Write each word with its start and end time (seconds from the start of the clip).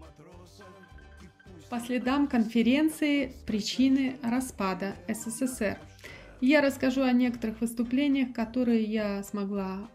матроса. 0.00 0.64
По 1.70 1.80
следам 1.80 2.28
конференции 2.28 3.32
«Причины 3.46 4.16
распада 4.22 4.94
СССР». 5.08 5.78
Я 6.40 6.60
расскажу 6.60 7.02
о 7.02 7.12
некоторых 7.12 7.60
выступлениях, 7.60 8.32
которые 8.32 8.84
я 8.84 9.22
смогла 9.22 9.90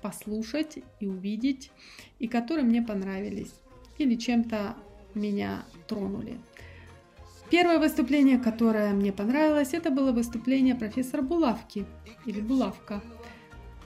послушать 0.00 0.78
и 1.00 1.06
увидеть, 1.06 1.70
и 2.18 2.26
которые 2.26 2.64
мне 2.64 2.82
понравились 2.82 3.52
или 3.98 4.16
чем-то 4.16 4.74
меня 5.14 5.64
тронули. 5.86 6.38
Первое 7.52 7.78
выступление, 7.78 8.38
которое 8.38 8.94
мне 8.94 9.12
понравилось, 9.12 9.74
это 9.74 9.90
было 9.90 10.10
выступление 10.10 10.74
профессора 10.74 11.20
Булавки 11.20 11.84
или 12.24 12.40
Булавка. 12.40 13.02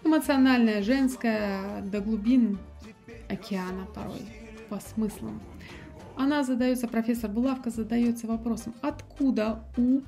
Эмоциональное, 0.04 0.84
женское, 0.84 1.82
до 1.82 2.00
глубин 2.00 2.60
океана 3.28 3.86
порой, 3.92 4.22
по 4.68 4.78
смыслам. 4.78 5.40
Она 6.14 6.44
задается, 6.44 6.86
профессор 6.86 7.28
Булавка 7.28 7.70
задается 7.70 8.28
вопросом, 8.28 8.72
откуда 8.82 9.64
у 9.76 9.98
э, 9.98 10.02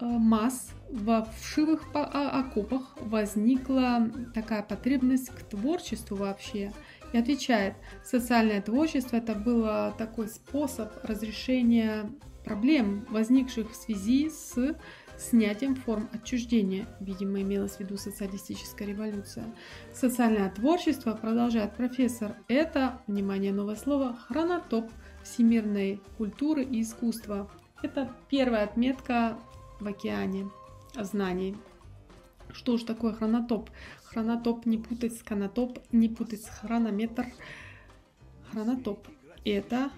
масс 0.00 0.72
во 0.90 1.28
вшивых 1.38 1.84
а, 1.94 2.40
окопах 2.40 2.96
возникла 3.00 4.10
такая 4.34 4.64
потребность 4.64 5.28
к 5.28 5.40
творчеству 5.44 6.16
вообще. 6.16 6.72
И 7.12 7.18
отвечает, 7.18 7.74
социальное 8.04 8.60
творчество 8.60 9.14
это 9.14 9.36
было 9.36 9.94
такой 9.96 10.26
способ 10.26 10.90
разрешения 11.04 12.10
проблем, 12.44 13.06
возникших 13.10 13.70
в 13.70 13.74
связи 13.74 14.30
с 14.30 14.76
снятием 15.16 15.76
форм 15.76 16.08
отчуждения. 16.12 16.86
Видимо, 17.00 17.40
имелось 17.40 17.76
в 17.76 17.80
виду 17.80 17.96
социалистическая 17.96 18.86
революция. 18.86 19.44
Социальное 19.92 20.50
творчество, 20.50 21.12
продолжает 21.12 21.74
профессор, 21.76 22.36
это, 22.48 23.00
внимание, 23.06 23.52
новое 23.52 23.76
слово, 23.76 24.16
хронотоп– 24.28 24.90
всемирной 25.24 26.00
культуры 26.16 26.62
и 26.62 26.82
искусства. 26.82 27.50
Это 27.82 28.12
первая 28.28 28.64
отметка 28.64 29.36
в 29.80 29.86
океане 29.86 30.50
знаний. 30.96 31.56
Что 32.52 32.76
же 32.76 32.84
такое 32.84 33.12
хронотоп? 33.12 33.70
Хронотоп 34.04 34.64
не 34.66 34.78
путать 34.78 35.16
с 35.16 35.22
канотоп, 35.22 35.78
не 35.90 36.08
путать 36.08 36.42
с 36.42 36.48
хронометр. 36.48 37.26
Хронотоп– 38.50 39.08
это 39.44 39.90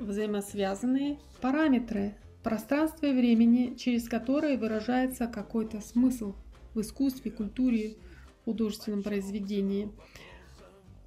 взаимосвязанные 0.00 1.18
параметры 1.40 2.14
пространства 2.42 3.06
и 3.06 3.12
времени, 3.12 3.74
через 3.76 4.08
которые 4.08 4.56
выражается 4.56 5.26
какой-то 5.26 5.80
смысл 5.80 6.34
в 6.74 6.80
искусстве, 6.80 7.30
культуре, 7.30 7.96
художественном 8.44 9.02
произведении. 9.02 9.90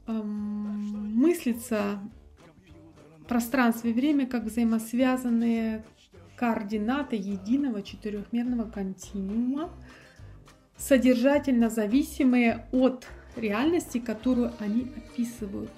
Мыслится 0.08 2.00
пространство 3.28 3.88
и 3.88 3.94
время 3.94 4.28
как 4.28 4.44
взаимосвязанные 4.44 5.86
координаты 6.36 7.16
единого 7.16 7.84
четырехмерного 7.84 8.70
континуума, 8.70 9.72
содержательно 10.78 11.70
зависимые 11.70 12.66
от 12.72 13.08
реальности, 13.36 14.00
которую 14.00 14.53
они 14.59 14.92
описывают. 14.96 15.70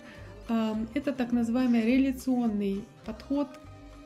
Это 0.48 1.14
так 1.14 1.32
называемый 1.32 1.86
реляционный 1.86 2.84
подход. 3.06 3.48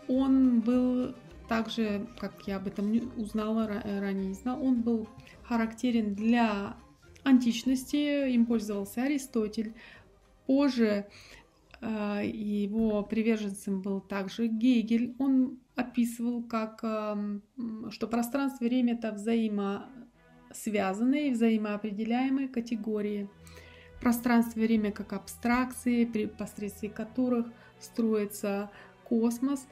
Он 0.08 0.61
был 0.61 1.16
также, 1.47 2.08
как 2.19 2.47
я 2.47 2.58
об 2.58 2.67
этом 2.67 2.91
узнала 3.17 3.81
ранее, 3.83 4.28
не 4.28 4.33
знала, 4.33 4.59
он 4.59 4.81
был 4.81 5.08
характерен 5.44 6.13
для 6.16 6.75
античности, 7.23 8.29
им 8.31 8.46
пользовался 8.46 9.03
Аристотель. 9.03 9.73
Позже 10.46 11.07
а, 11.81 12.22
его 12.22 13.02
приверженцем 13.03 13.81
был 13.81 14.02
также 14.02 14.47
Гегель. 14.47 15.16
Он 15.19 15.59
описывал, 15.75 16.44
как, 16.44 16.84
что 17.90 18.07
пространство 18.07 18.66
и 18.66 18.69
время– 18.69 18.94
это 18.96 19.12
взаимосвязанные, 19.12 21.31
взаимоопределяемые 21.31 22.47
категории. 22.47 23.29
Пространство 24.05 24.59
и 24.59 24.67
время 24.67 24.91
как 24.91 25.13
абстракции, 25.13 26.05
при 26.05 26.27
посредстве 26.27 26.89
которых 26.89 27.47
строится 27.79 28.69
космос. 29.03 29.67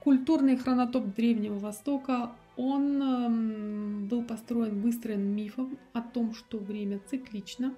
Культурный 0.00 0.56
хронотоп 0.56 1.14
Древнего 1.14 1.58
Востока, 1.58 2.32
он 2.56 4.08
был 4.08 4.24
построен, 4.24 4.80
выстроен 4.80 5.28
мифом 5.36 5.76
о 5.92 6.00
том, 6.00 6.32
что 6.32 6.56
время 6.56 7.00
циклично. 7.10 7.74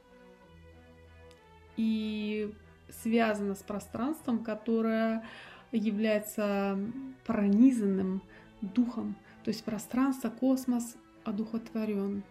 И 1.76 2.54
связано 3.02 3.56
с 3.56 3.64
пространством, 3.64 4.44
которое 4.44 5.24
является 5.72 6.78
пронизанным 7.26 8.22
духом. 8.60 9.16
То 9.42 9.48
есть 9.48 9.64
пространство, 9.64 10.30
космос 10.30 10.96
одухотворен, 11.24 12.22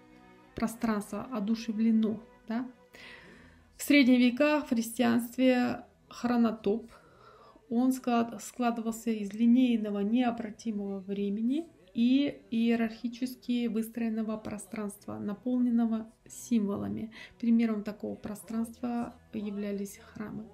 пространство 0.56 1.28
одушевлено. 1.34 2.22
Да? 2.48 2.66
В 3.78 3.84
средние 3.84 4.18
века 4.18 4.62
в 4.62 4.70
христианстве 4.70 5.84
хронотоп, 6.10 6.92
он 7.70 7.92
складывался 7.94 9.12
из 9.12 9.32
линейного 9.34 10.00
необратимого 10.00 11.00
времени 11.00 11.68
и 11.94 12.42
иерархически 12.50 13.68
выстроенного 13.68 14.38
пространства, 14.38 15.18
наполненного 15.20 16.12
символами. 16.28 17.12
Примером 17.40 17.84
такого 17.84 18.16
пространства 18.16 19.16
являлись 19.34 20.00
храмы. 20.14 20.46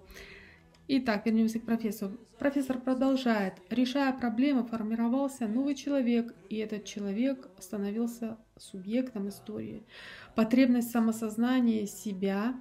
Итак, 0.90 1.26
вернемся 1.26 1.60
к 1.60 1.66
профессору. 1.66 2.18
Профессор 2.40 2.82
продолжает. 2.82 3.54
Решая 3.70 4.12
проблемы, 4.12 4.66
формировался 4.66 5.48
новый 5.48 5.76
человек, 5.76 6.36
и 6.50 6.58
этот 6.58 6.84
человек 6.84 7.48
становился 7.58 8.38
субъектом 8.58 9.30
истории. 9.30 9.84
Потребность 10.36 10.92
самосознания 10.92 11.86
себя 11.88 12.56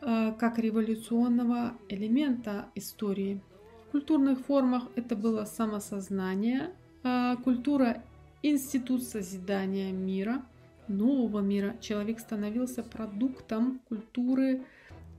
как 0.00 0.58
революционного 0.58 1.74
элемента 1.88 2.66
истории. 2.74 3.40
В 3.88 3.90
культурных 3.90 4.40
формах 4.40 4.84
это 4.96 5.16
было 5.16 5.44
самосознание, 5.44 6.70
а, 7.02 7.36
культура– 7.36 8.02
институт 8.42 9.02
созидания 9.04 9.92
мира, 9.92 10.42
нового 10.88 11.40
мира. 11.40 11.76
Человек 11.80 12.20
становился 12.20 12.82
продуктом 12.82 13.80
культуры, 13.88 14.62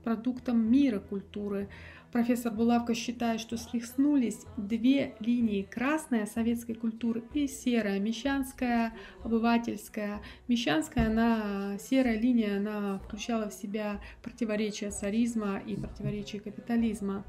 продуктом 0.04 0.70
мира 0.70 1.00
культуры. 1.00 1.68
Профессор 2.12 2.52
Булавка 2.52 2.94
считает, 2.94 3.40
что 3.40 3.56
слихнулись 3.56 4.44
две 4.58 5.14
линии. 5.18 5.62
Красная 5.62 6.26
советской 6.26 6.74
культуры 6.74 7.24
и 7.32 7.46
серая, 7.46 7.98
мещанская, 8.00 8.92
обывательская. 9.24 10.20
Мещанская, 10.46 11.06
она, 11.06 11.78
серая 11.78 12.20
линия, 12.20 12.58
она 12.58 12.98
включала 12.98 13.48
в 13.48 13.54
себя 13.54 13.98
противоречия 14.22 14.90
царизма 14.90 15.62
и 15.66 15.74
противоречия 15.74 16.38
капитализма. 16.38 17.24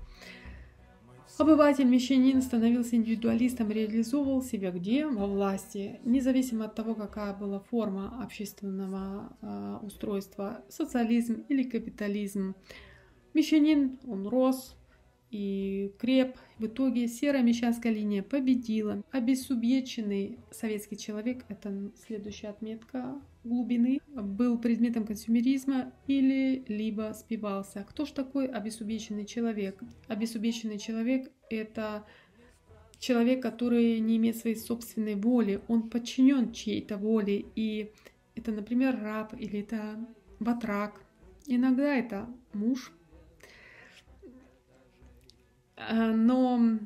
Обыватель, 1.37 1.85
мещанин 1.85 2.41
становился 2.41 2.97
индивидуалистом, 2.97 3.71
реализовывал 3.71 4.43
себя 4.43 4.71
где? 4.71 5.07
Во 5.07 5.27
власти, 5.27 6.01
независимо 6.03 6.65
от 6.65 6.75
того, 6.75 6.93
какая 6.93 7.33
была 7.33 7.61
форма 7.61 8.21
общественного 8.21 9.35
э, 9.41 9.77
устройства, 9.81 10.61
социализм 10.67 11.45
или 11.47 11.63
капитализм. 11.63 12.53
Мещанин, 13.33 13.97
он 14.07 14.27
рос 14.27 14.75
и 15.31 15.91
креп. 15.97 16.37
В 16.59 16.67
итоге 16.67 17.07
серая 17.07 17.41
мещанская 17.41 17.91
линия 17.91 18.21
победила. 18.21 19.03
Обесубъеченный 19.11 20.37
советский 20.51 20.97
человек, 20.97 21.43
это 21.49 21.91
следующая 22.07 22.49
отметка 22.49 23.19
глубины 23.43 23.99
был 24.15 24.57
предметом 24.57 25.05
консюмеризма 25.05 25.91
или 26.07 26.63
либо 26.67 27.13
спивался. 27.13 27.85
Кто 27.89 28.05
же 28.05 28.13
такой 28.13 28.45
обесубеченный 28.47 29.25
человек? 29.25 29.81
Обесубеченный 30.07 30.77
человек– 30.77 31.31
это 31.49 32.05
человек, 32.99 33.41
который 33.41 33.99
не 33.99 34.17
имеет 34.17 34.37
своей 34.37 34.55
собственной 34.55 35.15
воли, 35.15 35.61
он 35.67 35.89
подчинен 35.89 36.53
чьей-то 36.53 36.97
воле, 36.97 37.45
и 37.55 37.91
это, 38.35 38.51
например, 38.51 38.97
раб 39.01 39.33
или 39.37 39.59
это 39.59 39.99
батрак. 40.39 41.03
Иногда 41.45 41.93
это 41.95 42.29
муж. 42.53 42.93
Э, 45.89 46.11
но 46.11 46.79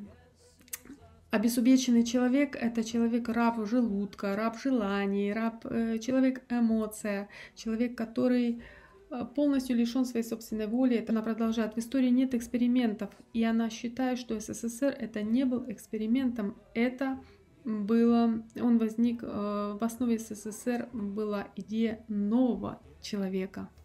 Обесубеченный 1.30 2.04
человек– 2.04 2.56
это 2.58 2.82
человек 2.82 3.28
раб 3.28 3.58
желудка, 3.66 4.34
раб 4.34 4.58
желаний, 4.58 5.30
раб, 5.30 5.66
э, 5.66 5.98
человек 5.98 6.42
эмоция, 6.48 7.28
человек, 7.54 7.98
который 7.98 8.62
э, 9.10 9.26
полностью 9.36 9.76
лишен 9.76 10.06
своей 10.06 10.24
собственной 10.24 10.66
воли. 10.66 10.96
Это 10.96 11.12
она 11.12 11.20
продолжает. 11.20 11.74
В 11.74 11.78
истории 11.78 12.08
нет 12.08 12.34
экспериментов, 12.34 13.10
и 13.34 13.44
она 13.44 13.68
считает, 13.68 14.18
что 14.18 14.40
СССР 14.40 14.96
это 14.98 15.22
не 15.22 15.44
был 15.44 15.70
экспериментом, 15.70 16.56
это 16.72 17.20
было, 17.62 18.42
он 18.58 18.78
возник, 18.78 19.22
в 19.22 19.78
основе 19.82 20.18
СССР 20.18 20.88
была 20.94 21.48
идея 21.56 22.02
нового 22.08 22.80
человека– 23.02 23.68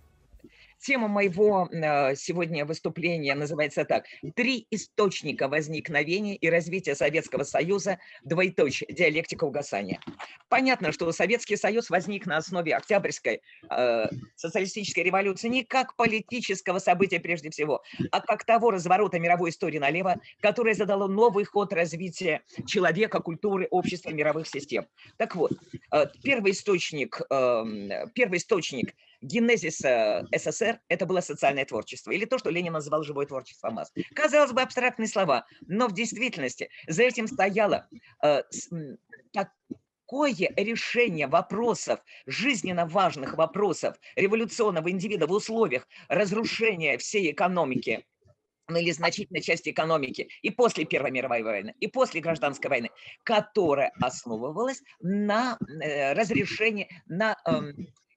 Тема 0.83 1.07
моего 1.07 1.69
э, 1.71 2.13
сегодня 2.18 2.65
выступления 2.65 3.35
называется 3.35 3.85
так. 3.85 4.03
Три 4.35 4.68
источника 4.69 5.47
возникновения 5.47 6.35
и 6.35 6.50
развития 6.50 6.94
Советского 6.94 7.44
Союза, 7.44 8.00
двоеточие, 8.25 8.94
диалектика 8.94 9.45
угасания. 9.45 10.01
Понятно, 10.50 10.91
что 10.91 11.09
Советский 11.13 11.56
Союз 11.56 11.89
возник 11.89 12.25
на 12.25 12.35
основе 12.35 12.75
Октябрьской 12.75 13.41
э, 13.69 14.06
социалистической 14.35 15.06
революции 15.06 15.47
не 15.47 15.63
как 15.63 15.95
политического 15.95 16.80
события 16.80 17.21
прежде 17.21 17.50
всего, 17.50 17.81
а 18.12 18.19
как 18.19 18.44
того 18.44 18.69
разворота 18.69 19.19
мировой 19.19 19.51
истории 19.51 19.77
налево, 19.77 20.19
которое 20.41 20.74
задало 20.74 21.07
новый 21.07 21.45
ход 21.45 21.71
развития 21.71 22.41
человека, 22.68 23.21
культуры, 23.21 23.69
общества, 23.71 24.09
мировых 24.09 24.50
систем. 24.50 24.85
Так 25.15 25.38
вот, 25.38 25.53
э, 25.94 26.07
первый 26.21 26.51
источник, 26.51 27.21
э, 27.30 28.06
первый 28.13 28.39
источник– 28.39 28.94
генезис 29.24 29.78
СССР– 29.78 30.80
это 30.90 31.06
было 31.06 31.22
социальное 31.22 31.66
творчество, 31.66 32.12
или 32.12 32.25
то, 32.25 32.38
что 32.38 32.50
Ленин 32.50 32.74
называл 32.74 33.04
живое 33.04 33.25
творчество 33.25 33.70
масс. 33.70 33.92
Казалось 34.14 34.52
бы, 34.52 34.62
абстрактные 34.62 35.08
слова, 35.08 35.46
но 35.68 35.88
в 35.88 35.94
действительности 35.94 36.70
за 36.88 37.04
этим 37.04 37.28
стояло 37.28 37.88
э, 38.24 38.44
такое 39.31 40.34
решение 40.58 41.28
вопросов, 41.28 42.00
жизненно 42.25 42.86
важных 42.86 43.36
вопросов 43.36 43.96
революционного 44.16 44.92
индивида 44.92 45.28
в 45.28 45.31
условиях 45.31 45.88
разрушения 46.10 46.98
всей 46.98 47.31
экономики, 47.31 48.06
ну 48.68 48.78
или 48.78 48.92
значительной 48.92 49.42
части 49.42 49.69
экономики 49.69 50.30
и 50.42 50.50
после 50.50 50.86
Первой 50.86 51.12
мировой 51.12 51.44
войны, 51.44 51.74
и 51.80 51.88
после 51.88 52.22
гражданской 52.22 52.69
войны, 52.69 52.90
которая 53.24 53.92
основывалась 54.02 54.81
на 55.02 55.58
э, 55.81 56.14
разрешении, 56.14 56.90
на 57.06 57.38
э, 57.46 57.74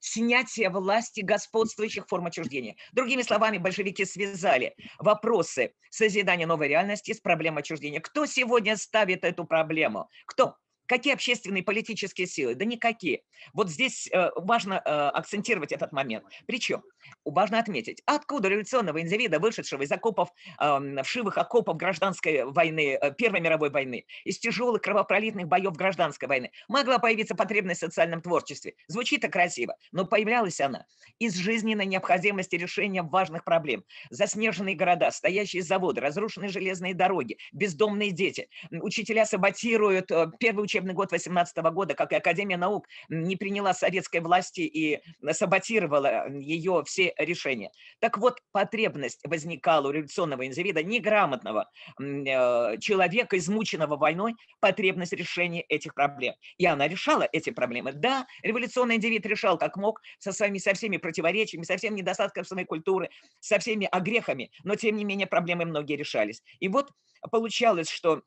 снятие 0.07 0.71
власти 0.71 1.21
господствующих 1.21 2.07
форм 2.09 2.27
отчуждения. 2.27 2.77
Другими 2.93 3.23
словами, 3.23 3.59
большевики 3.59 4.05
связали 4.05 4.75
вопросы 4.99 5.75
созидания 5.91 6.47
новой 6.47 6.69
реальности 6.69 7.13
с 7.13 7.21
проблемой 7.21 7.63
отчуждения. 7.63 8.01
Кто 8.01 8.27
сегодня 8.27 8.77
ставит 8.77 9.25
эту 9.25 9.45
проблему? 9.45 10.09
Кто? 10.27 10.57
Какие 10.87 11.15
общественные 11.15 11.63
политические 11.63 12.27
силы? 12.27 12.55
Да 12.55 12.65
никакие. 12.65 13.23
Вот 13.53 13.71
здесь 13.71 14.09
э, 14.13 14.31
важно 14.37 14.75
э, 14.85 14.89
акцентировать 14.89 15.73
этот 15.73 15.93
момент. 15.93 16.25
Причем 16.47 16.83
важно 17.25 17.59
отметить, 17.59 18.03
откуда 18.07 18.49
революционного 18.49 19.01
индивида, 19.01 19.39
вышедшего 19.39 19.83
из 19.83 19.91
окопов, 19.91 20.31
э, 20.61 21.03
вшивых 21.03 21.39
окопов 21.39 21.77
гражданской 21.77 22.45
войны, 22.45 22.99
э, 23.01 23.15
Первой 23.15 23.41
мировой 23.41 23.71
войны, 23.71 24.07
из 24.25 24.39
тяжелых 24.39 24.83
кровопролитных 24.83 25.49
боев 25.49 25.75
гражданской 25.75 26.29
войны, 26.29 26.51
могла 26.69 26.99
появиться 26.99 27.35
потребность 27.35 27.83
в 27.83 27.87
социальном 27.87 28.23
творчестве. 28.23 28.75
Звучит-то 28.87 29.29
красиво, 29.29 29.77
но 29.93 30.05
появлялась 30.05 30.61
она 30.61 30.87
из 31.19 31.35
жизненной 31.35 31.87
необходимости 31.87 32.57
решения 32.57 33.03
важных 33.03 33.45
проблем. 33.45 33.85
Заснеженные 34.11 34.77
города, 34.77 35.11
стоящие 35.11 35.63
заводы, 35.63 36.01
разрушенные 36.01 36.51
железные 36.51 36.95
дороги, 36.95 37.39
бездомные 37.53 38.13
дети. 38.13 38.49
Учителя 38.71 39.27
саботируют 39.27 40.11
первый 40.39 40.65
учебный 40.65 40.76
учебный 40.77 40.93
год 40.93 41.11
18 41.11 41.57
года, 41.73 41.95
как 41.95 42.13
и 42.13 42.17
Академия 42.17 42.59
наук 42.59 42.87
не 43.09 43.37
приняла 43.37 43.73
советской 43.73 44.21
власти 44.21 44.61
и 44.61 45.01
саботировала 45.33 46.29
ее 46.31 46.83
все 46.85 47.15
решения. 47.17 47.71
Так 47.99 48.19
вот, 48.19 48.39
потребность 48.53 49.21
возникала 49.25 49.89
у 49.89 49.91
революционного 49.91 50.47
индивида, 50.47 50.83
неграмотного 50.83 51.71
э, 51.99 52.79
человека, 52.79 53.39
измученного 53.39 53.97
войной, 53.97 54.35
потребность 54.61 55.15
решения 55.15 55.63
этих 55.63 55.95
проблем. 55.95 56.35
И 56.59 56.67
она 56.67 56.89
решала 56.89 57.27
эти 57.33 57.51
проблемы. 57.51 57.93
Да, 57.93 58.27
революционный 58.43 58.97
индивид 58.97 59.25
решал 59.25 59.57
как 59.57 59.77
мог, 59.77 60.03
со, 60.19 60.33
своими, 60.33 60.59
со 60.59 60.75
всеми 60.75 60.99
противоречиями, 60.99 61.65
со 61.65 61.79
всеми 61.79 61.97
недостатками 61.97 62.45
своей 62.45 62.67
культуры, 62.67 63.09
со 63.41 63.59
всеми 63.59 63.89
огрехами, 63.91 64.51
но 64.63 64.77
тем 64.77 64.97
не 64.97 65.05
менее 65.05 65.27
проблемы 65.27 65.65
многие 65.65 65.97
решались. 65.97 66.43
И 66.61 66.69
вот 66.69 66.91
получалось, 67.31 67.89
что 67.89 68.23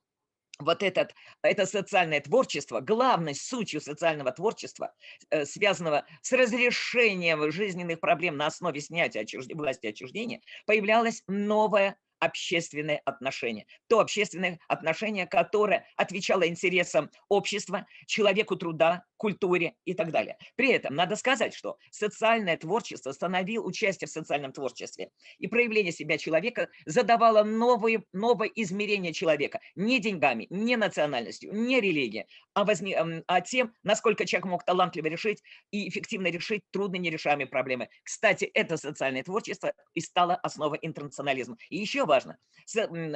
вот 0.59 0.83
этот, 0.83 1.15
это 1.41 1.65
социальное 1.65 2.21
творчество, 2.21 2.81
главной 2.81 3.33
сутью 3.33 3.81
социального 3.81 4.31
творчества, 4.31 4.93
э, 5.29 5.45
связанного 5.45 6.05
с 6.21 6.31
разрешением 6.33 7.51
жизненных 7.51 7.99
проблем 7.99 8.37
на 8.37 8.47
основе 8.47 8.81
снятия 8.81 9.21
отчужд... 9.21 9.51
власти 9.53 9.87
отчуждения, 9.87 10.41
появлялась 10.65 11.23
новая 11.27 11.97
общественные 12.19 13.01
отношения. 13.05 13.65
То 13.87 13.99
общественное 13.99 14.59
отношение, 14.67 15.27
которое 15.27 15.85
отвечало 15.95 16.47
интересам 16.47 17.09
общества, 17.27 17.85
человеку 18.07 18.55
труда, 18.55 19.03
культуре 19.17 19.73
и 19.85 19.93
так 19.93 20.11
далее. 20.11 20.37
При 20.55 20.71
этом 20.71 20.95
надо 20.95 21.15
сказать, 21.15 21.53
что 21.53 21.77
социальное 21.91 22.57
творчество 22.57 23.11
становило 23.11 23.63
участие 23.63 24.07
в 24.07 24.11
социальном 24.11 24.53
творчестве 24.53 25.09
и 25.37 25.47
проявление 25.47 25.91
себя 25.91 26.17
человека 26.17 26.69
задавало 26.85 27.43
новые, 27.43 28.03
новое 28.13 28.49
измерение 28.55 29.13
человека 29.13 29.59
не 29.75 29.99
деньгами, 29.99 30.47
не 30.49 30.77
национальностью, 30.77 31.53
не 31.53 31.81
религией, 31.81 32.25
а, 32.53 32.63
возне, 32.63 32.97
а 33.27 33.41
тем, 33.41 33.73
насколько 33.83 34.25
человек 34.25 34.45
мог 34.45 34.63
талантливо 34.63 35.07
решить 35.07 35.43
и 35.71 35.89
эффективно 35.89 36.27
решить 36.27 36.63
трудные 36.71 36.99
нерешаемые 36.99 37.47
проблемы. 37.47 37.89
Кстати, 38.03 38.45
это 38.45 38.77
социальное 38.77 39.23
творчество 39.23 39.73
и 39.93 40.01
стало 40.01 40.35
основой 40.35 40.79
интернационализма. 40.81 41.57
И 41.69 41.77
еще 41.77 42.05
важно, 42.09 42.37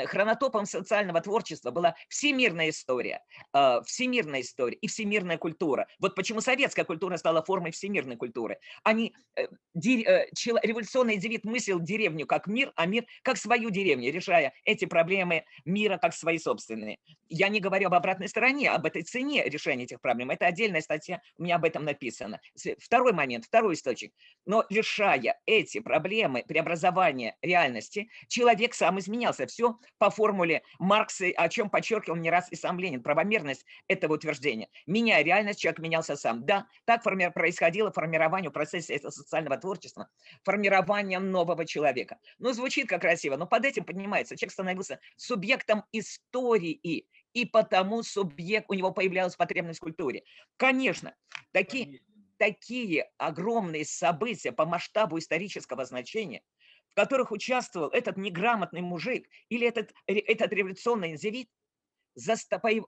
хронотопом 0.07 0.65
социального 0.65 1.21
творчества 1.21 1.71
была 1.71 1.95
всемирная 2.09 2.69
история, 2.69 3.23
а, 3.51 3.81
всемирная 3.83 4.41
история 4.41 4.77
и 4.77 4.87
всемирная 4.87 5.37
культура. 5.37 5.87
Вот 5.99 6.15
почему 6.15 6.41
советская 6.41 6.85
культура 6.85 7.17
стала 7.17 7.43
формой 7.43 7.71
всемирной 7.71 8.15
культуры. 8.15 8.57
Они, 8.83 9.13
э, 9.35 9.43
э, 9.43 10.25
революционный 10.63 11.15
индивид 11.15 11.43
мыслил 11.43 11.79
деревню 11.79 12.25
как 12.25 12.47
мир, 12.47 12.71
а 12.75 12.85
мир 12.85 13.05
как 13.21 13.37
свою 13.37 13.69
деревню, 13.69 14.11
решая 14.11 14.53
эти 14.65 14.85
проблемы 14.85 15.45
мира 15.65 15.97
как 15.97 16.13
свои 16.13 16.37
собственные. 16.37 16.97
Я 17.29 17.49
не 17.49 17.59
говорю 17.59 17.87
об 17.87 17.93
обратной 17.93 18.27
стороне, 18.27 18.71
об 18.71 18.85
этой 18.85 19.03
цене 19.03 19.43
решения 19.45 19.83
этих 19.83 20.01
проблем. 20.01 20.31
Это 20.31 20.45
отдельная 20.45 20.81
статья, 20.81 21.21
у 21.37 21.43
меня 21.43 21.55
об 21.55 21.65
этом 21.65 21.83
написано. 21.83 22.39
Второй 22.79 23.13
момент, 23.13 23.45
второй 23.45 23.73
источник. 23.73 24.13
Но 24.45 24.65
решая 24.69 25.39
эти 25.45 25.79
проблемы 25.79 26.43
преобразования 26.47 27.35
реальности, 27.41 28.09
человек 28.27 28.73
сам 28.83 28.99
изменялся. 28.99 29.47
Все 29.47 29.79
по 29.97 30.09
формуле 30.09 30.61
Маркса, 30.77 31.27
о 31.37 31.47
чем 31.47 31.69
подчеркивал 31.69 32.17
не 32.17 32.29
раз 32.29 32.51
и 32.51 32.57
сам 32.57 32.77
Ленин. 32.77 33.01
Правомерность 33.01 33.65
этого 33.87 34.15
утверждения. 34.15 34.67
Меняя 34.85 35.23
реальность, 35.23 35.61
человек 35.61 35.79
менялся 35.79 36.17
сам. 36.17 36.45
Да, 36.45 36.67
так 36.83 37.01
форми 37.01 37.31
происходило 37.33 37.93
формирование 37.93 38.49
в 38.49 38.53
процессе 38.53 38.93
этого 38.93 39.11
социального 39.11 39.57
творчества, 39.57 40.09
формирование 40.43 41.19
нового 41.19 41.65
человека. 41.65 42.19
Ну, 42.39 42.51
звучит 42.51 42.89
как 42.89 42.99
красиво, 42.99 43.37
но 43.37 43.47
под 43.47 43.63
этим 43.63 43.85
поднимается. 43.85 44.35
Человек 44.35 44.51
становился 44.51 44.99
субъектом 45.15 45.85
истории, 45.93 47.07
и 47.33 47.45
потому 47.45 48.03
субъект, 48.03 48.65
у 48.67 48.73
него 48.73 48.91
появлялась 48.91 49.37
потребность 49.37 49.79
в 49.79 49.83
культуре. 49.83 50.23
Конечно, 50.57 51.15
такие, 51.53 52.01
такие 52.37 53.09
огромные 53.17 53.85
события 53.85 54.51
по 54.51 54.65
масштабу 54.65 55.19
исторического 55.19 55.85
значения, 55.85 56.41
в 56.93 56.95
которых 56.95 57.31
участвовал 57.31 57.89
этот 57.89 58.17
неграмотный 58.17 58.81
мужик 58.81 59.27
или 59.49 59.67
этот, 59.67 59.93
этот 60.05 60.53
революционный 60.53 61.11
индивид, 61.11 61.49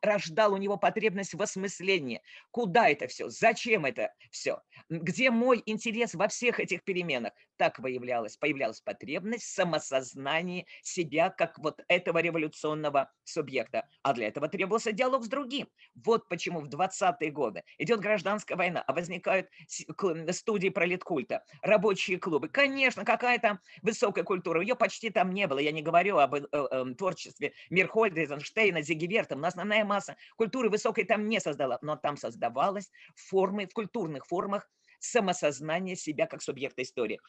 рождал 0.01 0.53
у 0.53 0.57
него 0.57 0.77
потребность 0.77 1.33
в 1.33 1.41
осмыслении. 1.41 2.21
Куда 2.51 2.89
это 2.89 3.07
все? 3.07 3.29
Зачем 3.29 3.85
это 3.85 4.13
все? 4.31 4.61
Где 4.89 5.31
мой 5.31 5.61
интерес 5.65 6.13
во 6.13 6.27
всех 6.27 6.59
этих 6.59 6.83
переменах? 6.83 7.33
Так 7.57 7.81
появлялась, 7.81 8.37
появлялась 8.37 8.81
потребность 8.81 9.43
в 9.43 9.53
самосознании 9.53 10.67
себя 10.81 11.29
как 11.29 11.57
вот 11.59 11.81
этого 11.87 12.19
революционного 12.19 13.11
субъекта. 13.23 13.87
А 14.03 14.13
для 14.13 14.27
этого 14.27 14.47
требовался 14.47 14.91
диалог 14.91 15.23
с 15.23 15.27
другим. 15.27 15.67
Вот 15.95 16.27
почему 16.27 16.59
в 16.59 16.67
20-е 16.67 17.31
годы 17.31 17.63
идет 17.77 17.99
гражданская 17.99 18.57
война, 18.57 18.83
а 18.85 18.93
возникают 18.93 19.49
студии 19.67 20.69
пролеткульта, 20.69 21.43
рабочие 21.61 22.17
клубы. 22.17 22.49
Конечно, 22.49 23.05
какая 23.05 23.39
там 23.39 23.59
высокая 23.81 24.23
культура, 24.23 24.61
ее 24.61 24.75
почти 24.75 25.09
там 25.09 25.31
не 25.31 25.47
было. 25.47 25.59
Я 25.59 25.71
не 25.71 25.81
говорю 25.81 26.17
об 26.17 26.35
э, 26.35 26.41
э, 26.51 26.85
творчестве 26.97 27.53
Мирхольда, 27.69 28.21
Эйзенштейна, 28.21 28.81
Зигеверта. 29.15 29.35
Но 29.35 29.47
основная 29.47 29.85
масса 29.85 30.17
культуры 30.35 30.69
высокой 30.69 31.05
там 31.05 31.27
не 31.27 31.39
создала, 31.39 31.79
но 31.81 31.95
там 31.95 32.17
создавалась 32.17 32.91
формы, 33.15 33.65
в 33.67 33.73
культурных 33.73 34.25
формах 34.25 34.69
самосознание 34.99 35.95
себя 35.95 36.27
как 36.27 36.41
субъекта 36.41 36.81
истории. 36.83 37.19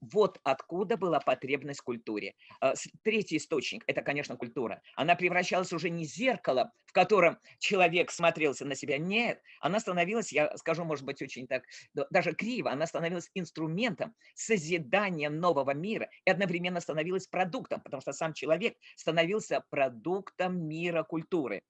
Вот 0.00 0.38
откуда 0.44 0.98
была 0.98 1.18
потребность 1.18 1.80
в 1.80 1.84
культуре. 1.84 2.34
А, 2.60 2.74
третий 3.02 3.38
источник– 3.38 3.84
это, 3.86 4.02
конечно, 4.02 4.36
культура. 4.36 4.82
Она 4.96 5.14
превращалась 5.14 5.72
уже 5.72 5.88
не 5.88 6.04
зеркало, 6.04 6.72
в 6.84 6.92
котором 6.92 7.38
человек 7.58 8.10
смотрелся 8.10 8.66
на 8.66 8.74
себя. 8.74 8.98
Нет, 8.98 9.40
она 9.60 9.80
становилась, 9.80 10.30
я 10.30 10.54
скажу, 10.58 10.84
может 10.84 11.06
быть, 11.06 11.22
очень 11.22 11.46
так, 11.46 11.64
даже 11.94 12.34
криво, 12.34 12.70
она 12.70 12.86
становилась 12.86 13.30
инструментом 13.32 14.14
созидания 14.34 15.30
нового 15.30 15.72
мира 15.72 16.10
и 16.26 16.30
одновременно 16.30 16.80
становилась 16.80 17.26
продуктом, 17.26 17.80
потому 17.80 18.02
что 18.02 18.12
сам 18.12 18.34
человек 18.34 18.76
становился 18.96 19.64
продуктом 19.70 20.68
мира 20.68 21.02
культуры. 21.04 21.62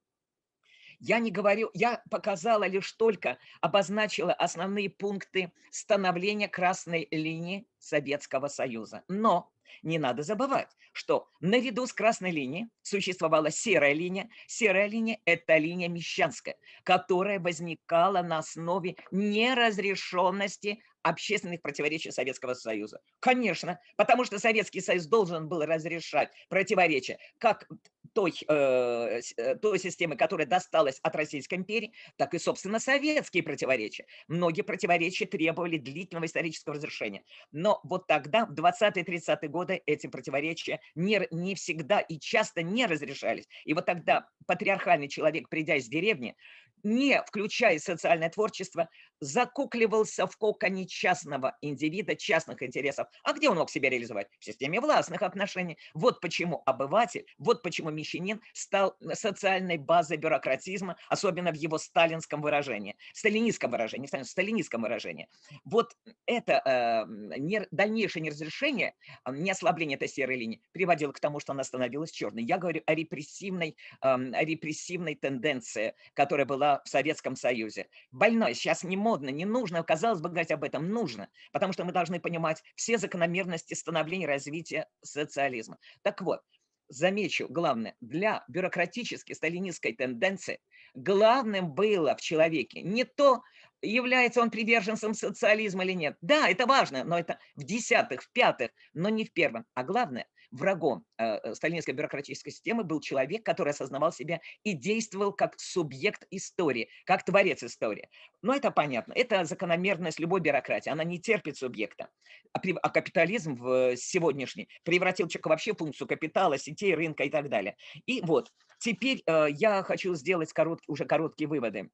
Я 1.00 1.18
не 1.18 1.30
говорю, 1.30 1.70
я 1.74 2.02
показала 2.10 2.64
лишь 2.64 2.92
только, 2.92 3.38
обозначила 3.60 4.32
основные 4.32 4.90
пункты 4.90 5.52
становления 5.70 6.48
красной 6.48 7.08
линии 7.10 7.66
Советского 7.78 8.48
Союза. 8.48 9.02
Но 9.08 9.50
не 9.82 9.98
надо 9.98 10.22
забывать, 10.22 10.68
что 10.92 11.28
наряду 11.40 11.86
с 11.86 11.92
красной 11.92 12.30
линией 12.30 12.68
существовала 12.82 13.50
серая 13.50 13.92
линия. 13.92 14.30
Серая 14.46 14.86
линия– 14.86 15.18
это 15.24 15.56
линия 15.56 15.88
мещанская, 15.88 16.56
которая 16.84 17.40
возникала 17.40 18.22
на 18.22 18.38
основе 18.38 18.96
неразрешенности 19.10 20.82
общественных 21.02 21.60
противоречий 21.60 22.10
Советского 22.10 22.54
Союза. 22.54 23.00
Конечно, 23.20 23.78
потому 23.96 24.24
что 24.24 24.38
Советский 24.38 24.80
Союз 24.80 25.06
должен 25.06 25.48
был 25.48 25.62
разрешать 25.62 26.32
противоречия 26.48 27.18
как 27.38 27.68
той, 28.14 28.32
э, 28.48 29.20
э, 29.36 29.56
той 29.56 29.78
системы, 29.78 30.16
которая 30.16 30.46
досталась 30.46 31.00
от 31.02 31.14
Российской 31.16 31.56
империи, 31.56 31.92
так 32.16 32.34
и, 32.34 32.38
собственно, 32.38 32.80
советские 32.80 33.42
противоречия. 33.42 34.06
Многие 34.28 34.62
противоречия 34.62 35.26
требовали 35.26 35.76
длительного 35.76 36.26
исторического 36.26 36.76
разрешения. 36.76 37.24
Но 37.52 37.80
вот 37.84 38.06
тогда, 38.06 38.46
в 38.46 38.52
20-30-е 38.52 39.48
годы, 39.48 39.82
эти 39.86 40.06
противоречия 40.06 40.80
не, 40.94 41.26
не 41.30 41.54
всегда 41.54 42.00
и 42.00 42.18
часто 42.18 42.62
не 42.62 42.86
разрешались. 42.86 43.48
И 43.64 43.74
вот 43.74 43.86
тогда 43.86 44.28
патриархальный 44.46 45.08
человек, 45.08 45.48
придя 45.48 45.76
из 45.76 45.88
деревни, 45.88 46.36
не 46.84 47.20
включая 47.26 47.78
социальное 47.78 48.30
творчество, 48.30 48.88
закукливался 49.20 50.26
в 50.26 50.36
коконе 50.36 50.86
частного 50.86 51.56
индивида, 51.62 52.14
частных 52.14 52.62
интересов. 52.62 53.08
А 53.24 53.32
где 53.32 53.48
он 53.48 53.56
мог 53.56 53.70
себя 53.70 53.90
реализовать? 53.90 54.28
В 54.38 54.44
системе 54.44 54.80
властных 54.80 55.22
отношений. 55.22 55.78
Вот 55.94 56.20
почему 56.20 56.62
обыватель, 56.66 57.26
вот 57.38 57.62
почему 57.62 57.90
мещанин 57.90 58.40
стал 58.52 58.96
социальной 59.14 59.78
базой 59.78 60.18
бюрократизма, 60.18 60.96
особенно 61.08 61.52
в 61.52 61.56
его 61.56 61.78
сталинском 61.78 62.42
выражении, 62.42 62.96
сталинистском 63.14 63.70
выражении, 63.70 64.08
не 64.12 64.24
сталинистском 64.24 64.82
выражении. 64.82 65.28
Вот 65.64 65.96
это 66.26 66.62
э, 66.64 67.38
не, 67.38 67.66
дальнейшее 67.70 68.22
неразрешение, 68.22 68.94
э, 69.24 69.32
не 69.32 69.50
ослабление 69.50 69.96
этой 69.96 70.08
серой 70.08 70.36
линии 70.36 70.60
приводило 70.72 71.12
к 71.12 71.20
тому, 71.20 71.40
что 71.40 71.52
она 71.52 71.64
становилась 71.64 72.10
черной. 72.10 72.44
Я 72.44 72.58
говорю 72.58 72.82
о 72.84 72.94
репрессивной, 72.94 73.76
э, 74.02 74.06
о 74.06 74.44
репрессивной 74.44 75.14
тенденции, 75.14 75.94
которая 76.12 76.46
была 76.46 76.73
в 76.84 76.88
Советском 76.88 77.36
Союзе. 77.36 77.88
Больной 78.10 78.54
сейчас 78.54 78.82
не 78.84 78.96
модно, 78.96 79.28
не 79.28 79.44
нужно, 79.44 79.82
казалось 79.82 80.20
бы, 80.20 80.28
говорить 80.28 80.50
об 80.50 80.64
этом, 80.64 80.88
нужно, 80.88 81.28
потому 81.52 81.72
что 81.72 81.84
мы 81.84 81.92
должны 81.92 82.20
понимать 82.20 82.62
все 82.76 82.98
закономерности 82.98 83.74
становления 83.74 84.26
развития 84.26 84.88
социализма. 85.02 85.78
Так 86.02 86.22
вот, 86.22 86.40
замечу, 86.88 87.46
главное, 87.48 87.96
для 88.00 88.44
бюрократической 88.48 89.34
сталинистской 89.34 89.92
тенденции 89.92 90.60
главным 90.94 91.72
было 91.72 92.16
в 92.16 92.20
человеке 92.20 92.82
не 92.82 93.04
то, 93.04 93.42
является 93.82 94.40
он 94.40 94.50
приверженцем 94.50 95.14
социализма 95.14 95.84
или 95.84 95.92
нет. 95.92 96.16
Да, 96.20 96.48
это 96.48 96.66
важно, 96.66 97.04
но 97.04 97.18
это 97.18 97.38
в 97.54 97.64
десятых, 97.64 98.22
в 98.22 98.32
пятых, 98.32 98.70
но 98.92 99.08
не 99.08 99.24
в 99.24 99.32
первом. 99.32 99.66
А 99.74 99.84
главное, 99.84 100.26
врагом 100.54 101.04
э, 101.18 101.24
э, 101.24 101.54
сталинской 101.54 101.94
бюрократической 101.94 102.50
системы 102.50 102.84
был 102.84 103.00
человек, 103.00 103.44
который 103.44 103.70
осознавал 103.70 104.12
себя 104.12 104.40
и 104.62 104.72
действовал 104.72 105.32
как 105.32 105.58
субъект 105.58 106.26
истории, 106.30 106.88
как 107.04 107.24
творец 107.24 107.62
истории. 107.62 108.08
Но 108.42 108.54
это 108.54 108.70
понятно, 108.70 109.12
это 109.12 109.44
закономерность 109.44 110.20
любой 110.20 110.40
бюрократии, 110.40 110.90
она 110.90 111.04
не 111.04 111.18
терпит 111.18 111.56
субъекта. 111.56 112.08
А, 112.52 112.60
а 112.82 112.90
капитализм 112.90 113.56
в 113.56 113.96
сегодняшний 113.96 114.68
превратил 114.84 115.26
человека 115.26 115.48
вообще 115.48 115.74
в 115.74 115.78
функцию 115.78 116.06
капитала, 116.06 116.56
сетей, 116.56 116.94
рынка 116.94 117.24
и 117.24 117.30
так 117.30 117.48
далее. 117.48 117.76
И 118.06 118.20
вот, 118.22 118.50
теперь 118.78 119.22
э, 119.26 119.48
я 119.50 119.82
хочу 119.82 120.14
сделать 120.14 120.52
короткие, 120.52 120.92
уже 120.92 121.04
короткие 121.04 121.48
выводы. 121.48 121.90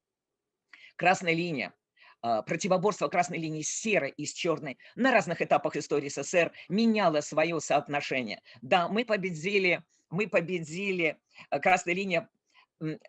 Красная 0.97 1.33
линия 1.33 1.73
противоборство 2.21 3.09
красной 3.09 3.39
линии 3.39 3.63
с 3.63 3.69
серой 3.69 4.11
и 4.11 4.27
с 4.27 4.33
черной 4.33 4.79
на 4.95 5.13
разных 5.13 5.41
этапах 5.43 5.77
истории 5.77 6.09
СССР 6.09 6.53
меняло 6.69 7.21
свое 7.21 7.61
соотношение. 7.61 8.43
Да, 8.63 8.89
мы 8.89 9.05
победили, 9.05 9.83
мы 10.11 10.29
победили, 10.29 11.19
э, 11.51 11.61
красная 11.61 11.95
линия 11.95 12.29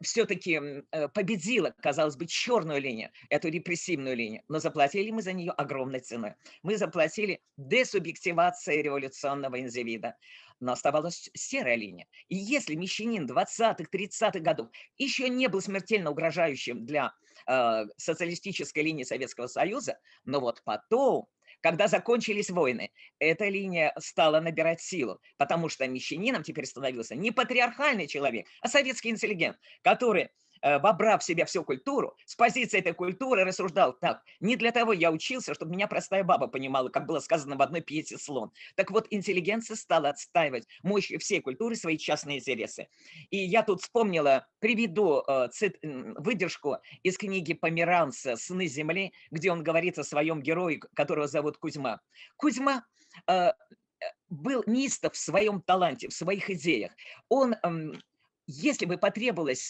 все-таки 0.02 0.60
э, 0.92 1.08
победила, 1.10 1.74
казалось 1.82 2.18
бы, 2.18 2.26
черную 2.26 2.82
линию, 2.82 3.10
эту 3.30 3.50
репрессивную 3.50 4.16
линию, 4.16 4.44
но 4.50 4.60
заплатили 4.60 5.12
мы 5.12 5.22
за 5.22 5.34
нее 5.34 5.52
огромной 5.52 6.02
ценой. 6.02 6.34
Мы 6.62 6.78
заплатили 6.78 7.42
десубъективацией 7.58 8.82
революционного 8.82 9.60
индивида 9.60 10.18
но 10.62 10.72
оставалась 10.72 11.30
серая 11.34 11.76
линия. 11.76 12.08
И 12.30 12.36
если 12.36 12.76
мещанин 12.76 13.26
20-х, 13.26 13.84
30-х 13.92 14.40
годов 14.40 14.70
еще 14.98 15.28
не 15.28 15.48
был 15.48 15.62
смертельно 15.62 16.12
угрожающим 16.12 16.86
для 16.86 17.14
э, 17.48 17.86
социалистической 17.98 18.84
линии 18.84 19.04
Советского 19.04 19.48
Союза, 19.48 20.00
но 20.24 20.40
вот 20.40 20.62
потом, 20.64 21.28
когда 21.62 21.88
закончились 21.88 22.50
войны, 22.50 22.92
эта 23.20 23.50
линия 23.50 23.94
стала 24.00 24.40
набирать 24.40 24.82
силу, 24.82 25.20
потому 25.38 25.68
что 25.68 25.88
мещанином 25.88 26.44
теперь 26.44 26.66
становился 26.66 27.16
не 27.16 27.32
патриархальный 27.32 28.08
человек, 28.08 28.48
а 28.62 28.68
советский 28.68 29.10
интеллигент, 29.10 29.58
который 29.82 30.30
вобрав 30.62 31.22
в 31.22 31.26
себя 31.26 31.46
всю 31.46 31.64
культуру, 31.64 32.16
с 32.26 32.36
позиции 32.36 32.80
этой 32.80 32.94
культуры 32.94 33.44
рассуждал 33.44 33.94
так. 33.94 34.24
Не 34.40 34.56
для 34.56 34.72
того 34.72 34.94
я 34.94 35.12
учился, 35.12 35.54
чтобы 35.54 35.72
меня 35.72 35.88
простая 35.88 36.24
баба 36.24 36.48
понимала, 36.48 36.90
как 36.90 37.06
было 37.06 37.20
сказано 37.20 37.56
в 37.56 37.62
одной 37.62 37.82
пьесе 37.82 38.18
«Слон». 38.18 38.52
Так 38.76 38.92
вот, 38.92 39.08
интеллигенция 39.10 39.76
стала 39.76 40.10
отстаивать 40.10 40.68
мощью 40.84 41.20
всей 41.20 41.42
культуры 41.42 41.76
свои 41.76 41.98
частные 41.98 42.40
интересы. 42.40 42.88
И 43.30 43.38
я 43.38 43.64
тут 43.64 43.82
вспомнила, 43.82 44.48
приведу 44.60 45.24
э, 45.28 45.50
цит, 45.52 45.80
выдержку 45.82 46.78
из 47.04 47.18
книги 47.18 47.54
Померанца 47.54 48.36
«Сны 48.36 48.68
земли», 48.68 49.14
где 49.32 49.52
он 49.52 49.64
говорит 49.64 49.98
о 50.00 50.04
своем 50.04 50.42
герое, 50.42 50.80
которого 50.96 51.28
зовут 51.28 51.58
Кузьма. 51.58 52.02
Кузьма 52.38 52.86
э, 53.28 53.52
был 54.30 54.64
неистов 54.66 55.14
в 55.14 55.18
своем 55.18 55.62
таланте, 55.62 56.08
в 56.08 56.14
своих 56.14 56.50
идеях. 56.50 56.92
Он, 57.30 57.56
если 58.48 58.86
бы 58.86 58.98
потребовалось 58.98 59.62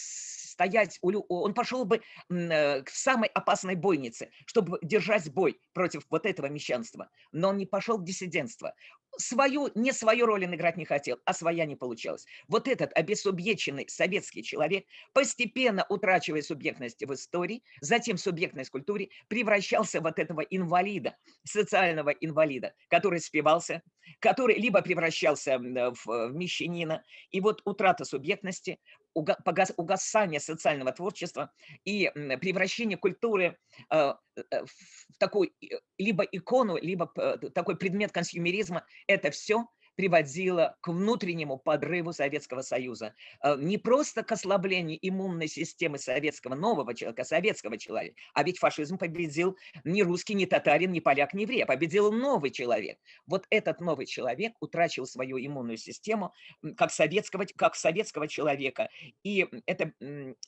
стоять, 0.51 0.99
он 1.01 1.53
пошел 1.53 1.85
бы 1.85 2.01
э, 2.29 2.81
к 2.83 2.89
самой 2.89 3.29
опасной 3.29 3.75
бойнице, 3.75 4.29
чтобы 4.45 4.77
держать 4.81 5.31
бой 5.31 5.59
против 5.73 6.05
вот 6.09 6.25
этого 6.25 6.47
мещанства. 6.47 7.09
Но 7.31 7.49
он 7.49 7.57
не 7.57 7.65
пошел 7.65 7.97
в 7.97 8.03
диссидентство 8.03 8.73
свою, 9.17 9.69
не 9.75 9.91
свою 9.91 10.25
роль 10.25 10.45
он 10.45 10.55
играть 10.55 10.77
не 10.77 10.85
хотел, 10.85 11.19
а 11.25 11.33
своя 11.33 11.65
не 11.65 11.75
получалась. 11.75 12.25
Вот 12.47 12.67
этот 12.67 12.91
обесубъеченный 12.97 13.87
советский 13.87 14.43
человек, 14.43 14.85
постепенно 15.13 15.85
утрачивая 15.89 16.41
субъектность 16.41 17.03
в 17.03 17.13
истории, 17.13 17.63
затем 17.81 18.17
субъектность 18.17 18.69
в 18.69 18.71
культуре, 18.71 19.09
превращался 19.27 19.99
в 19.99 20.03
вот 20.03 20.19
этого 20.19 20.41
инвалида, 20.41 21.15
социального 21.43 22.09
инвалида, 22.09 22.73
который 22.89 23.19
спивался, 23.19 23.81
который 24.19 24.57
либо 24.57 24.81
превращался 24.81 25.57
в, 25.57 25.93
в 26.05 26.31
мещанина, 26.33 27.03
и 27.31 27.39
вот 27.39 27.61
утрата 27.65 28.05
субъектности, 28.05 28.79
угасание 29.13 30.39
социального 30.39 30.91
творчества 30.91 31.51
и 31.83 32.09
превращение 32.41 32.97
культуры 32.97 33.57
э, 33.89 34.13
э, 34.35 34.65
в 34.65 35.17
такой 35.17 35.53
либо 35.97 36.23
икону, 36.23 36.77
либо 36.77 37.07
такой 37.53 37.77
предмет 37.77 38.11
консюмеризма, 38.11 38.85
это 39.07 39.31
все 39.31 39.65
приводило 39.95 40.77
к 40.81 40.87
внутреннему 40.89 41.57
подрыву 41.57 42.13
Советского 42.13 42.61
Союза. 42.61 43.13
Э, 43.43 43.55
не 43.57 43.77
просто 43.77 44.23
к 44.23 44.31
ослаблению 44.31 44.97
иммунной 45.01 45.47
системы 45.47 45.97
советского 45.97 46.55
нового 46.55 46.93
человека, 46.93 47.23
советского 47.23 47.77
человека, 47.77 48.15
а 48.33 48.43
ведь 48.43 48.59
фашизм 48.59 48.97
победил 48.97 49.57
не 49.83 50.03
русский, 50.03 50.33
не 50.33 50.45
татарин, 50.45 50.91
не 50.91 51.01
поляк, 51.01 51.33
не 51.33 51.43
еврей, 51.43 51.63
а 51.63 51.65
победил 51.65 52.11
новый 52.11 52.51
человек. 52.51 52.97
Вот 53.25 53.45
этот 53.49 53.81
новый 53.81 54.05
человек 54.05 54.53
утратил 54.59 55.05
свою 55.05 55.37
иммунную 55.37 55.77
систему 55.77 56.33
как 56.77 56.91
советского, 56.91 57.45
как 57.55 57.75
советского 57.75 58.27
человека. 58.27 58.89
И 59.23 59.47
это 59.65 59.93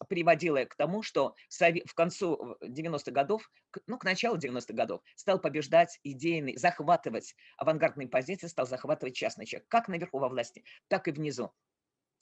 приводило 0.08 0.66
к 0.66 0.76
тому, 0.76 1.04
что 1.04 1.36
в 1.50 1.94
концу 1.94 2.58
90-х 2.62 3.12
годов, 3.12 3.50
ну, 3.88 3.98
к 3.98 4.04
началу 4.04 4.38
90-х 4.38 4.74
годов, 4.74 5.02
стал 5.16 5.40
побеждать 5.40 6.00
идейный, 6.04 6.58
захватывать 6.58 7.36
авангардные 7.58 8.08
позиции, 8.08 8.48
стал 8.48 8.68
захватывать 8.68 9.16
частный 9.16 9.33
частный 9.34 9.46
человек, 9.46 9.68
как 9.68 9.88
наверху 9.88 10.20
во 10.20 10.30
власти, 10.30 10.64
так 10.88 11.08
и 11.08 11.12
внизу. 11.12 11.52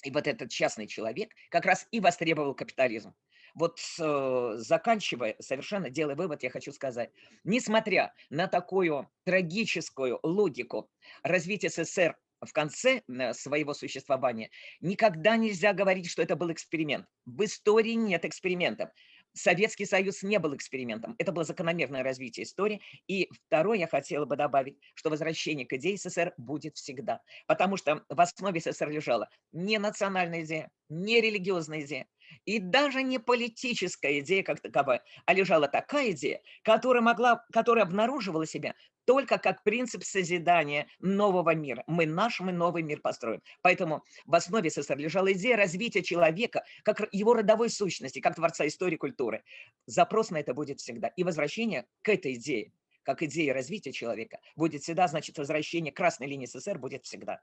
И 0.03 0.11
вот 0.11 0.27
этот 0.27 0.49
частный 0.49 0.87
человек 0.87 1.31
как 1.49 1.65
раз 1.65 1.87
и 1.91 1.99
востребовал 1.99 2.55
капитализм. 2.55 3.13
Вот 3.53 3.79
э, 3.99 4.53
заканчивая, 4.55 5.35
совершенно 5.39 5.89
делая 5.89 6.15
вывод, 6.15 6.41
я 6.43 6.49
хочу 6.49 6.71
сказать, 6.71 7.11
несмотря 7.43 8.13
на 8.29 8.47
такую 8.47 9.09
трагическую 9.25 10.19
логику 10.23 10.89
развития 11.21 11.69
СССР 11.69 12.15
в 12.39 12.53
конце 12.53 13.01
э, 13.07 13.33
своего 13.33 13.73
существования, 13.73 14.49
никогда 14.79 15.35
нельзя 15.35 15.73
говорить, 15.73 16.09
что 16.09 16.21
это 16.21 16.37
был 16.37 16.51
эксперимент. 16.51 17.05
В 17.25 17.43
истории 17.43 17.93
нет 17.93 18.23
экспериментов. 18.23 18.89
Советский 19.33 19.85
Союз 19.85 20.23
не 20.23 20.39
был 20.39 20.55
экспериментом, 20.55 21.15
это 21.17 21.31
было 21.31 21.43
закономерное 21.43 22.03
развитие 22.03 22.43
истории. 22.45 22.81
И 23.07 23.29
второе, 23.31 23.77
я 23.77 23.87
хотела 23.87 24.25
бы 24.25 24.35
добавить, 24.35 24.77
что 24.93 25.09
возвращение 25.09 25.65
к 25.65 25.73
идее 25.73 25.97
СССР 25.97 26.33
будет 26.37 26.77
всегда, 26.77 27.21
потому 27.47 27.77
что 27.77 28.03
в 28.09 28.21
основе 28.21 28.59
СССР 28.59 28.89
лежала 28.89 29.29
не 29.51 29.77
национальная 29.79 30.43
идея, 30.43 30.69
не 30.89 31.21
религиозная 31.21 31.81
идея, 31.81 32.07
и 32.45 32.59
даже 32.59 33.03
не 33.03 33.19
политическая 33.19 34.19
идея 34.19 34.43
как 34.43 34.61
таковая, 34.61 35.03
а 35.25 35.33
лежала 35.33 35.67
такая 35.67 36.11
идея, 36.11 36.41
которая, 36.63 37.01
могла, 37.01 37.45
которая 37.51 37.85
обнаруживала 37.85 38.45
себя 38.45 38.75
только 39.05 39.37
как 39.37 39.63
принцип 39.63 40.03
созидания 40.03 40.87
нового 40.99 41.55
мира. 41.55 41.83
Мы 41.87 42.05
наш, 42.05 42.39
мы 42.39 42.51
новый 42.51 42.83
мир 42.83 43.01
построим. 43.01 43.41
Поэтому 43.61 44.03
в 44.25 44.35
основе 44.35 44.69
СССР 44.69 44.97
лежала 44.97 45.31
идея 45.33 45.57
развития 45.57 46.01
человека 46.01 46.63
как 46.83 47.07
его 47.11 47.33
родовой 47.33 47.69
сущности, 47.69 48.19
как 48.19 48.35
творца 48.35 48.67
истории 48.67 48.97
культуры. 48.97 49.43
Запрос 49.85 50.31
на 50.31 50.37
это 50.37 50.53
будет 50.53 50.79
всегда. 50.79 51.07
И 51.09 51.23
возвращение 51.23 51.85
к 52.01 52.09
этой 52.09 52.33
идее, 52.33 52.71
как 53.03 53.23
идее 53.23 53.53
развития 53.53 53.91
человека, 53.91 54.39
будет 54.55 54.83
всегда, 54.83 55.07
значит, 55.07 55.37
возвращение 55.37 55.91
красной 55.91 56.27
линии 56.27 56.45
СССР 56.45 56.77
будет 56.77 57.05
всегда. 57.05 57.41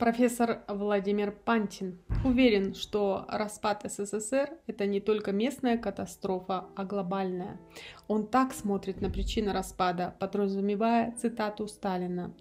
Профессор 0.00 0.62
Владимир 0.66 1.30
Пантин 1.30 1.98
уверен, 2.24 2.74
что 2.74 3.26
распад 3.28 3.84
СССР– 3.84 4.48
это 4.66 4.86
не 4.86 4.98
только 4.98 5.30
местная 5.30 5.76
катастрофа, 5.76 6.68
а 6.74 6.84
глобальная. 6.84 7.60
Он 8.08 8.26
так 8.26 8.54
смотрит 8.54 9.02
на 9.02 9.10
причины 9.10 9.52
распада, 9.52 10.16
подразумевая 10.18 11.14
цитату 11.18 11.68
Сталина. 11.68 12.34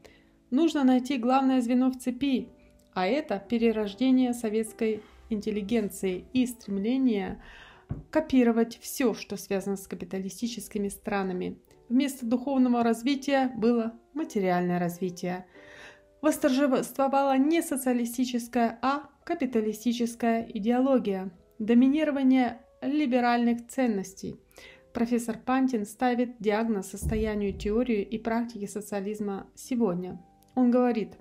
«Нужно 0.52 0.86
найти 0.86 1.18
главное 1.18 1.60
звено 1.60 1.92
в 1.92 1.98
цепи, 1.98 2.48
а 2.94 3.06
это 3.06 3.44
перерождение 3.50 4.34
советской 4.34 5.04
интеллигенции 5.30 6.24
и 6.32 6.46
стремление 6.46 7.44
копировать 8.10 8.80
все, 8.82 9.14
что 9.14 9.36
связано 9.36 9.76
с 9.76 9.86
капиталистическими 9.86 10.88
странами. 10.88 11.60
Вместо 11.90 12.26
духовного 12.26 12.86
развития 12.86 13.52
было 13.58 13.92
материальное 14.14 14.80
развитие– 14.80 15.46
восторжествовала 16.22 17.38
не 17.38 17.62
социалистическая, 17.62 18.78
а 18.82 19.10
капиталистическая 19.24 20.48
идеология, 20.54 21.32
доминирование 21.60 22.62
либеральных 22.82 23.68
ценностей. 23.68 24.40
Профессор 24.94 25.38
Пантин 25.38 25.86
ставит 25.86 26.38
диагноз 26.40 26.88
состоянию 26.88 27.54
теории 27.54 28.02
и 28.02 28.18
практики 28.18 28.66
социализма 28.66 29.48
сегодня. 29.56 30.20
Он 30.56 30.72
говорит, 30.72 31.14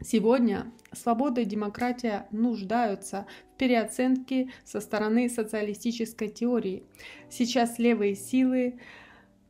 сегодня 0.00 0.72
свобода 0.92 1.40
и 1.40 1.46
демократия 1.46 2.26
нуждаются 2.30 3.26
в 3.54 3.58
переоценке 3.58 4.50
со 4.64 4.80
стороны 4.80 5.28
социалистической 5.28 6.28
теории. 6.28 6.84
Сейчас 7.30 7.78
левые 7.78 8.14
силы 8.14 8.78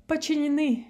подчинены 0.07 0.87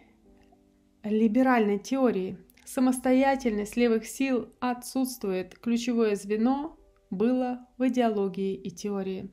либеральной 1.02 1.78
теории– 1.78 2.36
Самостоятельность 2.66 3.76
левых 3.76 4.08
сил 4.08 4.52
отсутствует. 4.58 5.56
Ключевое 5.56 6.16
звено 6.16 6.76
было 7.10 7.64
в 7.78 7.86
идеологии 7.86 8.54
и 8.56 8.72
теории. 8.72 9.30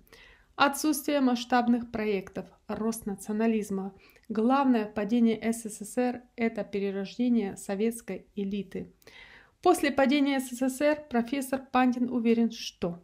Отсутствие 0.56 1.20
масштабных 1.20 1.92
проектов, 1.92 2.46
рост 2.68 3.08
национализма. 3.08 3.96
Главное 4.30 4.86
в 4.86 4.94
падении 4.94 5.42
СССР– 5.52 6.22
это 6.36 6.64
перерождение 6.64 7.58
советской 7.58 8.28
элиты. 8.36 8.94
После 9.64 9.90
падения 9.90 10.40
СССР 10.40 11.04
профессор 11.10 11.60
Пантин 11.72 12.12
уверен, 12.12 12.52
что 12.52 13.02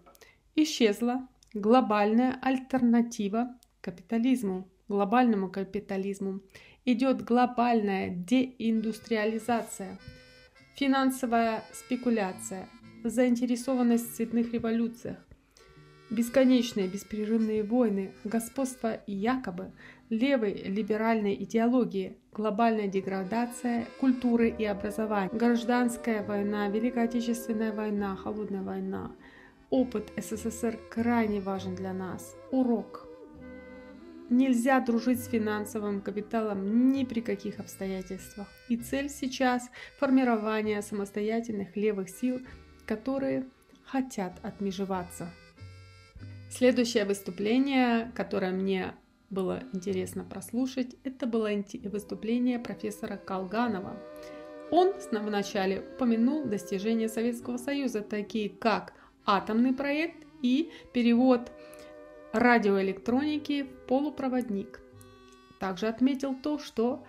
исчезла 0.55 1.27
глобальная 1.55 2.37
альтернатива 2.39 3.57
капитализму, 3.81 4.69
глобальному 4.87 5.49
капитализму. 5.49 6.41
Идет 6.85 7.23
глобальная 7.23 8.11
деиндустриализация– 8.11 9.97
финансовая 10.79 11.65
спекуляция, 11.73 12.69
заинтересованность 13.03 14.13
в 14.13 14.15
цветных 14.15 14.53
революциях, 14.53 15.17
бесконечные 16.09 16.87
беспрерывные 16.87 17.63
войны, 17.63 18.13
господство 18.23 19.01
якобы 19.05 19.73
левой 20.09 20.53
либеральной 20.53 21.35
идеологии, 21.35 22.17
глобальная 22.31 22.87
деградация 22.87 23.87
культуры 23.99 24.55
и 24.57 24.63
образования, 24.63 25.29
гражданская 25.33 26.23
война, 26.23 26.69
Великая 26.69 27.05
Отечественная 27.05 27.73
война, 27.73 28.15
Холодная 28.15 28.63
война. 28.63 29.11
Опыт 29.69 30.13
СССР 30.15 30.79
крайне 30.89 31.41
важен 31.41 31.75
для 31.75 31.91
нас. 31.91 32.37
Урок– 32.51 33.05
Нельзя 34.29 34.79
дружить 34.79 35.23
с 35.23 35.27
финансовым 35.27 36.01
капиталом 36.01 36.91
ни 36.91 37.03
при 37.03 37.21
каких 37.21 37.59
обстоятельствах. 37.59 38.47
И 38.67 38.77
цель 38.77 39.09
сейчас– 39.09 39.69
формирование 39.99 40.83
самостоятельных 40.83 41.75
левых 41.75 42.09
сил, 42.09 42.39
которые 42.85 43.45
хотят 43.85 44.33
отмежеваться. 44.43 45.29
Следующее 46.51 47.05
выступление, 47.05 48.11
которое 48.15 48.51
мне 48.51 48.93
было 49.31 49.63
интересно 49.73 50.23
прослушать, 50.23 50.95
это 51.03 51.25
было 51.25 51.49
выступление 51.83 52.59
профессора 52.59 53.17
Колганова. 53.17 53.97
Он 54.71 54.93
вначале 55.09 55.81
упомянул 55.81 56.45
достижения 56.45 57.09
Советского 57.09 57.57
Союза, 57.57 58.01
такие 58.01 58.49
как 58.49 58.93
атомный 59.25 59.73
проект 59.73 60.25
и 60.41 60.71
перевод 60.93 61.51
радиоэлектроники 62.31 63.63
в 63.63 63.87
полупроводник. 63.87 64.81
Также 65.59 65.87
отметил 65.87 66.35
то, 66.35 66.57
что 66.57 67.03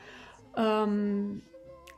эм, 0.57 1.43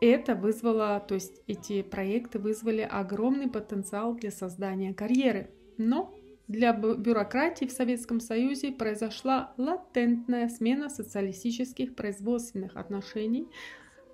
это 0.01 0.35
вызвало, 0.35 1.01
то 1.01 1.15
есть 1.15 1.41
эти 1.47 1.83
проекты 1.83 2.39
вызвали 2.39 2.81
огромный 2.81 3.49
потенциал 3.49 4.15
для 4.15 4.31
создания 4.31 4.93
карьеры. 4.93 5.51
Но 5.79 6.15
для 6.49 6.73
бюрократии 6.73 7.67
в 7.67 7.73
Советском 7.73 8.21
Союзе 8.21 8.73
произошла 8.73 9.55
латентная 9.57 10.49
смена 10.49 10.91
социалистических 10.91 11.95
производственных 11.95 12.77
отношений 12.77 13.49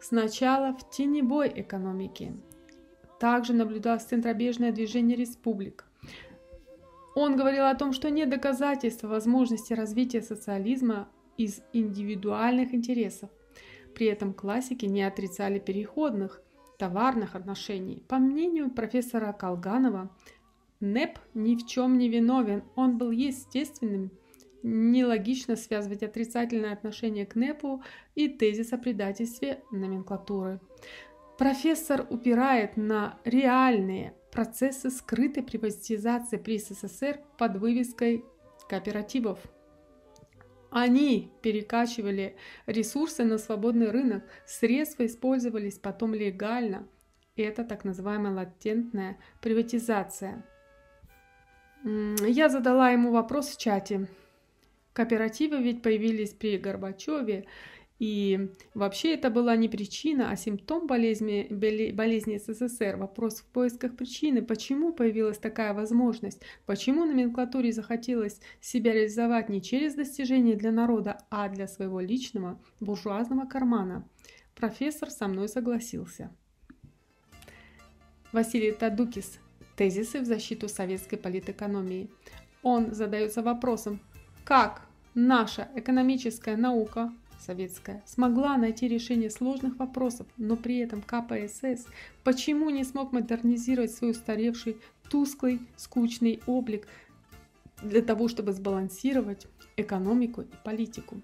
сначала 0.00 0.76
в 0.76 0.90
теневой 0.90 1.50
экономике. 1.54 2.34
Также 3.18 3.52
наблюдалось 3.52 4.04
центробежное 4.04 4.70
движение 4.70 5.16
республик. 5.16 5.87
Он 7.14 7.36
говорил 7.36 7.64
о 7.66 7.74
том, 7.74 7.92
что 7.92 8.10
нет 8.10 8.28
доказательств 8.28 9.02
возможности 9.02 9.72
развития 9.72 10.22
социализма 10.22 11.08
из 11.36 11.62
индивидуальных 11.72 12.74
интересов. 12.74 13.30
При 13.94 14.06
этом 14.06 14.32
классики 14.32 14.86
не 14.86 15.02
отрицали 15.02 15.58
переходных, 15.58 16.42
товарных 16.78 17.34
отношений. 17.34 18.04
По 18.08 18.18
мнению 18.18 18.70
профессора 18.70 19.32
Колганова, 19.32 20.10
НЭП 20.80 21.18
ни 21.34 21.56
в 21.56 21.66
чем 21.66 21.98
не 21.98 22.08
виновен, 22.08 22.62
он 22.76 22.98
был 22.98 23.10
естественным. 23.10 24.10
Нелогично 24.62 25.56
связывать 25.56 26.02
отрицательное 26.02 26.72
отношение 26.72 27.26
к 27.26 27.34
НЭПу 27.34 27.82
и 28.14 28.28
тезис 28.28 28.72
о 28.72 28.78
предательстве 28.78 29.62
номенклатуры. 29.70 30.60
Профессор 31.38 32.06
упирает 32.10 32.76
на 32.76 33.18
реальные 33.24 34.14
процессы 34.30 34.90
скрытой 34.90 35.42
приватизации 35.42 36.36
при 36.36 36.58
СССР 36.58 37.20
под 37.38 37.56
вывеской 37.56 38.24
кооперативов. 38.68 39.40
Они 40.70 41.32
перекачивали 41.40 42.36
ресурсы 42.66 43.24
на 43.24 43.38
свободный 43.38 43.90
рынок, 43.90 44.24
средства 44.46 45.06
использовались 45.06 45.78
потом 45.78 46.14
легально. 46.14 46.86
Это 47.36 47.64
так 47.64 47.84
называемая 47.84 48.34
латентная 48.34 49.18
приватизация. 49.40 50.44
Я 51.84 52.48
задала 52.48 52.90
ему 52.90 53.12
вопрос 53.12 53.48
в 53.48 53.58
чате. 53.58 54.08
Кооперативы 54.92 55.58
ведь 55.58 55.80
появились 55.80 56.30
при 56.30 56.58
Горбачеве, 56.58 57.46
и 57.98 58.54
вообще 58.74 59.14
это 59.14 59.28
была 59.28 59.56
не 59.56 59.68
причина, 59.68 60.30
а 60.30 60.36
симптом 60.36 60.86
болезни, 60.86 61.48
болезни 61.92 62.38
СССР. 62.38 62.96
Вопрос 62.96 63.40
в 63.40 63.46
поисках 63.46 63.96
причины, 63.96 64.40
почему 64.40 64.92
появилась 64.92 65.38
такая 65.38 65.74
возможность, 65.74 66.40
почему 66.64 67.04
номенклатуре 67.04 67.72
захотелось 67.72 68.40
себя 68.60 68.92
реализовать 68.92 69.48
не 69.48 69.60
через 69.60 69.94
достижения 69.94 70.54
для 70.54 70.70
народа, 70.70 71.18
а 71.28 71.48
для 71.48 71.66
своего 71.66 72.00
личного 72.00 72.60
буржуазного 72.78 73.46
кармана. 73.46 74.08
Профессор 74.54 75.10
со 75.10 75.26
мной 75.26 75.48
согласился. 75.48 76.30
Василий 78.32 78.72
Тадукис. 78.72 79.40
Тезисы 79.76 80.20
в 80.20 80.24
защиту 80.24 80.68
советской 80.68 81.16
политэкономии. 81.16 82.10
Он 82.62 82.92
задается 82.92 83.42
вопросом, 83.42 84.00
как 84.44 84.82
наша 85.14 85.68
экономическая 85.76 86.56
наука 86.56 87.12
советская, 87.38 88.02
смогла 88.06 88.56
найти 88.56 88.88
решение 88.88 89.30
сложных 89.30 89.78
вопросов, 89.78 90.26
но 90.36 90.56
при 90.56 90.78
этом 90.78 91.02
КПСС 91.02 91.86
почему 92.24 92.70
не 92.70 92.84
смог 92.84 93.12
модернизировать 93.12 93.92
свой 93.92 94.10
устаревший, 94.10 94.76
тусклый, 95.08 95.60
скучный 95.76 96.40
облик, 96.46 96.86
для 97.82 98.02
того, 98.02 98.28
чтобы 98.28 98.52
сбалансировать 98.52 99.46
экономику 99.76 100.42
и 100.42 100.46
политику. 100.64 101.20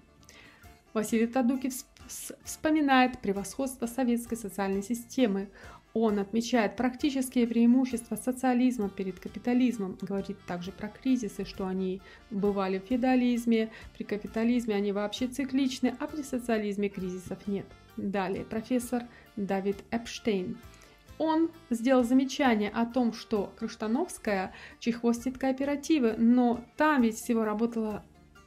Василий 0.93 1.27
Тадукив 1.27 1.73
вспоминает 2.43 3.19
превосходство 3.19 3.87
советской 3.87 4.37
социальной 4.37 4.83
системы. 4.83 5.49
Он 5.97 6.19
отмечает 6.19 6.75
практические 6.75 7.47
преимущества 7.47 8.17
социализма 8.17 8.89
перед 8.89 9.17
капитализмом, 9.17 9.97
говорит 10.01 10.37
также 10.45 10.73
про 10.73 10.89
кризисы, 10.89 11.45
что 11.45 11.65
они 11.65 12.01
бывали 12.29 12.79
в 12.79 12.83
феодализме, 12.89 13.71
при 13.97 14.03
капитализме 14.03 14.75
они 14.75 14.91
вообще 14.91 15.27
цикличны, 15.27 15.95
а 15.97 16.07
при 16.07 16.21
социализме 16.21 16.89
кризисов 16.89 17.47
нет. 17.47 17.65
Далее 17.95 18.43
профессор 18.43 19.03
Давид 19.37 19.77
Эпштейн. 19.89 20.57
Он 21.17 21.49
сделал 21.69 22.03
замечание 22.03 22.71
о 22.71 22.85
том, 22.85 23.13
что 23.13 23.53
Крыштановская 23.57 24.51
чехвостит 24.79 25.37
кооперативы, 25.37 26.15
но 26.17 26.59
там 26.75 27.03
ведь 27.03 27.15
всего 27.15 27.45
работало 27.45 28.03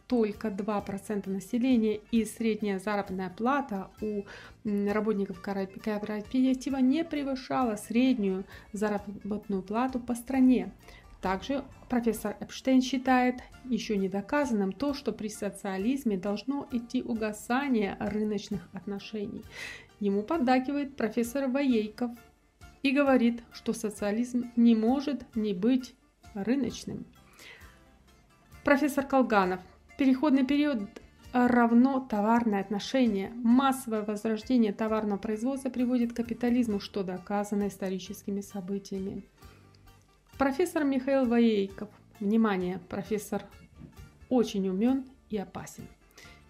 только 0.08 0.48
2% 0.48 1.28
населения 1.28 2.00
и 2.10 2.24
средняя 2.24 2.78
заработная 2.78 3.28
плата 3.28 3.90
у 4.00 4.24
работников 4.64 5.40
кооператива 5.40 6.78
не 6.78 7.04
превышала 7.04 7.76
среднюю 7.76 8.44
заработную 8.72 9.62
плату 9.62 10.00
по 10.00 10.14
стране. 10.14 10.72
Также 11.20 11.64
профессор 11.88 12.36
Эпштейн 12.40 12.80
считает 12.80 13.36
еще 13.64 13.96
не 13.96 14.08
доказанным 14.08 14.72
то, 14.72 14.94
что 14.94 15.12
при 15.12 15.28
социализме 15.28 16.16
должно 16.16 16.66
идти 16.72 17.02
угасание 17.02 17.96
рыночных 18.00 18.66
отношений. 18.72 19.44
Ему 20.00 20.22
поддакивает 20.22 20.96
профессор 20.96 21.48
Воейков 21.48 22.12
и 22.82 22.92
говорит, 22.92 23.42
что 23.52 23.72
социализм 23.72 24.50
не 24.56 24.74
может 24.74 25.24
не 25.36 25.52
быть 25.52 25.94
рыночным. 26.34 27.04
Профессор 28.64 29.04
Колганов– 29.04 29.60
Переходный 29.98 30.46
период 30.46 30.78
равно 31.32 31.98
товарное 31.98 32.60
отношение. 32.60 33.32
Массовое 33.34 34.02
возрождение 34.02 34.72
товарного 34.72 35.18
производства 35.18 35.70
приводит 35.70 36.12
к 36.12 36.16
капитализму, 36.16 36.78
что 36.78 37.02
доказано 37.02 37.66
историческими 37.66 38.40
событиями. 38.40 39.24
Профессор 40.38 40.84
Михаил 40.84 41.26
Воейков. 41.26 41.88
Внимание, 42.20 42.78
профессор 42.88 43.42
очень 44.28 44.68
умен 44.68 45.04
и 45.30 45.36
опасен. 45.36 45.88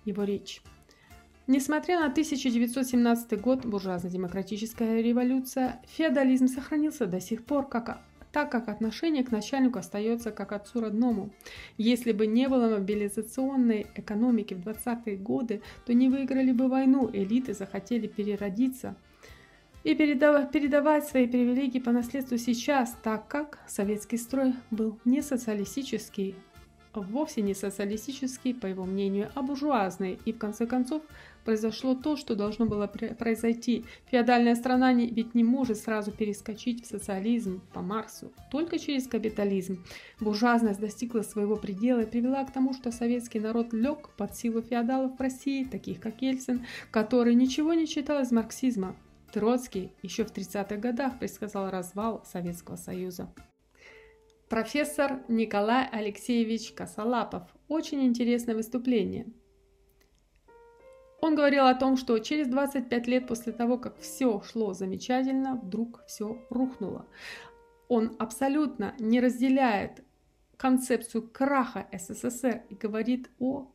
Его 0.05 0.25
речь. 0.25 0.61
Несмотря 1.47 2.01
на 2.01 2.09
1917 2.09 3.41
год, 3.41 3.65
буржуазно-демократическая 3.65 5.01
революция, 5.01 5.81
феодализм 5.87 6.49
сохранился 6.49 7.07
до 7.07 7.19
сих 7.19 7.47
пор 7.47 7.67
как 7.67 8.03
так 8.39 8.53
как 8.53 8.69
отношение 8.69 9.25
к 9.25 9.33
начальнику 9.33 9.81
остается 9.81 10.31
как 10.31 10.53
отцу 10.53 10.81
родному. 10.81 11.31
Если 11.77 12.13
бы 12.13 12.29
не 12.29 12.49
было 12.49 12.69
мобилизационной 12.69 13.89
экономики 13.97 14.55
в 14.55 14.61
20-е 14.61 15.17
годы, 15.17 15.61
то 15.85 15.93
не 15.93 16.09
выиграли 16.09 16.53
бы 16.53 16.69
войну, 16.69 17.11
элиты 17.13 17.53
захотели 17.53 18.07
переродиться 18.07 18.95
и 19.83 19.97
передавать 19.97 21.09
свои 21.09 21.27
привилегии 21.27 21.81
по 21.81 21.91
наследству 21.91 22.39
сейчас, 22.39 22.95
так 23.03 23.27
как 23.27 23.59
советский 23.67 24.19
строй 24.19 24.55
был 24.71 25.01
не 25.05 25.21
социалистический, 25.21 26.37
вовсе 26.95 27.43
не 27.43 27.55
социалистический, 27.55 28.55
по 28.55 28.67
его 28.67 28.85
мнению, 28.85 29.31
а 29.35 29.43
буржуазный, 29.43 30.21
и 30.25 30.33
в 30.33 30.39
конце 30.39 30.67
концов 30.67 31.03
произошло 31.49 31.95
то, 31.95 32.15
что 32.17 32.35
должно 32.35 32.67
было 32.67 32.87
произойти. 32.87 33.87
Феодальная 34.11 34.55
страна 34.55 34.93
ведь 34.93 35.35
не 35.35 35.45
может 35.45 35.79
сразу 35.79 36.13
перескочить 36.13 36.85
в 36.85 36.87
социализм 36.87 37.63
по 37.73 37.81
Марсу, 37.81 38.31
только 38.51 38.79
через 38.79 39.07
капитализм. 39.07 39.83
Буржуазность 40.21 40.79
достигла 40.79 41.23
своего 41.23 41.57
предела 41.57 42.01
и 42.01 42.07
привела 42.07 42.45
к 42.45 42.53
тому, 42.53 42.75
что 42.75 42.93
советский 42.93 43.41
народ 43.41 43.73
лег 43.73 44.11
под 44.19 44.37
силу 44.37 44.61
феодалов 44.61 45.17
в 45.17 45.23
России, 45.23 45.65
таких 45.65 46.01
как 46.01 46.21
Ельцин, 46.21 46.67
который 46.91 47.35
ничего 47.35 47.73
не 47.73 47.87
читал 47.87 48.21
из 48.21 48.31
марксизма. 48.31 48.95
Троцкий 49.33 49.91
еще 50.03 50.25
в 50.25 50.37
30-х 50.37 50.77
годах 50.77 51.19
предсказал 51.19 51.71
развал 51.71 52.27
Советского 52.27 52.77
Союза. 52.77 53.33
Профессор 54.51 55.23
Николай 55.29 55.89
Алексеевич 55.91 56.73
Косолапов. 56.73 57.45
Очень 57.69 58.05
интересное 58.05 58.55
выступление. 58.55 59.25
Он 61.21 61.35
говорил 61.35 61.67
о 61.67 61.75
том, 61.75 61.97
что 61.97 62.19
через 62.19 62.49
25 62.49 63.07
лет 63.09 63.27
после 63.27 63.53
того, 63.53 63.77
как 63.79 63.99
все 63.99 64.41
шло 64.43 64.73
замечательно, 64.73 65.57
вдруг 65.57 66.05
все 66.07 66.47
рухнуло. 66.51 67.07
Он 67.89 68.15
абсолютно 68.19 68.95
не 68.99 69.21
разделяет 69.21 70.05
концепцию 70.57 71.29
краха 71.29 71.89
СССР 71.93 72.63
и 72.69 72.75
говорит 72.75 73.31
о 73.41 73.73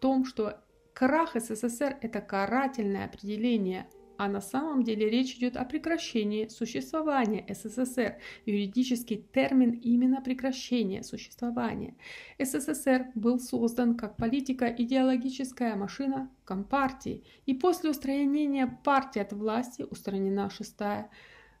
том, 0.00 0.24
что 0.24 0.60
крах 0.94 1.34
СССР– 1.34 1.98
это 2.00 2.20
карательное 2.20 3.04
определение 3.04 3.88
а 4.18 4.28
на 4.28 4.40
самом 4.40 4.82
деле 4.82 5.08
речь 5.08 5.36
идет 5.36 5.56
о 5.56 5.64
прекращении 5.64 6.48
существования 6.48 7.46
СССР. 7.48 8.18
Юридический 8.46 9.24
термин 9.32 9.70
именно 9.70 10.20
прекращение 10.20 11.04
существования. 11.04 11.94
СССР 12.38 13.12
был 13.14 13.38
создан 13.38 13.96
как 13.96 14.16
политико-идеологическая 14.16 15.76
машина 15.76 16.30
Компартии, 16.44 17.22
и 17.46 17.54
после 17.54 17.90
устранения 17.90 18.66
партии 18.82 19.20
от 19.20 19.32
власти 19.32 19.86
устранена 19.88 20.50
шестая 20.50 21.10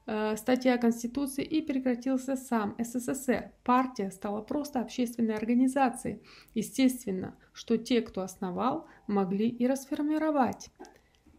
э, 0.06 0.34
статья 0.36 0.78
Конституции 0.78 1.44
и 1.44 1.62
прекратился 1.62 2.34
сам 2.34 2.74
СССР. 2.78 3.52
Партия 3.62 4.10
стала 4.10 4.40
просто 4.40 4.80
общественной 4.80 5.36
организацией. 5.36 6.22
Естественно, 6.54 7.36
что 7.52 7.76
те, 7.76 8.02
кто 8.02 8.22
основал, 8.22 8.88
могли 9.06 9.48
и 9.48 9.68
расформировать. 9.68 10.70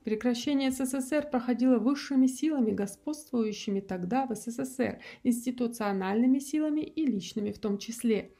Прекращение 0.04 0.72
СССР 0.72 1.30
проходило 1.30 1.78
высшими 1.78 2.28
силами, 2.28 2.72
господствующими 2.72 3.82
тогда 3.82 4.26
в 4.26 4.36
СССР, 4.36 5.00
институциональными 5.24 6.40
силами 6.40 6.82
и 6.82 7.06
личными 7.06 7.52
в 7.52 7.60
том 7.60 7.78
числе. 7.78 8.32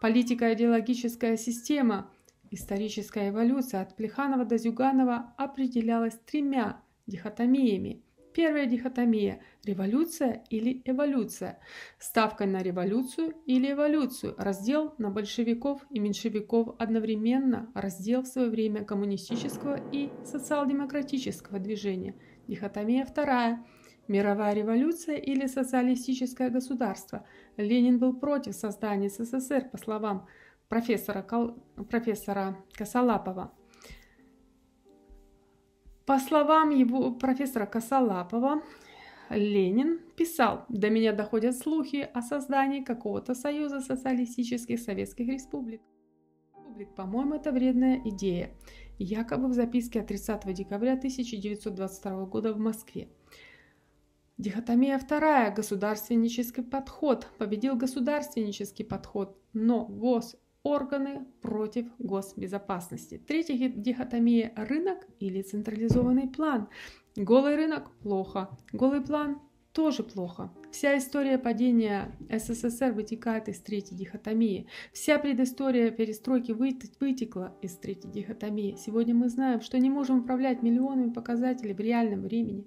Политико-идеологическая 0.00 1.36
система, 1.36 2.10
историческая 2.50 3.30
эволюция 3.30 3.82
от 3.82 3.96
Плеханова 3.96 4.44
до 4.44 4.58
Зюганова 4.58 5.34
определялась 5.36 6.18
тремя 6.24 6.80
дихотомиями 7.06 8.02
Первая 8.36 8.66
дихотомия– 8.66 9.40
революция 9.64 10.44
или 10.50 10.82
эволюция. 10.84 11.58
Ставка 11.98 12.44
на 12.44 12.62
революцию 12.62 13.32
или 13.46 13.72
эволюцию. 13.72 14.34
Раздел 14.36 14.92
на 14.98 15.08
большевиков 15.08 15.80
и 15.88 15.98
меньшевиков 16.00 16.74
одновременно. 16.78 17.72
Раздел 17.74 18.24
в 18.24 18.26
свое 18.26 18.50
время 18.50 18.84
коммунистического 18.84 19.80
и 19.90 20.10
социал-демократического 20.22 21.58
движения. 21.58 22.14
Дихотомия 22.46 23.06
вторая– 23.06 23.64
мировая 24.06 24.52
революция 24.52 25.16
или 25.16 25.46
социалистическое 25.46 26.50
государство. 26.50 27.26
Ленин 27.56 27.98
был 27.98 28.12
против 28.20 28.54
создания 28.54 29.08
СССР, 29.08 29.70
по 29.72 29.78
словам 29.78 30.26
профессора, 30.68 31.26
профессора 31.88 32.58
Косолапова. 32.74 33.54
По 36.06 36.20
словам 36.20 36.70
его 36.70 37.10
профессора 37.10 37.66
Косолапова, 37.66 38.62
Ленин 39.28 39.98
писал, 40.16 40.64
до 40.68 40.88
меня 40.88 41.12
доходят 41.12 41.56
слухи 41.56 42.08
о 42.14 42.22
создании 42.22 42.84
какого-то 42.84 43.34
союза 43.34 43.80
социалистических 43.80 44.78
советских 44.78 45.26
республик. 45.26 45.82
По-моему, 46.94 47.34
это 47.34 47.50
вредная 47.50 48.00
идея. 48.04 48.50
Якобы 48.98 49.48
в 49.48 49.52
записке 49.52 50.00
от 50.00 50.06
30 50.06 50.54
декабря 50.54 50.92
1922 50.92 52.26
года 52.26 52.54
в 52.54 52.58
Москве. 52.58 53.08
Дихотомия 54.38 54.98
вторая. 54.98 55.52
Государственнический 55.52 56.62
подход. 56.62 57.26
Победил 57.38 57.74
государственнический 57.74 58.84
подход, 58.84 59.36
но 59.52 59.84
гос 59.86 60.36
органы 60.66 61.26
против 61.40 61.86
госбезопасности. 61.98 63.22
Третья 63.26 63.68
дихотомия– 63.68 64.52
рынок 64.56 64.98
или 65.20 65.42
централизованный 65.42 66.28
план. 66.28 66.68
Голый 67.14 67.54
рынок– 67.54 67.90
плохо, 68.02 68.50
голый 68.72 69.00
план– 69.00 69.40
тоже 69.72 70.02
плохо. 70.02 70.50
Вся 70.72 70.98
история 70.98 71.38
падения 71.38 72.10
СССР 72.30 72.92
вытекает 72.92 73.48
из 73.48 73.60
третьей 73.60 73.96
дихотомии. 73.96 74.66
Вся 74.92 75.18
предыстория 75.18 75.90
перестройки 75.90 76.52
вытекла 76.52 77.54
из 77.62 77.76
третьей 77.76 78.10
дихотомии. 78.10 78.76
Сегодня 78.76 79.14
мы 79.14 79.28
знаем, 79.28 79.60
что 79.60 79.78
не 79.78 79.90
можем 79.90 80.20
управлять 80.20 80.62
миллионами 80.62 81.10
показателей 81.10 81.74
в 81.74 81.80
реальном 81.80 82.22
времени. 82.22 82.66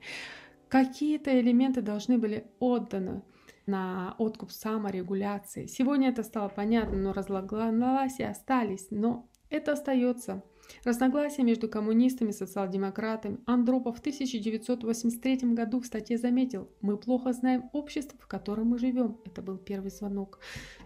Какие-то 0.70 1.38
элементы 1.40 1.82
должны 1.82 2.20
были 2.20 2.46
отданы 2.60 3.24
на 3.70 4.16
откуп 4.18 4.52
саморегуляции. 4.52 5.68
Сегодня 5.68 6.10
это 6.10 6.24
стало 6.24 6.50
понятно, 6.50 6.98
но 6.98 7.14
разногласия 7.14 8.28
остались. 8.28 8.88
Но 8.92 9.30
Это 9.50 9.72
остается. 9.72 10.44
Разногласия 10.84 11.44
между 11.44 11.68
коммунистами 11.68 12.30
и 12.30 12.34
социал-демократами 12.34 13.40
Андропов 13.48 13.98
в 13.98 14.00
1983 14.00 15.54
году 15.54 15.80
в 15.80 15.86
статье 15.86 16.18
заметил 16.18 16.70
«Мы 16.82 16.98
плохо 16.98 17.34
знаем 17.34 17.70
общество, 17.74 18.18
в 18.20 18.28
котором 18.28 18.68
мы 18.68 18.78
живем». 18.78 19.18
Это 19.26 19.42
был 19.42 19.58
первый 19.58 19.90
звонок. 19.90 20.40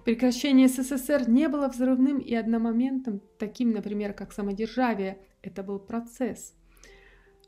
Прекращение 0.06 0.69
СССР 0.69 1.30
не 1.30 1.50
было 1.50 1.67
взрывным 1.67 2.19
и 2.19 2.34
одномоментным, 2.34 3.22
таким, 3.38 3.72
например, 3.72 4.13
как 4.13 4.32
самодержавие. 4.32 5.19
Это 5.41 5.62
был 5.62 5.80
процесс. 5.80 6.56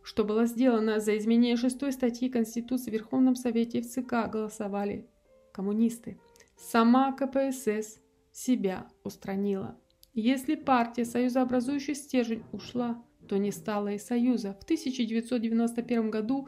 Что 0.03 0.23
было 0.23 0.45
сделано 0.45 0.99
за 0.99 1.17
изменение 1.17 1.55
шестой 1.55 1.91
статьи 1.91 2.29
Конституции 2.29 2.91
в 2.91 2.93
Верховном 2.93 3.35
Совете 3.35 3.79
и 3.79 3.81
в 3.81 3.89
ЦК 3.89 4.29
голосовали 4.29 5.09
коммунисты. 5.55 6.19
Сама 6.57 7.13
КПСС 7.13 8.01
себя 8.33 8.87
устранила. 9.03 9.77
Если 10.13 10.55
партия, 10.55 11.05
союзообразующий 11.05 11.95
стержень, 11.95 12.43
ушла, 12.51 13.01
то 13.27 13.37
не 13.37 13.51
стало 13.51 13.93
и 13.93 13.97
союза. 13.97 14.57
В 14.59 14.63
1991 14.63 16.11
году 16.11 16.47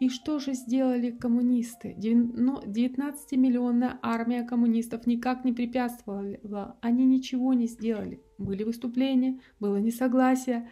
и 0.00 0.08
что 0.08 0.40
же 0.40 0.54
сделали 0.54 1.12
коммунисты? 1.12 1.94
19-миллионная 1.96 3.98
армия 4.02 4.42
коммунистов 4.42 5.06
никак 5.06 5.44
не 5.44 5.52
препятствовала, 5.52 6.76
они 6.80 7.04
ничего 7.04 7.54
не 7.54 7.68
сделали. 7.68 8.20
Были 8.38 8.64
выступления, 8.64 9.40
было 9.60 9.76
несогласие, 9.76 10.68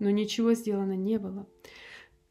но 0.00 0.10
ничего 0.10 0.52
сделано 0.52 0.96
не 0.96 1.18
было. 1.18 1.48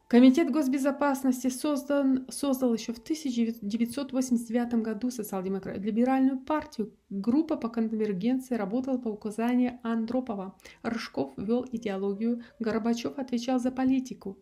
Комитет 0.06 0.50
госбезопасности 0.50 1.48
создан, 1.48 2.26
создал 2.28 2.74
еще 2.74 2.92
в 2.92 2.98
1989 2.98 4.74
году 4.82 5.10
социал-демократ 5.10 5.78
либеральную 5.78 6.38
партию. 6.40 6.92
Группа 7.08 7.56
по 7.56 7.70
конвергенции 7.70 8.54
работала 8.54 8.98
по 8.98 9.08
указанию 9.08 9.80
Андропова. 9.82 10.56
Рыжков 10.82 11.32
вел 11.38 11.66
идеологию, 11.72 12.42
Горбачев 12.58 13.18
отвечал 13.18 13.58
за 13.58 13.70
политику. 13.70 14.38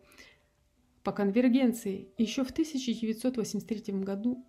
По 1.01 1.13
конвергенции 1.13 2.09
еще 2.17 2.43
в 2.43 2.51
1983 2.51 4.01
году 4.01 4.45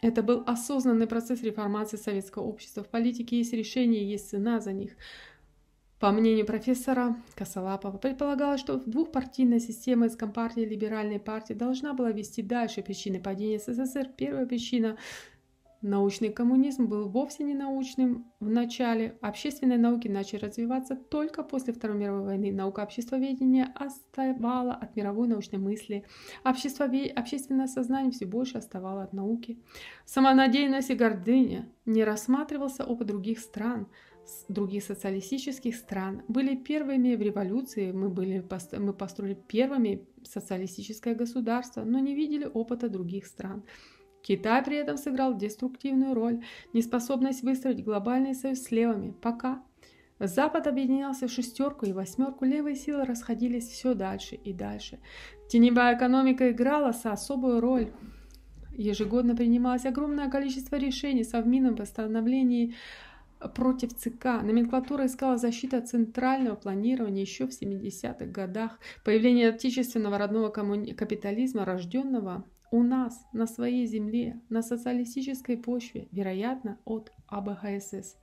это 0.00 0.22
был 0.22 0.44
осознанный 0.46 1.06
процесс 1.08 1.42
реформации 1.42 1.96
советского 1.96 2.44
общества. 2.44 2.84
В 2.84 2.88
политике 2.88 3.38
есть 3.38 3.52
решения, 3.52 4.04
есть 4.04 4.30
цена 4.30 4.60
за 4.60 4.72
них. 4.72 4.96
По 5.98 6.10
мнению 6.12 6.44
профессора 6.44 7.16
Косолапова, 7.34 7.96
предполагалось, 7.96 8.60
что 8.60 8.76
двухпартийная 8.76 9.60
система 9.60 10.06
из 10.06 10.16
Компартии 10.16 10.62
и 10.62 10.68
Либеральной 10.68 11.18
партии 11.18 11.54
должна 11.54 11.94
была 11.94 12.10
вести 12.10 12.42
дальше 12.42 12.82
причины 12.82 13.18
падения 13.18 13.58
СССР. 13.58 14.10
Первая 14.16 14.46
причина 14.46 14.98
Научный 15.82 16.32
коммунизм 16.32 16.86
был 16.86 17.08
вовсе 17.08 17.44
не 17.44 17.54
научным 17.54 18.32
в 18.40 18.48
начале. 18.48 19.18
Общественные 19.20 19.78
науки 19.78 20.08
начали 20.08 20.40
развиваться 20.40 20.96
только 20.96 21.42
после 21.42 21.74
Второй 21.74 21.98
мировой 21.98 22.24
войны. 22.24 22.50
Наука 22.50 22.80
обществоведения 22.80 23.72
отставала 23.74 24.72
от 24.74 24.96
мировой 24.96 25.28
научной 25.28 25.58
мысли. 25.58 26.04
Обществове... 26.42 27.10
Общественное 27.10 27.68
сознание 27.68 28.10
все 28.10 28.24
больше 28.24 28.56
оставало 28.58 29.02
от 29.02 29.12
науки. 29.12 29.62
Самонадеянность 30.06 30.90
и 30.90 30.94
гордыня 30.94 31.68
не 31.84 32.04
рассматривался 32.04 32.84
опыт 32.84 33.06
других 33.06 33.38
стран– 33.38 33.86
других 34.48 34.82
социалистических 34.82 35.76
стран 35.76 36.22
были 36.28 36.56
первыми 36.56 37.14
в 37.14 37.22
революции, 37.22 37.92
мы, 37.92 38.08
были, 38.08 38.44
мы 38.78 38.92
построили 38.92 39.34
первыми 39.34 40.06
социалистическое 40.24 41.14
государство, 41.14 41.84
но 41.84 41.98
не 41.98 42.14
видели 42.14 42.44
опыта 42.44 42.88
других 42.88 43.26
стран. 43.26 43.62
Китай 44.22 44.64
при 44.64 44.76
этом 44.76 44.96
сыграл 44.96 45.36
деструктивную 45.36 46.14
роль, 46.14 46.42
неспособность 46.72 47.42
выстроить 47.42 47.84
глобальный 47.84 48.34
союз 48.34 48.62
с 48.62 48.70
левыми, 48.72 49.12
пока 49.12 49.62
Запад 50.18 50.66
объединялся 50.66 51.28
в 51.28 51.30
шестерку 51.30 51.84
и 51.84 51.92
восьмерку, 51.92 52.46
левые 52.46 52.74
силы 52.74 53.04
расходились 53.04 53.68
все 53.68 53.94
дальше 53.94 54.34
и 54.34 54.52
дальше. 54.52 54.98
Теневая 55.48 55.96
экономика 55.96 56.50
играла 56.50 56.92
со 56.92 57.12
особую 57.12 57.60
роль. 57.60 57.92
Ежегодно 58.72 59.36
принималось 59.36 59.84
огромное 59.84 60.30
количество 60.30 60.76
решений 60.76 61.22
в 61.22 61.28
Совмином 61.28 61.76
постановлении 61.76 62.74
против 63.54 63.94
ЦК. 63.94 64.42
Номенклатура 64.42 65.06
искала 65.06 65.36
защиты 65.36 65.76
от 65.76 65.88
центрального 65.88 66.56
планирования 66.56 67.22
еще 67.22 67.46
в 67.46 67.50
70-х 67.50 68.26
годах. 68.26 68.78
Появление 69.04 69.50
отечественного 69.50 70.18
родного 70.18 70.48
коммуни... 70.48 70.92
капитализма, 70.92 71.64
рожденного 71.64 72.44
у 72.70 72.82
нас, 72.82 73.24
на 73.32 73.46
своей 73.46 73.86
земле, 73.86 74.40
на 74.48 74.62
социалистической 74.62 75.56
почве, 75.56 76.08
вероятно, 76.12 76.78
от 76.84 77.12
АБХСС. 77.28 78.16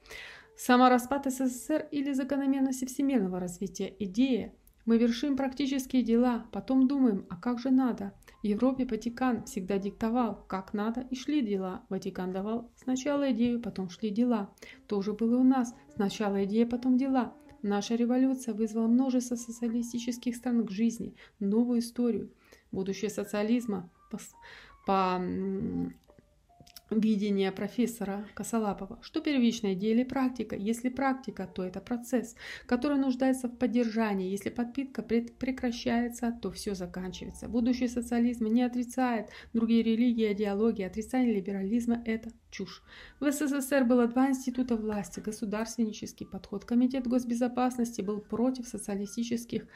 Самораспад 0.56 1.26
СССР 1.32 1.88
или 1.92 2.14
закономерности 2.14 2.86
всемирного 2.86 3.40
развития 3.40 3.94
идея 4.00 4.54
мы 4.86 4.98
вершим 4.98 5.38
практические 5.38 6.04
дела, 6.04 6.46
потом 6.52 6.88
думаем, 6.88 7.26
а 7.30 7.38
как 7.38 7.60
же 7.60 7.72
надо. 7.72 8.14
Европе 8.44 8.86
Ватикан 8.86 9.46
всегда 9.46 9.78
диктовал, 9.78 10.44
как 10.48 10.74
надо, 10.74 11.02
и 11.10 11.16
шли 11.16 11.42
дела. 11.42 11.86
Ватикан 11.90 12.34
давал 12.34 12.70
сначала 12.76 13.32
идею, 13.32 13.62
потом 13.62 13.90
шли 13.90 14.10
дела. 14.10 14.54
То 14.88 15.02
же 15.02 15.14
было 15.14 15.38
у 15.38 15.44
нас. 15.44 15.74
Сначала 15.96 16.44
идея, 16.44 16.68
потом 16.68 16.98
дела. 16.98 17.34
Наша 17.62 17.96
революция 17.96 18.54
вызвала 18.54 18.88
множество 18.88 19.36
социалистических 19.36 20.36
стран 20.36 20.66
к 20.66 20.72
жизни, 20.72 21.16
новую 21.40 21.80
историю. 21.80 22.34
Будущее 22.74 23.10
социализма 23.10 23.90
по, 24.12 24.20
по 24.86 25.22
видение 27.00 27.52
профессора 27.52 28.26
Косолапова, 28.34 29.00
что 29.02 29.22
первичная 29.22 29.74
идея 29.74 29.94
или 29.94 30.04
практика. 30.04 30.56
Если 30.56 30.90
практика, 30.90 31.48
то 31.48 31.64
это 31.64 31.82
процесс, 31.82 32.36
который 32.66 32.98
нуждается 32.98 33.48
в 33.48 33.58
поддержании. 33.58 34.30
Если 34.30 34.50
подпитка 34.50 35.02
прекращается, 35.02 36.38
то 36.42 36.52
все 36.52 36.76
заканчивается. 36.76 37.48
Будущее 37.48 37.90
социализма 37.90 38.50
не 38.50 38.64
отрицает 38.64 39.30
другие 39.54 39.84
религии, 39.84 40.32
идеологии. 40.32 40.84
Отрицание 40.84 41.34
либерализма– 41.34 42.02
это 42.06 42.32
чушь. 42.52 42.84
В 43.20 43.32
СССР 43.32 43.84
было 43.84 44.08
два 44.08 44.30
института 44.30 44.76
власти. 44.76 45.20
Государственнический 45.20 46.26
подход. 46.26 46.66
Комитет 46.66 47.08
госбезопасности 47.08 48.02
был 48.02 48.20
против 48.20 48.68
социалистических 48.68 49.68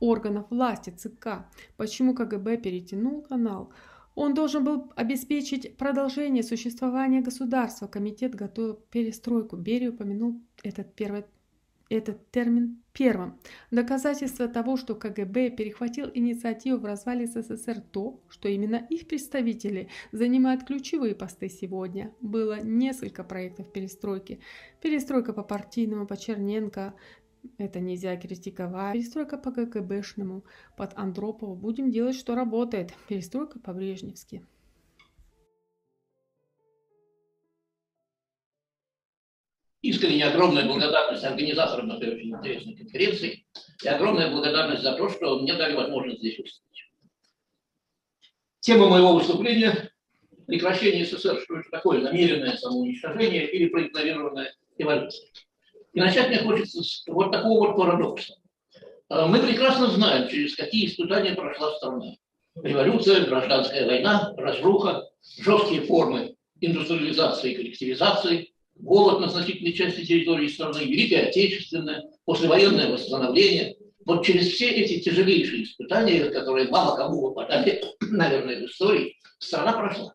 органов 0.00 0.46
власти, 0.50 0.90
ЦК. 0.90 1.46
Почему 1.76 2.14
КГБ 2.14 2.58
перетянул 2.58 3.22
канал? 3.22 3.72
Он 4.14 4.32
должен 4.34 4.64
был 4.64 4.92
обеспечить 4.96 5.76
продолжение 5.76 6.42
существования 6.42 7.20
государства. 7.20 7.86
Комитет 7.86 8.34
готовил 8.34 8.74
перестройку. 8.90 9.56
Берия 9.56 9.90
упомянул 9.90 10.40
этот, 10.62 10.94
первый, 10.94 11.24
этот 11.88 12.30
термин 12.30 12.82
первым. 12.92 13.40
Доказательство 13.72 14.46
того, 14.46 14.76
что 14.76 14.94
КГБ 14.94 15.50
перехватил 15.50 16.08
инициативу 16.14 16.78
в 16.78 16.84
развале 16.84 17.26
СССР 17.26 17.80
то, 17.80 18.20
что 18.28 18.48
именно 18.48 18.76
их 18.76 19.08
представители 19.08 19.88
занимают 20.12 20.64
ключевые 20.64 21.16
посты 21.16 21.48
сегодня. 21.48 22.14
Было 22.20 22.60
несколько 22.62 23.24
проектов 23.24 23.72
перестройки. 23.72 24.38
Перестройка 24.80 25.32
по 25.32 25.42
партийному, 25.42 26.06
по 26.06 26.16
Черненко, 26.16 26.94
это 27.58 27.80
нельзя 27.80 28.16
критиковать. 28.16 28.94
Перестройка 28.94 29.38
по 29.38 29.52
КГБшному 29.52 30.44
под 30.76 30.96
Андропову. 30.96 31.54
Будем 31.54 31.90
делать, 31.90 32.16
что 32.16 32.34
работает. 32.34 32.92
Перестройка 33.08 33.58
по-брежневски. 33.58 34.44
Искренне 39.82 40.24
огромная 40.24 40.66
благодарность 40.66 41.24
организаторам 41.24 41.90
этой 41.92 42.14
очень 42.14 42.34
интересной 42.34 42.74
конференции 42.74 43.46
и 43.82 43.88
огромная 43.88 44.30
благодарность 44.30 44.82
за 44.82 44.96
то, 44.96 45.10
что 45.10 45.40
мне 45.40 45.52
дали 45.54 45.74
возможность 45.74 46.20
здесь 46.20 46.38
выступить. 46.38 46.90
Тема 48.60 48.88
моего 48.88 49.12
выступления– 49.12 49.92
прекращение 50.46 51.04
СССР, 51.04 51.38
что 51.42 51.58
это 51.58 51.70
такое 51.70 52.00
намеренное 52.00 52.56
самоуничтожение 52.56 53.46
или 53.50 53.68
проигнорированная 53.68 54.54
эволюция. 54.78 55.28
И 55.94 56.00
начать 56.00 56.28
мне 56.28 56.38
хочется 56.38 56.82
с 56.82 57.04
вот 57.06 57.30
такого 57.30 57.68
вот 57.68 57.76
парадокса. 57.76 58.34
А, 59.08 59.26
мы 59.26 59.38
прекрасно 59.38 59.86
знаем, 59.88 60.28
через 60.28 60.56
какие 60.56 60.86
испытания 60.86 61.34
прошла 61.34 61.74
страна. 61.76 62.16
Революция, 62.62 63.24
гражданская 63.24 63.86
война, 63.86 64.34
разруха, 64.36 65.08
жесткие 65.38 65.82
формы 65.82 66.34
индустриализации 66.60 67.52
и 67.52 67.54
коллективизации, 67.54 68.52
голод 68.76 69.20
на 69.20 69.28
значительной 69.28 69.72
части 69.72 70.04
территории 70.04 70.48
страны, 70.48 70.78
Великое 70.78 71.28
Отечественное, 71.28 72.04
послевоенное 72.24 72.92
восстановление. 72.92 73.76
Вот 74.04 74.24
через 74.24 74.48
все 74.48 74.70
эти 74.70 75.00
тяжелейшие 75.00 75.64
испытания, 75.64 76.24
которые 76.30 76.68
мало 76.68 76.96
кому 76.96 77.28
выпадали, 77.28 77.82
наверное, 78.00 78.60
в 78.60 78.64
истории, 78.64 79.16
страна 79.38 79.72
прошла. 79.72 80.13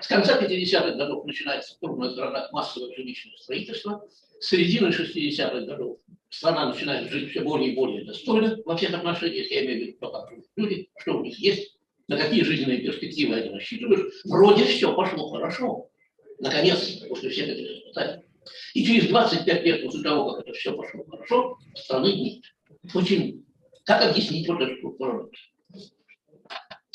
С 0.00 0.06
конца 0.06 0.40
50-х 0.40 0.92
годов 0.92 1.24
начинается 1.24 1.74
в 1.74 1.78
крупных 1.78 2.14
городах 2.14 2.52
массовое 2.52 2.94
жилищное 2.94 3.36
строительство, 3.36 4.06
с 4.40 4.48
середины 4.48 4.88
60-х 4.88 5.60
годов 5.60 5.98
страна 6.28 6.68
начинает 6.72 7.10
жить 7.10 7.30
все 7.30 7.40
более 7.40 7.72
и 7.72 7.74
более 7.74 8.04
достойно 8.04 8.58
во 8.64 8.76
всех 8.76 8.94
отношениях, 8.94 9.50
я 9.50 9.64
имею 9.64 9.78
в 9.78 9.86
виду, 9.86 9.96
кто 9.96 10.28
люди, 10.56 10.88
что 10.98 11.18
у 11.18 11.22
них 11.22 11.38
есть, 11.38 11.76
на 12.08 12.16
какие 12.16 12.42
жизненные 12.42 12.78
перспективы 12.78 13.36
они 13.36 13.50
рассчитывают. 13.50 14.12
Вроде 14.24 14.64
все 14.64 14.94
пошло 14.94 15.30
хорошо. 15.30 15.90
Наконец, 16.38 17.00
после 17.08 17.30
всех 17.30 17.48
этих 17.48 17.78
испытаний. 17.78 18.22
И 18.74 18.84
через 18.84 19.08
25 19.08 19.64
лет 19.64 19.84
после 19.84 20.02
того, 20.02 20.32
как 20.32 20.46
это 20.46 20.52
все 20.52 20.76
пошло 20.76 21.04
хорошо, 21.04 21.58
страны 21.74 22.12
нет. 22.12 22.42
Почему? 22.92 23.42
Как 23.84 24.10
объяснить 24.10 24.46
вот 24.48 24.60
этот 24.60 24.80
поворот? 24.82 25.32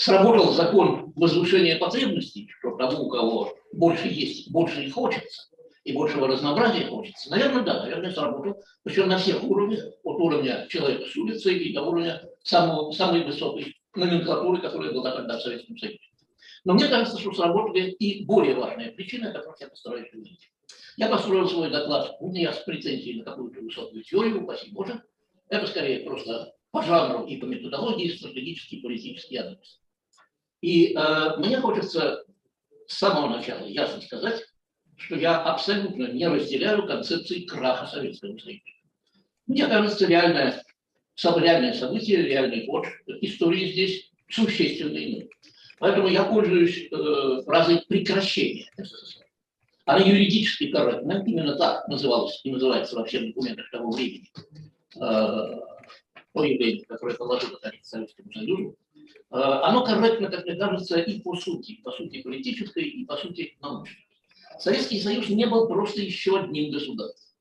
Сработал 0.02 0.52
закон 0.54 1.14
возвышения 1.16 1.78
потребностей, 1.78 2.50
что 2.58 2.76
тому, 2.76 3.04
у 3.04 3.10
кого 3.10 3.54
больше 3.72 4.08
есть, 4.08 4.50
больше 4.50 4.84
и 4.84 4.90
хочется, 4.90 5.44
и 5.84 5.94
большего 5.94 6.28
разнообразия 6.28 6.88
хочется. 6.88 7.30
Наверное, 7.30 7.62
да, 7.62 7.84
наверное, 7.84 8.10
сработал. 8.10 8.64
Причем 8.82 9.10
на 9.10 9.20
всех 9.20 9.44
уровнях, 9.44 9.84
от 10.04 10.20
уровня 10.20 10.66
человека 10.70 11.06
с 11.06 11.16
улицы 11.16 11.56
и 11.56 11.72
до 11.72 11.84
уровня 11.84 12.20
самого, 12.42 12.92
самой 12.94 13.24
высокой 13.24 13.76
номенклатуры, 13.94 14.60
которая 14.60 14.92
была 14.92 15.12
тогда 15.12 15.38
в 15.38 15.42
Советском 15.44 15.78
Союзе. 15.78 16.00
Но 16.66 16.74
мне 16.74 16.88
кажется, 16.88 17.20
что 17.20 17.32
сработали 17.34 17.92
и 17.92 18.26
более 18.26 18.56
важная 18.56 18.92
причина, 18.94 19.32
которую 19.32 19.58
я 19.60 19.68
постараюсь 19.68 20.12
увидеть. 20.14 20.50
Я 20.98 21.10
построил 21.10 21.48
свой 21.48 21.70
доклад 21.70 22.20
не 22.22 22.52
с 22.52 22.58
претензией 22.66 23.20
на 23.20 23.26
какую-то 23.26 23.62
высокую 23.62 24.02
теорию, 24.04 24.42
спасибо 24.46 24.78
Боже. 24.78 25.04
Это 25.48 25.68
скорее 25.68 26.00
просто 26.00 26.56
по 26.72 26.82
жанру 26.82 27.28
и 27.28 27.38
по 27.38 27.46
методологии 27.46 28.10
стратегический 28.10 28.82
политический 28.82 29.38
анализ. 29.38 29.81
И 30.62 30.94
э, 30.94 31.38
мне 31.38 31.60
хочется 31.60 32.24
с 32.88 32.98
самого 32.98 33.36
начала 33.36 33.66
ясно 33.66 34.02
сказать, 34.02 34.44
что 34.98 35.16
я 35.16 35.42
абсолютно 35.42 36.12
не 36.12 36.28
разделяю 36.28 36.86
концепции 36.86 37.46
краха 37.46 37.88
Советского 37.88 38.38
Союза. 38.38 38.62
Мне 39.48 39.68
кажется, 39.68 40.06
реальное, 40.06 40.64
реальное 41.18 41.74
событие, 41.74 42.22
реальный 42.22 42.66
ход 42.68 42.86
истории 43.22 43.72
здесь 43.72 44.12
существенно 44.30 44.98
иной. 44.98 45.30
Поэтому 45.80 46.08
я 46.08 46.24
пользуюсь 46.24 46.88
э, 46.92 47.42
фразой 47.44 47.82
прекращения 47.88 48.70
СССР. 48.78 49.26
Она 49.86 50.06
юридически 50.06 50.68
корректна, 50.68 51.24
именно 51.26 51.58
так 51.58 51.88
называлась 51.88 52.40
и 52.44 52.52
называется 52.52 52.96
во 52.96 53.06
всех 53.06 53.26
документах 53.26 53.70
того 53.72 53.90
времени. 53.90 54.30
Э, 54.98 55.60
то 56.34 56.44
явление, 56.44 56.86
которое 56.86 57.16
положило 57.16 57.58
конец 57.58 57.88
Советскому 57.88 58.32
Союзу, 58.32 58.78
оно 59.32 59.86
корректно, 59.86 60.30
как 60.30 60.46
мне 60.46 60.56
кажется, 60.56 61.00
и 61.00 61.22
по 61.22 61.36
сути, 61.36 61.80
по 61.84 61.92
сути 61.92 62.22
политической, 62.22 62.84
и 62.84 63.06
по 63.06 63.16
сути 63.18 63.58
научной. 63.62 64.06
Советский 64.60 65.00
Союз 65.00 65.30
не 65.30 65.46
был 65.48 65.68
просто 65.68 66.02
еще 66.02 66.40
одним 66.40 66.72
государством. 66.72 67.32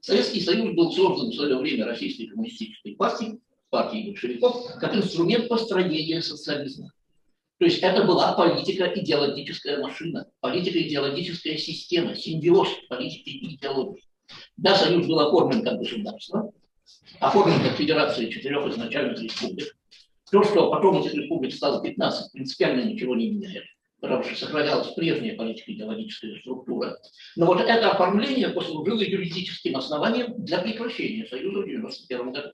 Советский 0.00 0.40
Союз 0.40 0.74
был 0.74 0.92
создан 0.92 1.30
в 1.30 1.34
свое 1.34 1.56
время 1.56 1.86
Российской 1.86 2.26
коммунистической 2.26 2.96
партией, 2.96 3.40
партией 3.70 4.10
большевиков, 4.10 4.74
как 4.80 4.96
инструмент 4.96 5.48
построения 5.48 6.20
социализма. 6.20 6.92
То 7.58 7.64
есть 7.64 7.78
это 7.78 8.04
была 8.04 8.32
политика-идеологическая 8.34 9.78
машина, 9.78 10.26
политика-идеологическая 10.40 11.56
система, 11.56 12.14
симбиоз 12.14 12.68
политики 12.88 13.30
и 13.30 13.54
идеологии. 13.54 14.04
Да, 14.56 14.76
Союз 14.76 15.06
был 15.06 15.20
оформлен 15.20 15.64
как 15.64 15.78
государство, 15.78 16.52
оформлен 17.20 17.60
как 17.62 17.76
федерация 17.76 18.28
четырех 18.28 18.66
изначальных 18.68 19.20
республик. 19.20 19.76
То, 20.30 20.42
что 20.42 20.70
потом 20.70 21.00
этих 21.00 21.14
республик 21.14 21.54
стало 21.54 21.82
15, 21.82 22.32
принципиально 22.32 22.82
ничего 22.82 23.14
не 23.14 23.30
меняет 23.30 23.64
потому 24.00 24.22
что 24.22 24.36
сохранялась 24.36 24.94
прежняя 24.94 25.36
политико-идеологическая 25.36 26.38
структура. 26.40 26.98
Но 27.36 27.46
вот 27.46 27.60
это 27.60 27.90
оформление 27.90 28.50
послужило 28.50 29.00
юридическим 29.00 29.76
основанием 29.76 30.44
для 30.44 30.58
прекращения 30.58 31.26
Союза 31.26 31.58
в 31.58 31.62
1991 31.62 32.32
году. 32.32 32.52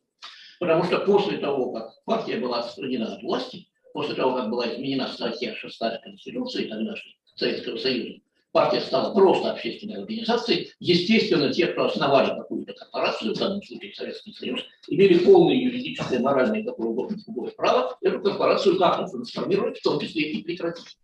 Потому 0.58 0.84
что 0.84 1.00
после 1.00 1.38
того, 1.38 1.72
как 1.72 1.92
партия 2.04 2.38
была 2.38 2.60
отстранена 2.60 3.14
от 3.14 3.22
власти, 3.22 3.68
после 3.92 4.14
того, 4.14 4.36
как 4.36 4.50
была 4.50 4.72
изменена 4.72 5.08
статья 5.08 5.54
6 5.54 5.78
Конституции 6.02 6.68
тогдашней 6.68 7.18
Советского 7.34 7.76
Союза, 7.76 8.20
партия 8.54 8.80
стала 8.80 9.12
просто 9.12 9.50
общественной 9.50 9.96
организацией. 9.96 10.70
Естественно, 10.78 11.52
те, 11.52 11.66
кто 11.66 11.86
основали 11.86 12.38
какую-то 12.38 12.72
корпорацию, 12.72 13.34
в 13.34 13.38
данном 13.38 13.60
случае 13.62 13.92
Советский 13.92 14.32
Союз, 14.32 14.60
имели 14.86 15.18
полное 15.18 15.56
юридическое, 15.56 16.20
моральное 16.20 16.60
и 16.60 16.64
какое 16.64 16.86
угодно 16.86 17.18
другое 17.26 17.50
право 17.50 17.98
эту 18.00 18.20
корпорацию 18.22 18.78
как-то 18.78 19.06
трансформировать, 19.06 19.78
в 19.78 19.82
том 19.82 19.98
числе 19.98 20.30
и 20.30 20.42
прекратить. 20.44 20.96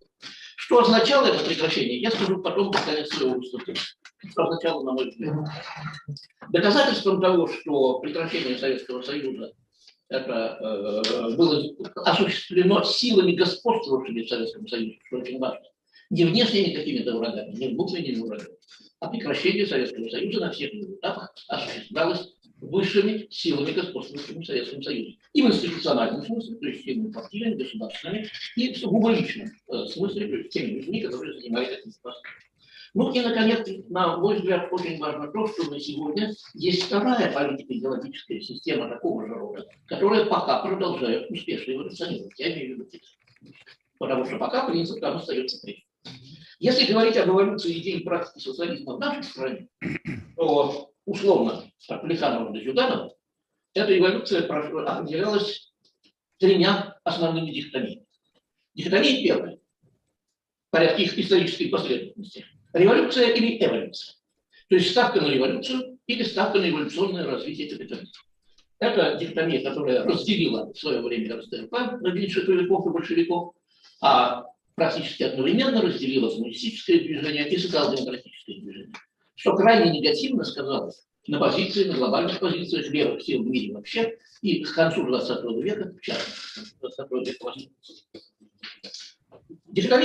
Что 0.57 0.79
означало 0.79 1.27
это 1.27 1.45
прекращение, 1.45 2.01
я 2.01 2.13
скажу 2.13 2.41
потом 2.41 2.71
под 2.71 2.83
конец 2.83 3.09
своего 3.09 3.35
выступления. 3.35 3.81
Что 4.31 4.45
означало, 4.45 4.85
на 4.85 4.93
мой 4.93 5.11
взгляд. 5.11 5.35
Доказательством 6.51 7.21
того, 7.21 7.49
что 7.49 7.99
прекращение 7.99 8.59
Советского 8.59 9.03
Союза 9.03 9.53
это 10.09 10.59
э, 10.61 11.37
было 11.37 11.65
осуществлено 12.05 12.85
силами 12.85 13.33
господствовавшими 13.33 14.23
в 14.23 14.29
Советском 14.29 14.69
Союзе, 14.69 14.99
что 15.07 15.17
очень 15.19 15.39
важно. 15.39 15.70
Не 16.11 16.25
внешними 16.25 16.75
какими-то 16.75 17.17
врагами, 17.17 17.55
не 17.55 17.69
внутренними 17.69 18.21
врагами, 18.21 18.57
а 19.01 19.09
прекращение 19.09 19.67
Советского 19.67 20.09
Союза 20.09 20.41
на 20.41 20.51
всех 20.51 20.75
этапах 20.75 21.35
осуществлялось 21.49 22.29
высшими 22.61 23.27
силами 23.31 23.73
господствующими 23.73 24.43
в 24.43 24.47
Советском 24.47 24.83
Союзе. 24.83 25.17
И 25.33 25.43
в 25.43 25.47
институциональном 25.47 26.23
смысле, 26.25 26.57
то 26.57 26.67
есть 26.67 26.85
теми 26.85 27.11
партийными, 27.11 27.55
государственными, 27.55 28.29
и 28.57 28.73
в 28.73 28.79
сугубо 28.79 29.13
э, 29.13 29.87
смысле, 29.87 30.27
то 30.27 30.37
есть 30.37 30.51
теми 30.51 30.79
людьми, 30.79 31.01
которые 31.01 31.41
занимают 31.41 31.71
этим 31.71 31.93
постом. 32.03 32.33
Ну 32.93 33.13
и, 33.13 33.21
наконец, 33.21 33.69
на 33.89 34.17
мой 34.17 34.37
взгляд, 34.37 34.69
очень 34.73 34.99
важно 34.99 35.31
то, 35.31 35.47
что 35.47 35.71
на 35.71 35.79
сегодня 35.79 36.35
есть 36.55 36.83
вторая 36.83 37.33
политико-идеологическая 37.33 38.41
система 38.41 38.89
такого 38.89 39.27
же 39.27 39.35
рода, 39.35 39.67
которая 39.87 40.25
пока 40.25 40.61
продолжает 40.61 41.31
успешно 41.31 41.73
эволюционировать. 41.73 42.39
Я 42.39 42.53
имею 42.53 42.77
в 42.77 42.81
виду 42.81 42.91
Потому 43.99 44.25
что 44.25 44.39
пока 44.39 44.67
принцип 44.69 44.99
там 45.01 45.19
остается 45.19 45.61
прежним. 45.61 45.85
Если 46.59 46.93
говорить 46.93 47.17
об 47.17 47.31
эволюции 47.31 47.79
идей 47.79 48.01
и 48.01 48.05
практики 48.05 48.43
социализма 48.43 48.97
в 48.97 49.01
нашей 49.01 49.23
стране, 49.25 49.69
то 50.37 50.93
условно 51.07 51.65
от 51.89 52.03
Плеханова 52.03 52.53
до 52.53 52.61
Зюганова, 52.61 53.15
эта 53.75 53.99
эволюция 53.99 54.47
определялась 54.47 55.73
тремя 56.39 56.99
основными 57.05 57.51
дихотомиями. 57.51 58.05
Дихотомия 58.75 59.23
первая, 59.23 59.57
в 59.57 60.71
порядке 60.71 61.05
их 61.05 61.19
исторической 61.19 61.67
последовательности. 61.67 62.47
Революция 62.73 63.33
или 63.33 63.65
эволюция. 63.65 64.17
То 64.69 64.77
есть 64.77 64.91
ставка 64.91 65.21
на 65.21 65.29
революцию 65.29 65.99
или 66.07 66.23
ставка 66.23 66.59
на 66.59 66.69
эволюционное 66.69 67.27
развитие 67.27 67.71
капитализма. 67.71 68.13
Это 68.79 69.17
дихотомия, 69.17 69.63
которая 69.63 70.05
разделила 70.05 70.73
в 70.73 70.79
свое 70.79 71.01
время 71.01 71.37
РСДРП 71.37 71.73
на 71.73 72.13
меньшевиков 72.13 72.87
и 72.87 72.91
большевиков, 72.91 73.55
а 74.01 74.45
практически 74.75 75.23
одновременно 75.25 75.83
разделила 75.83 76.31
коммунистическое 76.31 76.99
движение 76.99 77.49
и 77.49 77.59
социал-демократическое 77.59 78.61
движение 78.61 78.95
что 79.41 79.57
крайне 79.57 79.99
негативно 79.99 80.45
сказалось 80.45 81.07
на 81.27 81.39
позиции, 81.39 81.85
на 81.85 81.95
глобальных 81.95 82.39
позициях 82.41 82.91
левых 82.91 83.23
сил 83.23 83.43
в 83.43 83.47
мире 83.47 83.73
вообще 83.73 84.19
и 84.43 84.63
к 84.63 84.75
концу 84.75 85.07
20 85.07 85.45
века, 85.63 85.95
в 85.97 86.01
частности, 86.03 86.77
20 86.79 87.11
века 87.27 87.39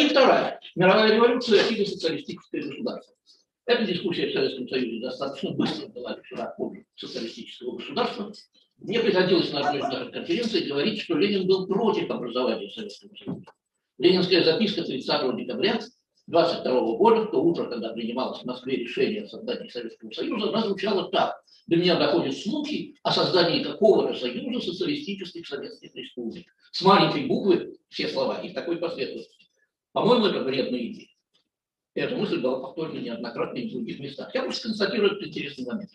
вторая. 0.08 0.60
Мировая 0.75 1.13
революция 1.13 1.67
или 1.67 1.84
социалистическое 1.84 2.62
государство. 2.62 3.13
Эта 3.65 3.84
дискуссия 3.84 4.30
в 4.30 4.34
Советском 4.34 4.69
Союзе 4.69 5.01
достаточно 5.01 5.51
быстро 5.51 5.88
была 5.88 6.15
решена 6.15 6.54
пользу 6.58 6.86
социалистического 6.95 7.75
государства. 7.75 8.32
Мне 8.78 9.01
приходилось 9.01 9.51
на 9.51 9.67
одной 9.67 9.82
из 9.82 9.89
наших 9.89 10.12
конференций 10.13 10.62
говорить, 10.62 11.01
что 11.01 11.17
Ленин 11.17 11.45
был 11.45 11.67
против 11.67 12.10
образования 12.10 12.69
Советского 12.69 13.13
Союза. 13.17 13.51
Ленинская 13.98 14.44
записка 14.44 14.84
30 14.84 15.38
декабря 15.38 15.80
22 16.28 16.82
года, 16.98 17.22
в 17.22 17.32
то 17.32 17.42
утро, 17.42 17.70
когда 17.70 17.94
принималось 17.94 18.42
в 18.42 18.46
Москве 18.46 18.78
решение 18.78 19.24
о 19.24 19.28
создании 19.28 19.70
Советского 19.70 20.12
Союза, 20.12 20.50
она 20.50 20.64
звучала 20.64 21.10
так. 21.12 21.42
До 21.68 21.78
меня 21.78 21.98
доходят 21.98 22.36
слухи 22.36 22.96
о 23.04 23.12
создании 23.12 23.64
такого-то 23.64 24.18
союза 24.20 24.66
социалистических 24.66 25.48
советских 25.48 25.96
республик. 25.96 26.48
С 26.72 26.82
маленькой 26.82 27.28
буквы 27.28 27.78
все 27.90 28.08
слова 28.10 28.42
и 28.42 28.50
в 28.50 28.54
такой 28.54 28.78
последовательности. 28.78 29.50
По-моему, 29.94 30.26
это 30.26 30.42
вредная 30.42 30.88
идея. 30.88 31.08
Эта 31.94 32.16
мысль 32.18 32.42
была 32.42 32.60
повторена 32.60 33.00
неоднократно 33.00 33.58
и 33.60 33.70
в 33.70 33.72
других 33.72 34.00
местах. 34.00 34.34
Я 34.34 34.44
просто 34.44 34.68
констатирую 34.68 35.12
этот 35.12 35.28
интересный 35.28 35.66
момент 35.66 35.92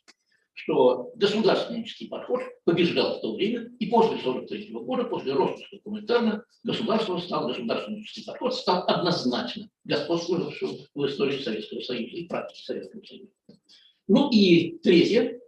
что 0.62 1.10
государственнический 1.14 2.08
подход 2.08 2.42
побеждал 2.64 3.18
в 3.18 3.22
то 3.22 3.34
время, 3.34 3.70
и 3.78 3.86
после 3.86 4.18
1943 4.18 4.72
года, 4.72 5.04
после 5.04 5.32
роста 5.32 5.64
коммунитарно, 5.82 6.44
государство 6.64 7.18
стал, 7.18 7.48
государственнический 7.48 8.24
подход 8.24 8.54
стал 8.54 8.84
однозначно 8.86 9.70
господствующим 9.84 10.86
в 10.94 11.06
истории 11.06 11.42
Советского 11.42 11.80
Союза 11.80 12.16
и 12.16 12.26
практике 12.26 12.62
Советского 12.64 13.02
Союза. 13.04 13.30
Ну 14.06 14.28
и 14.30 14.78
третье 14.78 15.40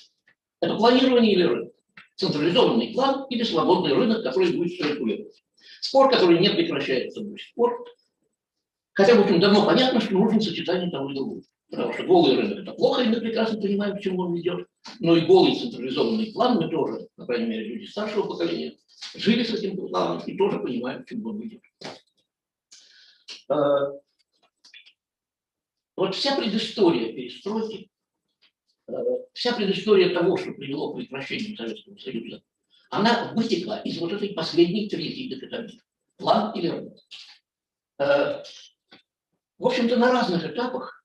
–это 0.60 0.76
планирование 0.76 1.32
или 1.32 1.42
рынок. 1.42 1.72
Централизованный 2.16 2.92
план 2.92 3.26
или 3.30 3.42
свободный 3.42 3.94
рынок, 3.94 4.22
который 4.22 4.52
будет 4.52 4.72
все 4.72 4.94
регулировать. 4.94 5.42
Спор, 5.80 6.08
который 6.08 6.38
не 6.38 6.50
прекращается 6.50 7.20
до 7.20 7.36
сих 7.36 7.52
пор, 7.54 7.84
хотя, 8.92 9.16
в 9.16 9.22
общем, 9.22 9.40
давно 9.40 9.66
понятно, 9.66 10.00
что 10.00 10.12
нужно 10.12 10.40
сочетание 10.40 10.90
того 10.90 11.10
и 11.10 11.14
другого. 11.14 11.42
Потому 11.72 11.92
что 11.92 12.04
голый 12.04 12.36
рынок– 12.36 12.58
это 12.60 12.72
плохо, 12.72 13.02
и 13.02 13.08
мы 13.08 13.20
прекрасно 13.20 13.60
понимаем, 13.60 13.96
к 13.96 14.00
чему 14.00 14.22
он 14.22 14.34
ведет. 14.34 14.68
Но 15.00 15.16
и 15.16 15.26
голый 15.26 15.58
централизованный 15.58 16.32
план 16.32 16.58
мы 16.58 16.68
тоже, 16.68 17.08
по 17.16 17.26
крайней 17.26 17.46
мере, 17.46 17.64
люди 17.64 17.86
старшего 17.86 18.28
поколения, 18.28 18.76
жили 19.14 19.42
с 19.42 19.52
этим 19.52 19.76
планом 19.76 20.22
и 20.24 20.36
тоже 20.36 20.60
понимаем, 20.60 21.02
к 21.02 21.08
чему 21.08 21.30
он 21.30 21.40
ведет. 21.40 21.62
А, 23.48 23.90
вот 25.96 26.14
вся 26.14 26.36
предыстория 26.36 27.12
перестройки, 27.12 27.90
Э, 28.88 28.92
вся 29.32 29.54
предыстория 29.54 30.14
того, 30.14 30.36
что 30.36 30.52
привело 30.52 30.92
к 30.92 30.96
прекращению 30.96 31.56
Советского 31.56 31.96
Союза, 31.98 32.42
она 32.90 33.32
вытекла 33.34 33.80
из 33.80 33.98
вот 33.98 34.12
этой 34.12 34.30
последней 34.30 34.88
третьей 34.88 35.28
декатомии. 35.28 35.80
План 36.18 36.56
или 36.56 36.68
работа. 36.68 37.00
Э, 37.98 38.42
в 39.58 39.66
общем-то, 39.66 39.96
на 39.96 40.12
разных 40.12 40.44
этапах 40.44 41.01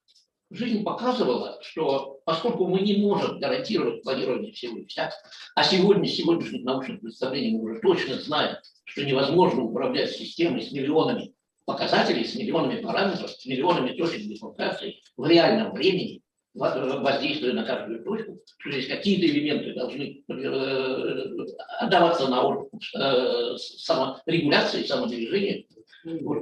жизнь 0.50 0.84
показывала, 0.84 1.60
что 1.62 2.20
поскольку 2.26 2.68
мы 2.68 2.82
не 2.82 2.98
можем 2.98 3.40
гарантировать 3.40 4.04
планирование 4.04 4.52
всего 4.52 4.78
и 4.78 4.86
вся, 4.86 5.12
а 5.56 5.64
сегодня, 5.64 6.08
с 6.08 6.16
сегодняшних 6.16 6.64
научных 6.64 7.02
представлений 7.02 7.58
мы 7.58 7.72
уже 7.72 7.82
точно 7.82 8.16
знаем, 8.20 8.58
что 8.86 9.06
невозможно 9.06 9.64
управлять 9.64 10.12
системой 10.12 10.62
с 10.62 10.72
миллионами 10.72 11.34
показателей, 11.66 12.24
с 12.24 12.36
миллионами 12.36 12.82
параметров, 12.82 13.30
с 13.30 13.46
миллионами 13.46 13.98
точек 13.98 14.22
дефлокации 14.22 15.02
в 15.18 15.28
реальном 15.28 15.74
времени, 15.74 16.22
воздействуя 16.54 17.54
на 17.54 17.64
каждую 17.64 18.04
точку, 18.04 18.40
что 18.58 18.72
здесь 18.72 18.88
какие-то 18.88 19.28
элементы 19.28 19.74
должны 19.74 20.24
э, 20.28 21.46
отдаваться 21.80 22.28
на 22.30 22.42
уровень 22.42 22.70
э, 22.96 23.58
саморегуляции, 23.58 24.84
самодвижения. 24.84 25.66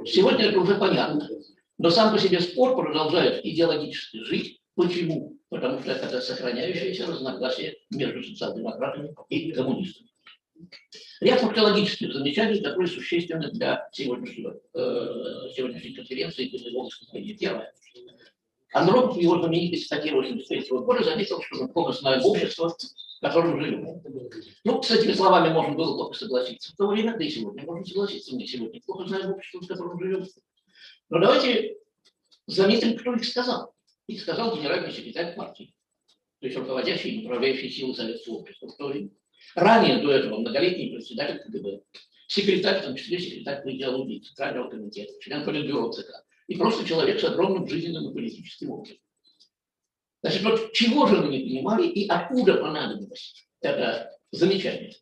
Сегодня 0.06 0.46
это 0.46 0.60
уже 0.60 0.76
понятно. 0.76 1.28
Но 1.78 1.90
сам 1.90 2.12
по 2.12 2.18
себе 2.18 2.40
спор 2.40 2.76
продолжает 2.76 3.44
идеологически 3.44 4.18
жить. 4.24 4.60
Почему? 4.74 5.38
Потому 5.48 5.80
что 5.80 5.92
это 5.92 6.20
сохраняющееся 6.20 7.06
разногласие 7.06 7.76
между 7.90 8.22
социал-демократами 8.22 9.14
и 9.28 9.52
коммунистами. 9.52 10.10
Ряд 11.20 11.40
фактологических 11.40 12.12
замечаний, 12.12 12.60
которые 12.60 12.88
существенны 12.88 13.50
для 13.52 13.88
сегодняшнего, 13.92 14.58
э, 14.74 15.50
сегодняшней 15.54 15.94
конференции 15.94 16.50
выступления. 16.50 17.34
Первое. 17.34 17.72
Андропов 18.72 19.16
в 19.16 19.20
его 19.20 19.38
знаменитой 19.38 19.78
статье 19.78 20.12
83 20.12 20.68
года 20.80 21.04
заметил, 21.04 21.40
что 21.42 21.62
мы 21.62 21.68
плохо 21.68 21.92
знаем 21.92 22.22
общество, 22.24 22.68
в 22.68 23.20
котором 23.20 23.60
живем. 23.60 24.02
Ну, 24.64 24.82
с 24.82 24.90
этими 24.90 25.12
словами 25.12 25.52
можно 25.52 25.74
было 25.74 25.96
только 25.96 26.18
согласиться 26.18 26.72
в 26.72 26.76
то 26.76 26.86
время, 26.86 27.16
да 27.16 27.24
и 27.24 27.30
сегодня 27.30 27.64
можно 27.64 27.84
согласиться. 27.84 28.34
Мы 28.34 28.46
сегодня 28.46 28.80
плохо 28.84 29.06
знаем 29.06 29.32
общество, 29.32 29.60
в 29.60 29.66
котором 29.66 29.98
живем. 29.98 30.26
Но 31.08 31.20
давайте 31.20 31.76
заметим, 32.46 32.96
кто 32.96 33.14
их 33.14 33.24
сказал. 33.24 33.74
Их 34.06 34.20
сказал 34.20 34.56
генеральный 34.56 34.92
секретарь 34.92 35.34
партии, 35.34 35.74
то 36.40 36.46
есть 36.46 36.58
руководящий 36.58 37.10
и 37.10 37.24
управляющий 37.24 37.68
силы 37.70 37.94
советского 37.94 38.34
общества. 38.34 38.72
Ранее 39.54 39.98
до 39.98 40.12
этого 40.12 40.38
многолетний 40.38 40.92
председатель 40.92 41.40
КГБ, 41.40 41.80
секретарь, 42.28 42.80
в 42.80 42.84
том 42.84 42.96
числе 42.96 43.18
секретарь 43.18 43.62
по 43.62 43.74
идеологии 43.74 44.20
Центрального 44.20 44.70
комитета, 44.70 45.12
член 45.20 45.44
Политбюро 45.44 45.90
ЦК, 45.90 46.10
и 46.46 46.56
просто 46.56 46.86
человек 46.86 47.20
с 47.20 47.24
огромным 47.24 47.68
жизненным 47.68 48.10
и 48.10 48.14
политическим 48.14 48.70
опытом. 48.70 48.98
Значит, 50.22 50.42
вот 50.42 50.72
чего 50.72 51.06
же 51.06 51.16
мы 51.16 51.28
не 51.28 51.40
понимали 51.40 51.88
и 51.88 52.08
откуда 52.08 52.54
понадобилось 52.54 53.48
это 53.60 54.10
замечание? 54.30 54.94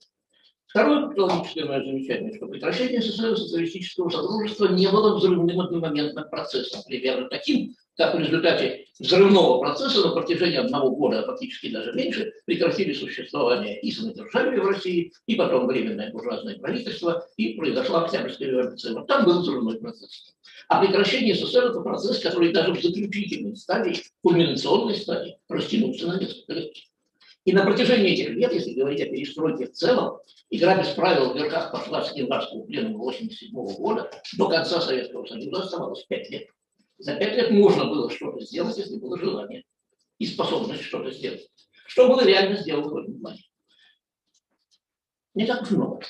Второе 0.74 1.06
логическое 1.16 1.66
замечание, 1.66 2.34
что 2.34 2.48
прекращение 2.48 3.00
СССР 3.00 3.36
социалистического 3.36 4.10
содружества 4.10 4.66
не 4.66 4.88
было 4.88 5.16
взрывным 5.16 5.60
одномоментным 5.60 6.28
процессом, 6.28 6.82
примерно 6.84 7.28
таким, 7.28 7.76
как 7.96 8.16
в 8.16 8.18
результате 8.18 8.86
взрывного 8.98 9.60
процесса 9.60 10.00
на 10.04 10.10
протяжении 10.10 10.56
одного 10.56 10.90
года, 10.90 11.20
а 11.20 11.26
фактически 11.26 11.70
даже 11.70 11.92
меньше, 11.92 12.32
прекратили 12.44 12.92
существование 12.92 13.80
и 13.82 13.92
самодержавие 13.92 14.60
в 14.60 14.66
России, 14.66 15.12
и 15.28 15.36
потом 15.36 15.68
временное 15.68 16.10
буржуазное 16.10 16.58
правительство, 16.58 17.24
и 17.36 17.54
произошла 17.54 18.02
Октябрьская 18.02 18.48
революция. 18.48 18.94
Вот 18.94 19.06
там 19.06 19.26
был 19.26 19.42
взрывной 19.42 19.78
процесс. 19.78 20.34
А 20.66 20.84
прекращение 20.84 21.36
СССР– 21.36 21.66
это 21.70 21.82
процесс, 21.82 22.18
который 22.18 22.52
даже 22.52 22.72
в 22.72 22.82
заключительной 22.82 23.54
стадии, 23.54 24.00
кульминационной 24.24 24.96
стадии, 24.96 25.36
растянулся 25.48 26.08
на 26.08 26.18
несколько 26.18 26.52
лет. 26.52 26.72
И 27.44 27.52
на 27.52 27.64
протяжении 27.64 28.12
этих 28.12 28.30
лет, 28.30 28.52
если 28.52 28.72
говорить 28.72 29.02
о 29.02 29.06
перестройке 29.06 29.66
в 29.66 29.72
целом, 29.72 30.18
игра 30.48 30.80
без 30.80 30.88
правил 30.88 31.32
в 31.32 31.36
верхах 31.36 31.72
пошла 31.72 32.02
с 32.02 32.12
Киргизского 32.12 32.64
пленума 32.64 33.04
1987 33.04 33.76
года, 33.76 34.10
до 34.38 34.48
конца 34.48 34.80
Советского 34.80 35.26
Союза 35.26 35.62
оставалось 35.62 36.04
пять 36.04 36.30
лет. 36.30 36.48
За 36.98 37.16
пять 37.16 37.36
лет 37.36 37.50
можно 37.50 37.84
было 37.84 38.10
что-то 38.10 38.40
сделать, 38.40 38.78
если 38.78 38.96
было 38.96 39.18
желание 39.18 39.64
и 40.18 40.26
способность 40.26 40.84
что-то 40.84 41.10
сделать. 41.10 41.46
Что 41.86 42.08
было 42.08 42.24
реально 42.24 42.56
сделано 42.56 42.88
в 42.88 42.96
этом 42.96 43.20
плане? 43.20 43.42
Не 45.34 45.44
так 45.44 45.70
много. 45.70 46.00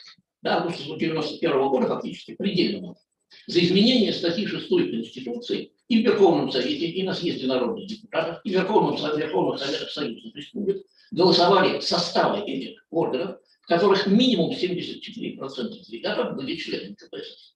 Да, 0.43 0.59
августа 0.59 0.85
1991 0.85 1.68
года 1.68 1.89
фактически 1.89 2.37
предельно 2.37 2.78
много. 2.78 3.01
За 3.49 3.59
изменение 3.59 4.12
статьи 4.12 4.47
6 4.47 4.68
Конституции 4.68 5.72
и 5.89 6.03
в 6.03 6.05
Верховном 6.05 6.51
Совете, 6.51 6.87
и 6.87 7.03
на 7.03 7.14
съезде 7.14 7.47
народных 7.47 7.87
депутатов, 7.87 8.41
и 8.45 8.51
в 8.51 8.53
Верховном, 8.53 8.97
Совете 8.97 9.87
Союзных 9.91 10.35
Республик 10.35 10.87
голосовали 11.11 11.80
составы 11.80 12.41
этих 12.41 12.85
органов, 12.91 13.39
в 13.61 13.66
которых 13.66 14.07
минимум 14.07 14.51
74% 14.51 15.70
делегатов 15.87 16.37
были 16.37 16.57
членами 16.57 16.95
КПСС. 16.95 17.55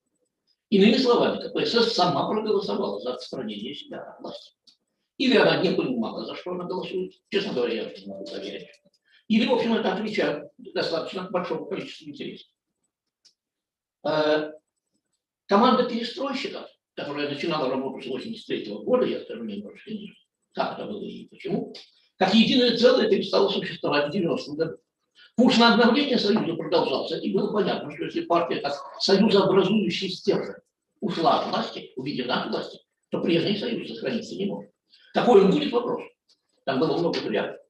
Иными 0.70 0.96
словами, 0.96 1.48
КПСС 1.48 1.94
сама 1.94 2.28
проголосовала 2.28 3.00
за 3.00 3.14
отстранение 3.14 3.74
себя 3.74 4.02
от 4.02 4.20
власти. 4.20 4.52
Или 5.16 5.36
она 5.36 5.62
не 5.62 5.74
понимала, 5.74 6.24
за 6.24 6.34
что 6.36 6.52
она 6.52 6.64
голосует. 6.64 7.14
Честно 7.30 7.54
говоря, 7.54 7.74
я 7.74 7.92
не 7.92 8.06
могу 8.06 8.24
доверять. 8.24 8.68
Или, 9.28 9.46
в 9.46 9.52
общем, 9.52 9.74
это 9.74 9.92
отвечает 9.92 10.50
достаточно 10.58 11.28
большому 11.30 11.66
количеству 11.66 12.08
интересов. 12.08 12.46
Э, 14.06 14.52
команда 15.46 15.84
перестройщиков, 15.84 16.66
которая 16.98 17.28
начинала 17.28 17.70
работу 17.70 18.02
с 18.02 18.06
83 18.06 18.74
года, 18.82 19.06
я 19.06 19.20
скажу 19.20 19.44
немножко 19.44 19.88
ниже, 19.88 20.16
как 20.52 20.76
это 20.76 20.88
было 20.88 21.04
и 21.04 21.28
почему, 21.28 21.72
как 22.16 22.34
единое 22.34 22.76
целое 22.76 23.08
перестало 23.08 23.48
существовать 23.50 24.12
в 24.12 24.16
90-х 24.16 24.56
годах. 24.56 24.80
Курс 25.36 25.58
на 25.58 25.74
обновление 25.74 26.18
Союза 26.18 26.54
продолжался, 26.54 27.18
и 27.18 27.32
было 27.32 27.52
понятно, 27.52 27.92
что 27.94 28.06
если 28.06 28.22
партия 28.22 28.60
как 28.60 28.74
союзообразующий 28.98 30.08
стержень 30.10 30.56
ушла 31.00 31.40
от 31.40 31.50
власти, 31.50 31.92
уведена 31.94 32.42
от 32.42 32.50
власти, 32.50 32.80
то 33.10 33.20
прежний 33.20 33.56
союз 33.56 33.88
сохраниться 33.88 34.34
не 34.34 34.46
может. 34.46 34.72
Какой 35.14 35.44
он 35.44 35.52
будет 35.52 35.72
вопрос? 35.72 36.02
Там 36.64 36.80
было 36.80 36.98
много 36.98 37.18
вариантов. 37.18 37.60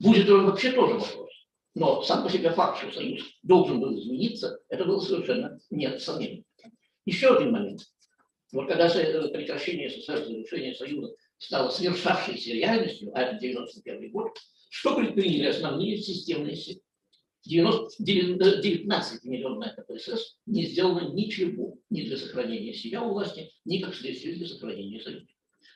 Будет 0.00 0.28
он 0.28 0.46
вообще 0.46 0.72
тоже 0.72 0.94
вопрос. 0.94 1.30
Но 1.76 2.02
сам 2.02 2.24
по 2.24 2.28
себе 2.28 2.50
факт, 2.50 2.78
что 2.78 2.90
союз 2.90 3.22
должен 3.44 3.78
был 3.80 3.96
измениться, 3.96 4.58
это 4.68 4.84
было 4.84 4.98
совершенно 4.98 5.60
нет 5.70 6.02
сомнений. 6.02 6.44
Еще 7.06 7.36
один 7.36 7.52
момент. 7.52 7.82
Вот 8.52 8.66
когда 8.68 8.88
прекращение 8.88 9.90
СССР, 9.90 10.24
завершение 10.24 10.74
Союза 10.74 11.14
стало 11.38 11.70
свершавшейся 11.70 12.52
реальностью, 12.52 13.10
а 13.14 13.22
это 13.22 13.38
91 13.38 14.10
год, 14.10 14.36
что 14.70 14.96
предприняли 14.96 15.46
основные 15.46 15.96
системные 15.98 16.56
силы? 16.56 16.80
19 17.44 19.24
миллионная 19.24 19.74
КПСС 19.74 20.36
не 20.46 20.66
сделано 20.66 21.12
ничего 21.12 21.78
ни 21.88 22.02
для 22.02 22.16
сохранения 22.16 22.74
себя 22.74 23.02
у 23.02 23.12
власти, 23.12 23.50
ни 23.64 23.78
как 23.78 23.94
следствие 23.94 24.34
для 24.36 24.46
сохранения 24.46 25.00
Союза. 25.00 25.26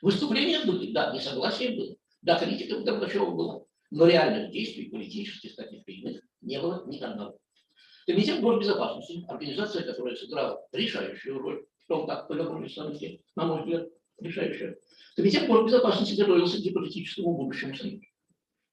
Выступления 0.01 0.63
были, 0.63 0.91
да, 0.91 1.13
несогласие 1.13 1.71
было, 1.71 1.95
да, 2.21 2.37
критика 2.37 2.79
Горбачева 2.81 3.31
была, 3.31 3.63
но 3.89 4.05
реальных 4.05 4.51
действий, 4.51 4.89
политических, 4.89 5.55
таких 5.55 5.87
и 5.87 6.01
иных, 6.01 6.21
не 6.41 6.59
было 6.59 6.83
ни 6.87 6.99
одного. 6.99 7.39
Комитет 8.05 8.41
госбезопасности, 8.41 9.25
организация, 9.27 9.83
которая 9.83 10.15
сыграла 10.15 10.61
решающую 10.71 11.39
роль 11.39 11.65
том, 11.87 12.07
как 12.07 12.27
повернулись 12.27 12.73
события, 12.73 13.19
на 13.35 13.45
мой 13.45 13.61
взгляд, 13.61 13.87
решающая. 14.19 14.77
Комитет 15.15 15.47
госбезопасности 15.47 16.19
готовился 16.19 16.57
к 16.57 16.61
гипотетическому 16.61 17.35
будущему 17.35 17.75
Союзу. 17.75 18.01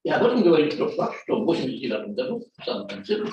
И 0.03 0.09
об 0.09 0.23
этом 0.23 0.43
говорит 0.43 0.77
тот 0.77 0.93
факт, 0.95 1.15
что 1.23 1.39
в 1.39 1.43
1989 1.43 2.15
году, 2.15 2.45
в 2.57 2.65
самом 2.65 2.87
конце 2.87 3.23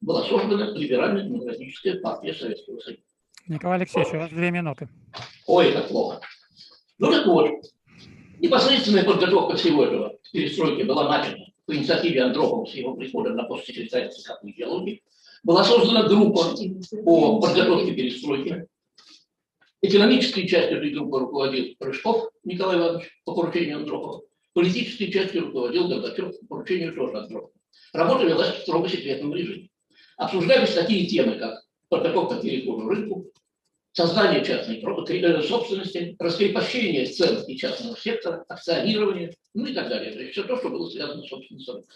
была 0.00 0.24
создана 0.24 0.70
либеральная 0.70 1.24
демократическая 1.24 2.00
партия 2.00 2.32
Советского 2.32 2.78
Союза. 2.80 3.02
Николай 3.48 3.78
Алексеевич, 3.78 4.12
у 4.14 4.18
вас 4.18 4.30
две 4.30 4.50
минуты. 4.50 4.88
Ой, 5.46 5.72
как 5.72 5.88
плохо. 5.88 6.20
Ну 6.98 7.10
так 7.10 7.26
вот, 7.26 7.50
непосредственная 8.40 9.04
подготовка 9.04 9.56
всего 9.56 9.84
этого 9.84 10.16
перестройки 10.32 10.82
была 10.82 11.08
начата 11.08 11.42
по 11.66 11.76
инициативе 11.76 12.22
Андропова 12.22 12.64
с 12.64 12.74
его 12.74 12.94
приходом 12.94 13.36
на 13.36 13.44
пост 13.44 13.66
секретаря 13.66 14.08
ЦК 14.08 14.40
по 14.40 14.50
идеологии. 14.50 15.02
Была 15.44 15.62
создана 15.62 16.08
группа 16.08 16.54
по 17.04 17.40
подготовке 17.40 17.92
перестройки. 17.92 18.66
Экономической 19.82 20.46
частью 20.48 20.78
этой 20.78 20.90
группы 20.90 21.18
руководил 21.18 21.74
Рыжков 21.80 22.30
Николай 22.44 22.78
Иванович 22.78 23.10
по 23.24 23.34
поручению 23.34 23.78
Андропова. 23.78 24.22
Политической 24.52 25.12
частью 25.12 25.46
руководил 25.46 25.88
Горбачев 25.88 26.38
по 26.40 26.46
поручению 26.46 26.94
тоже 26.94 27.18
Андропова. 27.18 27.52
Работа 27.92 28.24
велась 28.24 28.56
в 28.56 28.62
строго 28.62 28.88
секретном 28.88 29.34
режиме. 29.34 29.68
Обсуждались 30.16 30.72
такие 30.72 31.06
темы, 31.06 31.38
как 31.38 31.62
подготовка 31.88 32.36
к 32.36 32.42
переходу 32.42 32.88
рынку, 32.88 33.30
создание 33.92 34.44
частной 34.44 34.78
э, 34.78 35.42
собственности, 35.42 36.16
раскрепощение 36.18 37.06
цен 37.06 37.42
и 37.46 37.56
частного 37.56 37.96
сектора, 37.96 38.44
акционирование, 38.48 39.34
ну 39.54 39.66
и 39.66 39.74
так 39.74 39.88
далее. 39.88 40.12
То 40.12 40.20
есть 40.20 40.32
все 40.32 40.44
то, 40.44 40.56
что 40.56 40.70
было 40.70 40.88
связано 40.88 41.22
с 41.22 41.28
собственностью. 41.28 41.86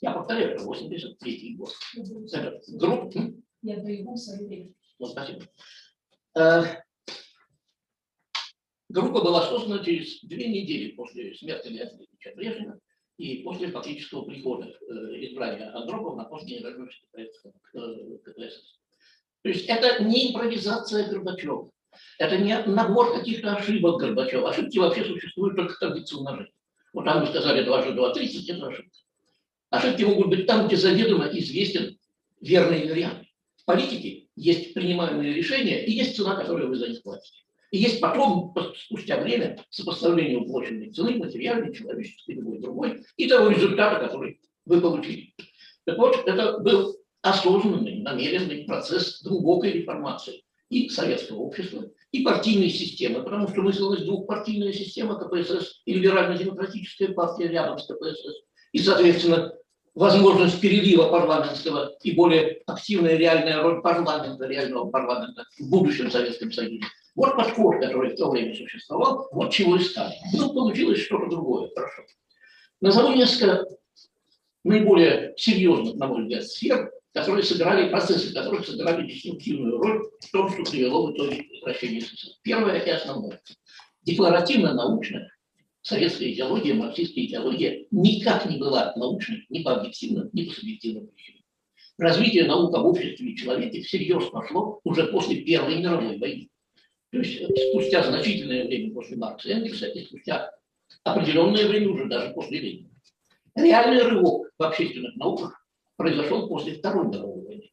Я 0.00 0.12
повторяю, 0.12 0.54
это 0.54 0.64
83 0.64 1.56
год. 1.56 1.72
Группа... 2.68 3.32
Я 3.62 3.76
даю 3.76 4.04
Ну, 4.98 5.06
спасибо. 5.06 5.42
Э, 8.92 9.00
Группа 9.00 9.22
была 9.22 9.46
создана 9.48 9.82
через 9.82 10.20
две 10.22 10.48
недели 10.48 10.92
после 10.92 11.34
смерти 11.34 11.68
Леонида 11.68 12.04
Ильича 12.04 12.32
Брежнева. 12.36 12.78
и 13.18 13.42
после 13.42 13.68
фактического 13.68 14.24
прихода 14.24 14.66
э, 14.66 14.92
избрания 15.26 15.74
Андропова 15.74 16.16
на 16.16 16.24
пост 16.24 16.46
генерального 16.46 16.90
секретаря 16.90 17.28
КПСС. 18.24 18.78
То 19.42 19.48
есть 19.48 19.66
это 19.66 20.04
не 20.04 20.30
импровизация 20.30 21.08
Горбачева, 21.08 21.70
это 22.18 22.38
не 22.38 22.56
набор 22.64 23.18
каких-то 23.18 23.56
ошибок 23.56 24.00
Горбачева. 24.00 24.50
Ошибки 24.50 24.78
вообще 24.78 25.04
существуют 25.04 25.56
только 25.56 25.74
в 25.74 25.78
таблице 25.78 26.16
умножения. 26.16 26.52
Вот 26.92 27.04
там 27.04 27.20
вы 27.20 27.26
сказали 27.26 27.64
2 27.64 27.82
же 27.82 27.92
2, 27.94 28.14
30, 28.14 28.48
это 28.50 28.66
ошибка. 28.66 28.98
Ошибки 29.70 30.02
могут 30.02 30.28
быть 30.28 30.46
там, 30.46 30.66
где 30.66 30.76
заведомо 30.76 31.26
известен 31.28 31.98
верный 32.40 32.88
вариант. 32.88 33.24
В 33.56 33.64
политике 33.64 34.28
есть 34.36 34.74
принимаемые 34.74 35.32
решения 35.32 35.84
и 35.84 35.92
есть 35.92 36.16
цена, 36.16 36.36
которую 36.36 36.68
вы 36.68 36.76
за 36.76 36.88
них 36.88 37.02
платите. 37.02 37.42
И 37.72 37.78
есть 37.78 38.00
потом, 38.00 38.54
спустя 38.86 39.16
время, 39.16 39.58
сопоставление 39.70 40.38
уплоченной 40.38 40.92
цены, 40.92 41.16
материальной, 41.16 41.74
человеческой, 41.74 42.36
любой 42.36 42.60
другой, 42.60 43.02
и 43.16 43.26
того 43.26 43.48
результата, 43.48 43.98
который 44.06 44.40
вы 44.66 44.80
получили. 44.80 45.34
Так 45.84 45.96
вот, 45.96 46.22
это 46.26 46.58
был 46.58 46.94
осознанный, 47.22 48.02
намеренный 48.02 48.64
процесс 48.64 49.22
глубокой 49.22 49.72
реформации 49.72 50.44
и 50.68 50.90
советского 50.90 51.38
общества, 51.38 51.90
и 52.10 52.22
партийной 52.22 52.68
системы, 52.68 53.22
потому 53.22 53.48
что 53.48 53.62
мыслилась 53.62 54.02
двухпартийная 54.02 54.72
система 54.72 55.18
КПСС 55.18 55.80
и 55.86 55.94
либерально-демократическая 55.94 57.08
партия 57.08 57.48
рядом 57.48 57.78
с 57.78 57.86
КПСС. 57.86 58.42
И, 58.72 58.78
соответственно, 58.80 59.54
возможность 59.94 60.60
перелива 60.60 61.08
парламентского 61.08 61.96
и 62.02 62.12
более 62.12 62.60
активная 62.66 63.16
реальная 63.16 63.62
роль 63.62 63.80
парламента, 63.80 64.46
реального 64.46 64.90
парламента 64.90 65.46
в 65.58 65.70
будущем 65.70 66.10
Советском 66.10 66.52
Союзе. 66.52 66.84
Вот 67.14 67.36
подход, 67.36 67.80
который 67.80 68.10
в 68.10 68.16
то 68.16 68.30
время 68.30 68.54
существовал, 68.54 69.28
вот 69.32 69.52
чего 69.52 69.76
искали. 69.76 70.14
Ну, 70.34 70.52
получилось 70.52 71.00
что-то 71.00 71.26
другое, 71.26 71.70
хорошо. 71.74 72.02
Назову 72.80 73.14
несколько 73.14 73.66
наиболее 74.64 75.34
серьезных, 75.36 75.96
на 75.96 76.06
мой 76.06 76.22
взгляд, 76.22 76.44
сфер, 76.46 76.90
которые 77.12 77.44
сыграли, 77.44 77.90
процессы 77.90 78.32
которых 78.32 78.66
сыграли 78.66 79.06
деструктивную 79.06 79.76
роль 79.76 80.02
в 80.20 80.30
том, 80.30 80.50
что 80.50 80.70
привело 80.70 81.06
в 81.06 81.12
итоге 81.12 81.42
к 81.42 81.48
прекращению 81.48 82.02
СССР. 82.02 82.30
Первое 82.42 82.78
и 82.78 82.90
основное. 82.90 83.40
Декларативно-научная 84.02 85.30
советская 85.82 86.30
идеология, 86.30 86.74
марксистская 86.74 87.24
идеология 87.24 87.86
никак 87.90 88.48
не 88.48 88.56
была 88.56 88.94
научной 88.96 89.44
ни 89.50 89.62
по 89.62 89.76
объективным, 89.76 90.30
ни 90.32 90.44
по 90.44 90.54
субъективным 90.54 91.08
причинам. 91.08 91.42
Развитие 91.98 92.46
наук 92.46 92.74
об 92.74 92.86
обществе 92.86 93.30
и 93.30 93.36
человеке 93.36 93.82
всерьез 93.82 94.30
пошло 94.30 94.80
уже 94.84 95.06
после 95.08 95.42
Первой 95.42 95.76
мировой 95.76 96.18
войны. 96.18 96.48
То 97.12 97.18
есть 97.18 97.40
э, 97.42 97.48
спустя 97.70 98.02
значительное 98.04 98.64
время 98.64 98.94
после 98.94 99.16
Маркса 99.18 99.48
и 99.48 99.52
Энгельса 99.52 99.86
и 99.86 100.04
спустя 100.04 100.50
определенное 101.04 101.68
время 101.68 101.90
уже 101.90 102.06
даже 102.06 102.32
после 102.32 102.58
Ленина. 102.58 102.90
Реальный 103.54 104.02
рывок 104.02 104.50
в 104.58 104.62
общественных 104.62 105.14
науках 105.16 105.66
произошел 105.96 106.48
после 106.48 106.74
Второй 106.74 107.08
мировой 107.08 107.44
войны. 107.44 107.70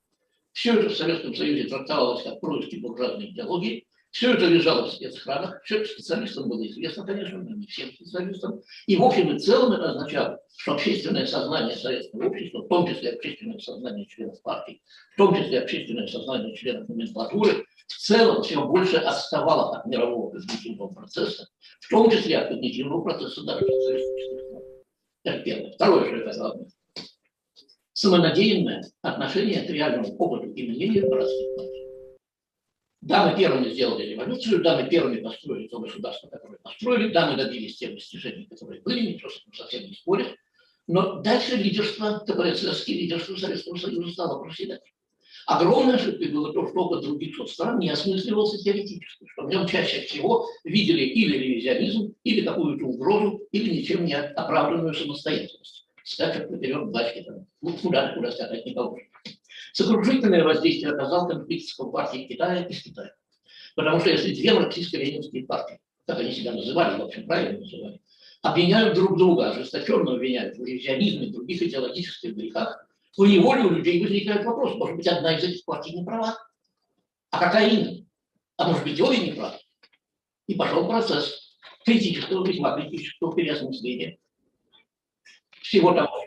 Все 0.51 0.77
это 0.77 0.89
в 0.89 0.97
Советском 0.97 1.33
Союзе 1.33 1.69
трактовалось 1.69 2.23
как 2.23 2.41
происки 2.41 2.75
буржуазной 2.75 3.27
идеологии, 3.27 3.87
все 4.11 4.33
это 4.33 4.45
лежало 4.45 4.87
в 4.87 4.91
спецхранах, 4.91 5.61
все 5.63 5.77
это 5.77 5.89
специалистам 5.89 6.49
было 6.49 6.65
известно, 6.67 7.05
конечно, 7.05 7.37
но 7.39 7.55
не 7.55 7.67
всем 7.67 7.91
специалистам. 7.93 8.61
И 8.87 8.95
в 8.95 9.03
общем 9.03 9.35
и 9.35 9.39
целом 9.39 9.73
это 9.73 9.91
означало, 9.91 10.39
что 10.57 10.73
общественное 10.73 11.25
сознание 11.25 11.75
советского 11.75 12.27
общества, 12.27 12.61
в 12.63 12.67
том 12.67 12.87
числе 12.87 13.11
общественное 13.11 13.59
сознание 13.59 14.07
членов 14.07 14.41
партии, 14.41 14.81
в 15.13 15.17
том 15.17 15.35
числе 15.35 15.59
общественное 15.59 16.07
сознание 16.07 16.55
членов 16.55 16.89
номенклатуры, 16.89 17.65
в 17.87 17.97
целом 17.97 18.43
все 18.43 18.65
больше 18.65 18.97
отставало 18.97 19.77
от 19.77 19.85
мирового 19.85 20.31
когнитивного 20.31 20.93
процесса, 20.93 21.47
в 21.79 21.89
том 21.89 22.09
числе 22.09 22.37
от 22.39 22.49
когнитивного 22.49 23.01
процесса 23.01 23.43
даже 23.43 23.65
социалистических. 23.65 24.39
Это 25.23 25.39
первое. 25.43 25.71
Второе, 25.73 26.05
что 26.05 26.15
это 26.15 26.37
главное. 26.37 26.67
Самонадеянное 27.93 28.85
отношение 29.01 29.61
к 29.63 29.69
реальному 29.69 30.15
опыту 30.17 30.51
и 30.53 30.67
мнению 30.69 31.09
городских 31.09 31.55
партий. 32.99 33.13
Да, 33.13 33.29
мы 33.29 33.37
первыми 33.37 33.69
сделали 33.69 34.05
революцию, 34.05 34.63
да, 34.63 34.81
мы 34.81 34.89
первыми 34.89 35.21
построили 35.21 35.67
то 35.67 35.79
государство, 35.79 36.27
которое 36.27 36.57
построили, 36.57 37.11
да, 37.11 37.31
мы 37.31 37.37
добились 37.37 37.77
тех 37.77 37.93
достижений, 37.93 38.45
которые 38.45 38.81
были, 38.81 39.13
никто 39.13 39.29
с 39.29 39.37
этим 39.37 39.53
совсем 39.53 39.83
не 39.83 39.93
спорит. 39.93 40.35
Но 40.87 41.21
дальше 41.21 41.55
лидерство 41.55 42.23
КПСС 42.27 42.87
и 42.87 42.93
лидерство 42.93 43.35
Советского 43.35 43.77
Союза 43.77 44.11
стало 44.11 44.41
проседать. 44.41 44.81
Огромной 45.45 45.95
ошибкой 45.95 46.29
было 46.29 46.53
то, 46.53 46.67
что 46.67 46.79
опыт 46.79 47.03
других 47.03 47.35
стран 47.47 47.79
не 47.79 47.89
осмысливался 47.89 48.63
теоретически, 48.63 49.25
что 49.27 49.43
в 49.43 49.49
нем 49.49 49.67
чаще 49.67 50.01
всего 50.01 50.47
видели 50.63 51.01
или 51.01 51.37
ревизионизм, 51.37 52.13
или 52.23 52.41
какую-то 52.41 52.85
угрозу, 52.85 53.41
или 53.51 53.79
ничем 53.79 54.05
не 54.05 54.13
оправданную 54.13 54.93
самостоятельность. 54.93 55.87
Скачут 56.03 56.49
наперед 56.49 56.89
бачки 56.89 57.23
там, 57.23 57.45
куда 57.81 58.13
куда 58.13 58.31
скакать 58.31 58.65
не 58.65 58.73
положено. 58.73 59.08
Сокрушительное 59.73 60.43
воздействие 60.43 60.93
оказал 60.93 61.27
конфликт 61.27 61.67
с 61.67 61.75
Компартией 61.75 62.27
Китая 62.27 62.63
и 62.63 62.73
с 62.73 62.83
Китаем. 62.83 63.11
Потому 63.75 63.99
что 63.99 64.09
если 64.09 64.33
две 64.33 64.53
марксистско-ленинские 64.53 65.45
партии, 65.45 65.79
как 66.05 66.19
они 66.19 66.31
себя 66.31 66.53
называли, 66.53 66.99
в 66.99 67.05
общем, 67.05 67.27
правильно 67.27 67.59
называли, 67.59 68.01
обвиняют 68.41 68.95
друг 68.95 69.17
друга, 69.17 69.51
ожесточенно 69.51 70.13
обвиняют 70.13 70.57
в 70.57 70.63
ревизионизме 70.63 71.27
и 71.27 71.31
других 71.31 71.61
идеологических 71.61 72.35
грехах, 72.35 72.87
то 73.15 73.25
неволе 73.25 73.63
у 73.63 73.69
людей 73.69 74.01
возникает 74.01 74.45
вопрос, 74.45 74.75
может 74.75 74.95
быть, 74.95 75.07
одна 75.07 75.35
из 75.35 75.43
этих 75.43 75.65
партий 75.65 75.95
не 75.95 76.03
права. 76.03 76.37
А 77.31 77.39
какая 77.39 77.69
именно? 77.69 78.05
А 78.57 78.67
может 78.67 78.83
быть, 78.83 78.99
обе 78.99 79.17
не 79.17 79.31
правы? 79.33 79.57
И 80.47 80.55
пошел 80.55 80.87
процесс 80.87 81.57
критического, 81.85 82.45
весьма 82.45 82.79
критического 82.79 83.35
переосмысления 83.35 84.17
всего 85.61 85.93
того, 85.93 86.25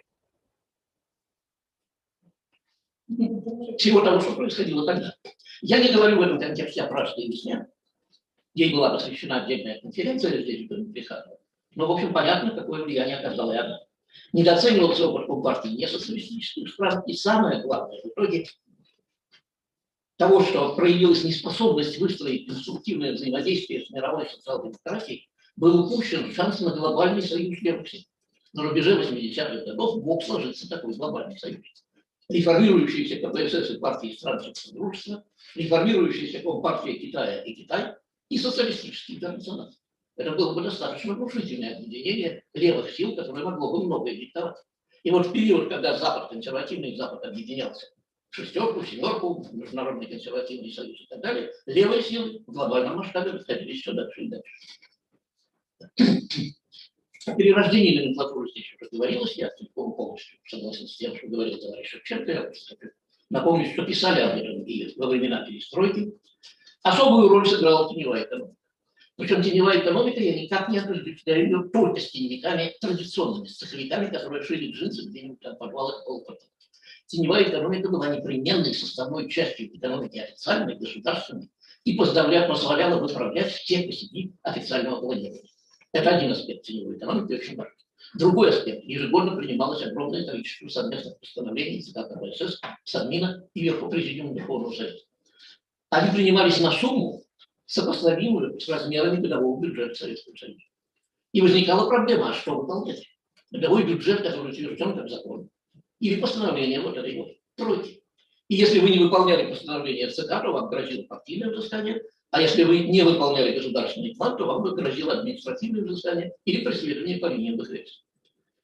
всего 3.79 4.01
того, 4.01 4.21
что 4.21 4.35
происходило 4.35 4.87
тогда. 4.87 5.15
Я 5.61 5.79
не 5.79 5.93
говорю 5.93 6.19
в 6.19 6.23
этом 6.23 6.39
контексте 6.39 6.83
о 6.83 6.89
пражской 6.89 7.27
весне. 7.29 7.67
Ей 8.55 8.75
была 8.75 8.91
посвящена 8.91 9.45
отдельная 9.45 9.81
конференция 9.81 10.43
здесь, 10.43 10.69
в 10.69 10.93
Плеханово. 10.93 11.39
Но, 11.75 11.87
в 11.87 11.93
общем, 11.93 12.13
понятно, 12.13 12.51
какое 12.51 12.83
влияние 12.83 13.19
оказала 13.19 13.53
и 13.53 13.57
она. 13.57 13.81
Недооценивался 14.33 15.09
опыт 15.09 15.27
Компартии 15.27 15.69
не 15.69 15.87
социалистических 15.87 16.69
стран. 16.69 17.03
И 17.07 17.15
самое 17.15 17.63
главное, 17.63 18.01
в 18.03 18.09
итоге 18.09 18.47
того, 20.17 20.43
что 20.43 20.75
проявилась 20.75 21.25
неспособность 21.25 21.99
выстроить 21.99 22.47
конструктивное 22.47 23.13
взаимодействие 23.13 23.87
с 23.87 23.91
мировой 23.91 24.29
социал-демократией, 24.29 25.29
был 25.57 25.87
упущен 25.87 26.33
шанс 26.33 26.61
на 26.61 26.75
глобальный 26.75 27.23
союз 27.23 27.61
верующих. 27.61 28.05
На 28.53 28.65
рубеже 28.65 29.01
80-х 29.01 29.65
годов 29.65 30.05
мог 30.05 30.23
сложиться 30.23 30.69
такой 30.69 30.95
глобальный 30.95 31.39
союз 31.39 31.63
реформирующиеся 32.33 33.21
КПСС 33.21 33.71
и 33.71 33.79
партии 33.79 34.15
стран 34.17 34.41
Содружества, 34.55 35.25
реформирующиеся 35.55 36.41
Компартия 36.41 36.99
Китая 36.99 37.43
и 37.43 37.55
Китай 37.55 37.95
и 38.29 38.39
социалистический 38.39 39.17
интернационал. 39.17 39.71
Это 40.17 40.33
было 40.33 40.55
бы 40.55 40.63
достаточно 40.63 41.15
внушительное 41.15 41.77
объединение 41.77 42.45
левых 42.55 42.91
сил, 42.91 43.17
которое 43.17 43.45
могло 43.45 43.73
бы 43.73 43.87
многое 43.87 44.17
диктовать. 44.17 44.57
И 45.03 45.11
вот 45.11 45.27
в 45.27 45.33
период, 45.33 45.69
когда 45.69 45.99
Запад, 45.99 46.31
консервативный 46.31 46.97
Запад 46.97 47.25
объединялся 47.25 47.87
шестерку, 48.31 48.85
семерку, 48.85 49.47
Международный 49.53 50.07
консервативный 50.07 50.73
союз 50.73 51.01
и 51.01 51.07
так 51.07 51.21
далее, 51.21 51.53
левые 51.67 52.03
силы 52.03 52.43
в 52.47 52.53
глобальном 52.53 52.97
масштабе 52.97 53.33
расходились 53.33 53.83
все 53.83 53.93
дальше 53.93 54.23
и 54.23 54.29
дальше. 54.29 54.55
Перерождении 57.25 57.99
номенклатуры 57.99 58.51
здесь 58.51 58.67
уже 58.75 58.91
говорилось, 58.91 59.37
я 59.37 59.51
целиком 59.51 59.95
полностью 59.95 60.39
согласен 60.47 60.89
с 60.89 60.97
тем, 60.97 61.17
что 61.17 61.29
говорил 61.29 61.59
товарищ 61.59 61.89
Шевченко. 61.89 62.33
Я 62.33 62.51
напомню, 63.31 63.71
что 63.73 63.85
писали 63.85 64.21
об 64.21 64.39
этом 64.39 64.65
и 64.65 64.93
во 64.99 65.09
времена 65.09 65.47
перестройки. 65.47 66.13
Особую 66.83 67.29
роль 67.29 67.47
сыграла 67.47 67.89
теневая 67.89 68.25
экономика. 68.25 68.57
Причем 69.17 69.43
теневая 69.43 69.81
экономика 69.81 70.21
я 70.21 70.41
никак 70.41 70.69
не 70.69 70.79
отождествляю 70.79 71.45
ее 71.45 71.69
только 71.73 72.01
с 72.01 72.11
теневиками 72.11 72.75
традиционными, 72.81 73.47
с 73.47 73.57
цеховиками, 73.57 74.11
которые 74.11 74.43
шили 74.43 74.73
джинсы 74.73 75.09
где-нибудь 75.09 75.41
там 75.41 75.55
в 75.55 75.59
подвалах 75.59 76.05
полупорта. 76.05 76.45
Теневая 77.07 77.45
экономика 77.45 77.89
была 77.89 78.17
непременной 78.17 78.75
составной 78.75 79.29
частью 79.31 79.77
экономики 79.77 80.19
официальной, 80.19 80.77
государственной, 80.77 81.51
и 81.85 81.95
позволяла, 81.95 82.49
позволяла 82.49 83.01
выправлять 83.01 83.53
все 83.53 83.85
косяки 83.85 84.35
официального 84.43 85.01
планирования. 85.01 85.52
Это 85.93 86.17
один 86.17 86.33
аспект 86.33 86.65
теневой 86.65 86.97
экономики, 86.97 87.35
очень 87.35 87.57
важный. 87.57 87.77
Другой 88.15 88.51
аспект. 88.51 88.85
Ежегодно 88.85 89.37
принималось 89.37 89.83
огромное 89.83 90.27
количество 90.27 90.69
совместных 90.69 91.19
постановлений 91.21 91.83
ЦК 91.83 92.09
КПСС, 92.09 92.61
Совмина 92.85 93.47
и 93.55 93.63
Верху 93.63 93.89
Президиума 93.89 94.35
Верховного 94.35 94.73
Совета. 94.73 94.99
Они 95.91 96.11
принимались 96.11 96.61
на 96.61 96.73
сумму, 96.73 97.23
сопоставимую 97.67 98.59
с 98.59 98.69
размерами 98.69 99.21
годового 99.21 99.61
бюджета 99.61 99.95
Советского 99.95 100.35
Союза. 100.37 100.61
И 101.33 101.41
возникала 101.41 101.89
проблема, 101.89 102.31
а 102.31 102.35
что 102.35 102.57
выполнять? 102.61 103.07
Годовой 103.51 103.85
бюджет, 103.85 104.23
который 104.23 104.53
утвержден 104.53 104.95
как 104.95 105.09
закон, 105.09 105.49
или 106.01 106.21
постановление 106.21 106.81
вот 106.81 106.97
этой 106.97 107.17
вот 107.17 107.29
тройки. 107.57 108.03
И 108.49 108.55
если 108.55 108.81
вы 108.81 108.91
не 108.91 108.99
выполняли 108.99 109.51
постановление 109.51 110.11
ЦК, 110.11 110.43
то 110.43 110.53
вам 110.53 110.69
грозило 110.69 111.05
партийное 111.05 111.51
взыскание, 111.51 112.03
а 112.33 112.41
если 112.41 112.65
вы 112.65 112.79
не 112.81 113.03
выполняли 113.03 113.55
государственный 113.55 114.15
план, 114.15 114.39
то 114.39 114.47
вам 114.47 114.63
бы 114.63 114.75
грозило 114.75 115.21
административное 115.21 115.85
взыскание 115.85 116.33
или 116.47 116.65
преследование 116.65 117.19
по 117.19 117.27
линиям 117.27 117.59
БХС. 117.59 118.05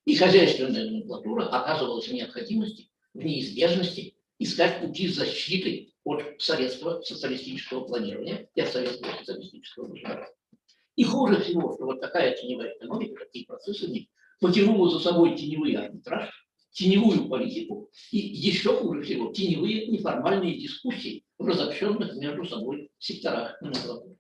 И 0.07 0.15
хозяйственная 0.17 0.87
номенклатура 0.87 1.45
оказывалась 1.45 2.09
в 2.09 2.15
необходимости, 2.15 2.89
в 3.13 3.23
неизбежности 3.23 4.15
искать 4.39 4.81
пути 4.81 5.09
защиты 5.09 5.93
от 6.03 6.23
советского 6.39 7.03
социалистического 7.03 7.85
планирования 7.85 8.49
и 8.55 8.61
от 8.63 8.73
советского 8.73 9.13
социалистического 9.19 9.89
государства. 9.89 10.35
И 10.97 11.05
хуже 11.05 11.43
всего, 11.43 11.75
что 11.75 11.85
вот 11.85 12.01
такая 12.01 12.35
теневая 12.35 12.75
экономика, 12.75 13.23
такие 13.27 13.45
процессы 13.45 13.87
в 13.87 13.91
ней 13.91 14.09
потянула 14.41 14.89
за 14.89 14.99
собой 14.99 15.37
теневый 15.37 15.75
арбитраж, 15.75 16.31
теневую 16.71 17.29
политику 17.29 17.91
и 18.13 18.17
еще 18.17 18.79
хуже 18.79 19.03
всего 19.03 19.31
теневые 19.31 19.89
неформальные 19.89 20.59
дискуссии 20.59 21.25
разобщенных 21.39 22.17
между 22.17 22.45
собой 22.45 22.91
секторах 22.99 23.61
номенклатуры. 23.61 24.17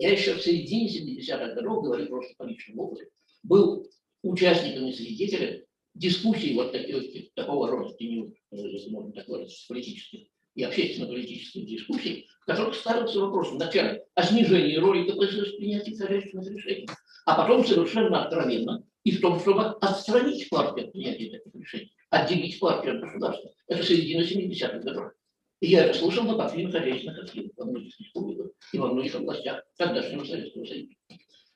Я 0.00 0.12
еще 0.12 0.34
в 0.34 0.42
середине 0.42 0.88
70-х 0.88 1.54
годов, 1.54 1.84
говорю 1.84 2.06
просто 2.06 2.34
по 2.36 2.44
личному 2.44 2.84
опыту, 2.84 3.10
был 3.42 3.88
участником 4.22 4.86
и 4.86 4.92
свидетелем 4.92 5.62
дискуссий 5.94 6.54
вот 6.54 6.72
таких, 6.72 7.32
такого 7.34 7.70
рода 7.70 7.94
теневых, 7.96 8.34
если 8.50 8.90
можно 8.90 9.12
так 9.12 9.28
выразиться, 9.28 9.66
политических 9.68 10.28
и 10.54 10.62
общественно-политических 10.62 11.66
дискуссий, 11.66 12.26
в 12.42 12.46
которых 12.46 12.74
ставился 12.74 13.20
вопрос 13.20 13.50
вначале 13.50 14.04
о 14.14 14.22
снижении 14.22 14.76
роли 14.76 15.08
КПСС 15.08 15.52
в 15.52 15.56
принятии 15.58 15.94
хозяйственных 15.94 16.50
решений, 16.50 16.88
а 17.26 17.36
потом 17.36 17.64
совершенно 17.64 18.24
откровенно 18.24 18.84
и 19.04 19.12
в 19.12 19.20
том, 19.20 19.38
чтобы 19.38 19.64
отстранить 19.80 20.48
партию 20.48 20.86
от 20.86 20.92
принятия 20.92 21.30
таких 21.30 21.54
решений, 21.54 21.92
отделить 22.10 22.58
партию 22.58 22.96
от 22.96 23.02
государства. 23.02 23.50
Это 23.68 23.82
середина 23.82 24.22
70-х 24.22 24.78
годов. 24.78 25.12
И 25.60 25.68
я 25.68 25.84
это 25.84 25.98
слушал 25.98 26.24
на 26.24 26.34
портфеле 26.34 26.70
хозяйственных 26.70 27.24
активов 27.24 27.50
во 27.56 27.64
многих 27.64 27.98
республиках 27.98 28.48
и 28.72 28.78
во 28.78 28.92
многих 28.92 29.14
областях 29.14 29.62
тогдашнего 29.78 30.24
Советского 30.24 30.66
Союза. 30.66 30.92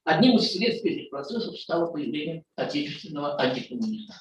Одним 0.05 0.37
из 0.37 0.53
следствий 0.53 0.93
этих 0.93 1.11
процессов 1.11 1.59
стало 1.61 1.93
появление 1.93 2.45
отечественного 2.57 3.39
антикоммунизма. 3.39 4.15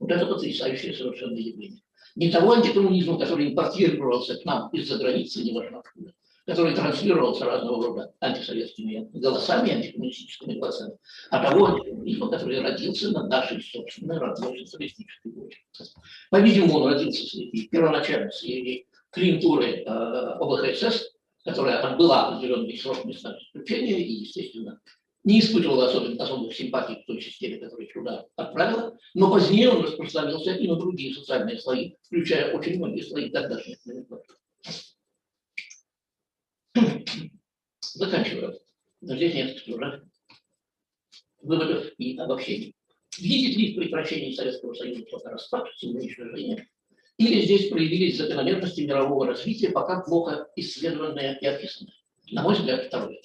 Вот 0.00 0.10
это 0.10 0.26
потрясающее 0.26 0.94
совершенно 0.94 1.36
явление. 1.36 1.80
Не 2.16 2.30
того 2.30 2.52
антикоммунизма, 2.52 3.18
который 3.18 3.50
импортировался 3.50 4.36
к 4.36 4.44
нам 4.44 4.68
из-за 4.70 4.98
границы, 4.98 5.42
не 5.42 5.52
важно 5.52 5.78
откуда, 5.78 6.12
который 6.44 6.74
транслировался 6.74 7.44
разного 7.44 7.86
рода 7.86 8.14
антисоветскими 8.20 9.08
голосами, 9.12 9.70
антикоммунистическими 9.70 10.58
голосами, 10.58 10.98
а 11.30 11.48
того 11.48 11.66
антикоммунизма, 11.66 12.30
который 12.30 12.60
родился 12.60 13.12
на 13.12 13.28
нашей 13.28 13.62
собственной 13.62 14.18
родной 14.18 14.66
социалистической 14.66 15.32
почве. 15.32 15.62
По-видимому, 16.30 16.80
он 16.80 16.92
родился 16.92 17.24
среди 17.26 17.68
первоначально 17.68 18.30
среди 18.32 18.86
клиентуры 19.14 19.66
э, 19.66 19.84
ОБХСС, 19.86 21.12
которая 21.44 21.80
отбыла 21.80 22.28
определенный 22.28 22.76
срок 22.76 23.04
места 23.04 23.38
заключения 23.52 24.00
и, 24.00 24.12
естественно, 24.12 24.80
не 25.22 25.40
испытывала 25.40 25.88
особенно 25.88 26.22
особых 26.22 26.54
симпатий 26.54 27.02
к 27.02 27.06
той 27.06 27.20
системе, 27.20 27.58
которую 27.58 27.88
сюда 27.88 28.26
отправила, 28.36 28.96
но 29.14 29.30
позднее 29.30 29.70
он 29.70 29.82
распространился 29.82 30.54
и 30.54 30.68
на 30.68 30.76
другие 30.76 31.14
социальные 31.14 31.58
слои, 31.58 31.94
включая 32.02 32.54
очень 32.54 32.76
многие 32.76 33.02
слои 33.02 33.30
тогдашних 33.30 33.78
номенклатур. 33.86 34.36
Заканчиваю. 37.80 38.58
Здесь 39.00 39.34
нет 39.34 39.68
уже 39.68 40.04
выводов 41.40 41.86
и 41.98 42.18
обобщений. 42.18 42.74
Видит 43.18 43.56
ли 43.56 43.72
в 43.72 43.76
прекращении 43.76 44.34
Советского 44.34 44.74
Союза 44.74 45.04
только 45.04 45.30
распад, 45.30 45.68
самоуничтожение, 45.76 46.68
или 47.16 47.42
здесь 47.42 47.68
проявились 47.68 48.18
закономерности 48.18 48.80
мирового 48.80 49.26
развития, 49.26 49.70
пока 49.70 50.00
плохо 50.00 50.48
исследованные 50.56 51.38
и 51.40 51.46
описанные? 51.46 51.94
На 52.30 52.42
мой 52.42 52.54
взгляд, 52.54 52.86
второе. 52.86 53.20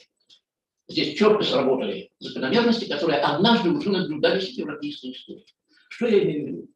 Здесь 0.87 1.17
четко 1.17 1.43
сработали 1.43 2.11
закономерности, 2.19 2.85
которые 2.85 3.19
однажды 3.19 3.69
уже 3.69 3.89
наблюдались 3.89 4.53
в 4.53 4.57
европейской 4.57 5.11
истории. 5.11 5.45
Что 5.89 6.07
я 6.07 6.23
имею 6.23 6.43
в 6.43 6.47
виду? 6.47 6.67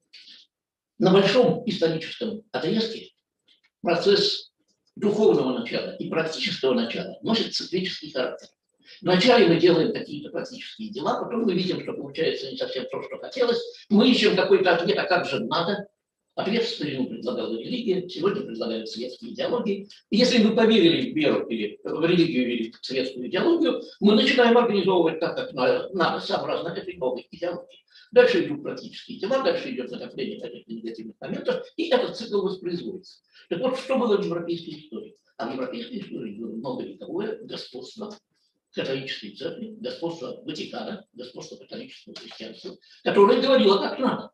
На 0.99 1.11
большом 1.11 1.63
историческом 1.65 2.43
отрезке 2.51 3.11
процесс 3.81 4.51
духовного 4.95 5.59
начала 5.59 5.95
и 5.95 6.09
практического 6.09 6.73
начала 6.73 7.17
носит 7.21 7.53
циклический 7.53 8.11
характер. 8.11 8.49
Вначале 9.01 9.47
мы 9.47 9.59
делаем 9.59 9.93
какие-то 9.93 10.29
практические 10.29 10.89
дела, 10.89 11.23
потом 11.23 11.43
мы 11.43 11.53
видим, 11.53 11.81
что 11.81 11.93
получается 11.93 12.51
не 12.51 12.57
совсем 12.57 12.85
то, 12.91 13.01
что 13.01 13.17
хотелось. 13.17 13.61
Мы 13.89 14.09
ищем 14.09 14.35
какой-то 14.35 14.75
ответ, 14.75 14.97
а 14.97 15.05
как 15.05 15.25
же 15.25 15.43
надо. 15.43 15.87
Ответ 16.35 16.63
в 16.63 16.69
старину 16.69 17.07
предлагала 17.07 17.55
религия, 17.55 18.09
сегодня 18.09 18.41
предлагают 18.41 18.89
светские 18.89 19.33
идеологии. 19.33 19.87
И 20.09 20.17
если 20.17 20.43
мы 20.43 20.55
поверили 20.55 21.11
в 21.11 21.15
веру 21.15 21.45
или 21.47 21.79
в 21.83 22.03
религию 22.03 22.51
или 22.51 22.71
в 22.71 22.83
светскую 22.83 23.27
идеологию, 23.27 23.83
мы 23.99 24.15
начинаем 24.15 24.57
организовывать 24.57 25.19
так, 25.19 25.35
как 25.35 25.53
надо, 25.53 26.19
сообразно 26.19 26.69
этой 26.69 26.97
новой 26.97 27.27
идеологии. 27.29 27.83
Дальше 28.11 28.45
идут 28.45 28.63
практические 28.63 29.19
дела, 29.19 29.43
дальше 29.43 29.71
идет 29.71 29.91
накопление 29.91 30.41
каких-то 30.41 30.73
негативных 30.73 31.15
моментов, 31.21 31.65
и 31.77 31.89
этот 31.89 32.17
цикл 32.17 32.41
воспроизводится. 32.41 33.19
Так 33.49 33.59
вот, 33.59 33.77
что 33.77 33.97
было 33.97 34.17
в 34.17 34.25
европейской 34.25 34.71
истории? 34.71 35.15
А 35.37 35.49
в 35.49 35.53
европейской 35.53 35.99
истории 35.99 36.35
было 36.35 36.55
многовековое 36.55 37.39
господство 37.43 38.15
католической 38.71 39.35
церкви, 39.35 39.75
господство 39.79 40.41
Ватикана, 40.43 41.05
господство 41.13 41.57
католического 41.57 42.15
христианства, 42.15 42.75
которое 43.03 43.39
говорило, 43.39 43.77
как 43.77 43.99
надо. 43.99 44.31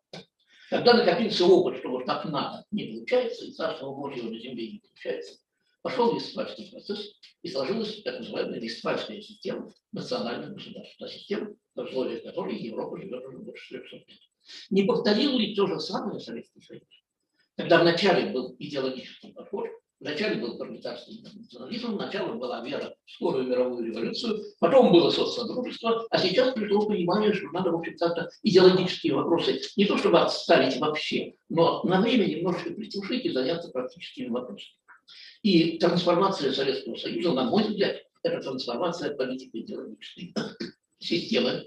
Когда 0.70 0.94
накопился 0.94 1.46
опыт, 1.46 1.80
что 1.80 1.90
вот 1.90 2.06
так 2.06 2.26
надо, 2.26 2.64
не 2.70 2.86
получается, 2.86 3.46
и 3.46 3.52
Царство 3.52 3.92
Божьего 3.92 4.30
на 4.30 4.40
земле 4.40 4.74
не 4.74 4.80
получается, 4.80 5.40
пошел 5.82 6.14
Вестфальский 6.14 6.70
процесс, 6.70 7.12
и 7.42 7.50
сложилась 7.50 8.04
так 8.04 8.20
называемая 8.20 8.60
Вестфальская 8.60 9.20
система 9.20 9.74
национальных 9.92 10.54
государств, 10.54 11.02
система, 11.10 11.56
в 11.74 11.80
условиях 11.82 12.24
которой 12.24 12.56
Европа 12.58 13.00
живет 13.00 13.26
уже 13.26 13.40
больше 13.40 13.66
400 13.68 13.96
лет. 13.96 14.20
Не 14.70 14.84
повторил 14.84 15.40
ли 15.40 15.56
то 15.56 15.66
же 15.66 15.80
самое 15.80 16.20
Советский 16.20 16.62
Союз? 16.62 16.84
Когда 17.56 17.82
вначале 17.82 18.32
был 18.32 18.56
идеологический 18.60 19.34
подход, 19.34 19.68
Вначале 20.00 20.39
был 20.39 20.58
пролетарский 20.58 21.22
национализм, 21.22 21.95
вначале 21.95 22.34
была 22.34 22.64
вера 22.64 22.95
в 23.06 23.12
скорую 23.12 23.47
мировую 23.47 23.86
революцию, 23.86 24.41
потом 24.60 24.93
было 24.93 25.10
соцсодружество, 25.10 26.08
а 26.10 26.18
сейчас 26.18 26.54
пришло 26.54 26.86
понимание, 26.86 27.34
что 27.34 27.47
надо, 27.52 27.72
в 27.72 27.76
общем, 27.76 27.97
как-то 27.97 28.30
идеологические 28.43 29.16
вопросы 29.16 29.60
не 29.76 29.86
то 29.86 29.97
чтобы 29.97 30.22
отставить 30.22 30.78
вообще, 30.80 31.34
но 31.50 31.84
на 31.84 32.00
время 32.00 32.26
немножко 32.26 32.70
притушить 32.72 33.26
и 33.26 33.32
заняться 33.32 33.70
практическими 33.72 34.30
вопросами. 34.30 34.74
И 35.41 35.78
трансформация 35.80 36.54
Советского 36.54 36.95
Союза, 36.95 37.34
на 37.34 37.43
мой 37.43 37.64
взгляд, 37.64 37.97
это 38.24 38.41
трансформация 38.41 39.16
политико-идеологической 39.16 40.34
системы 41.00 41.66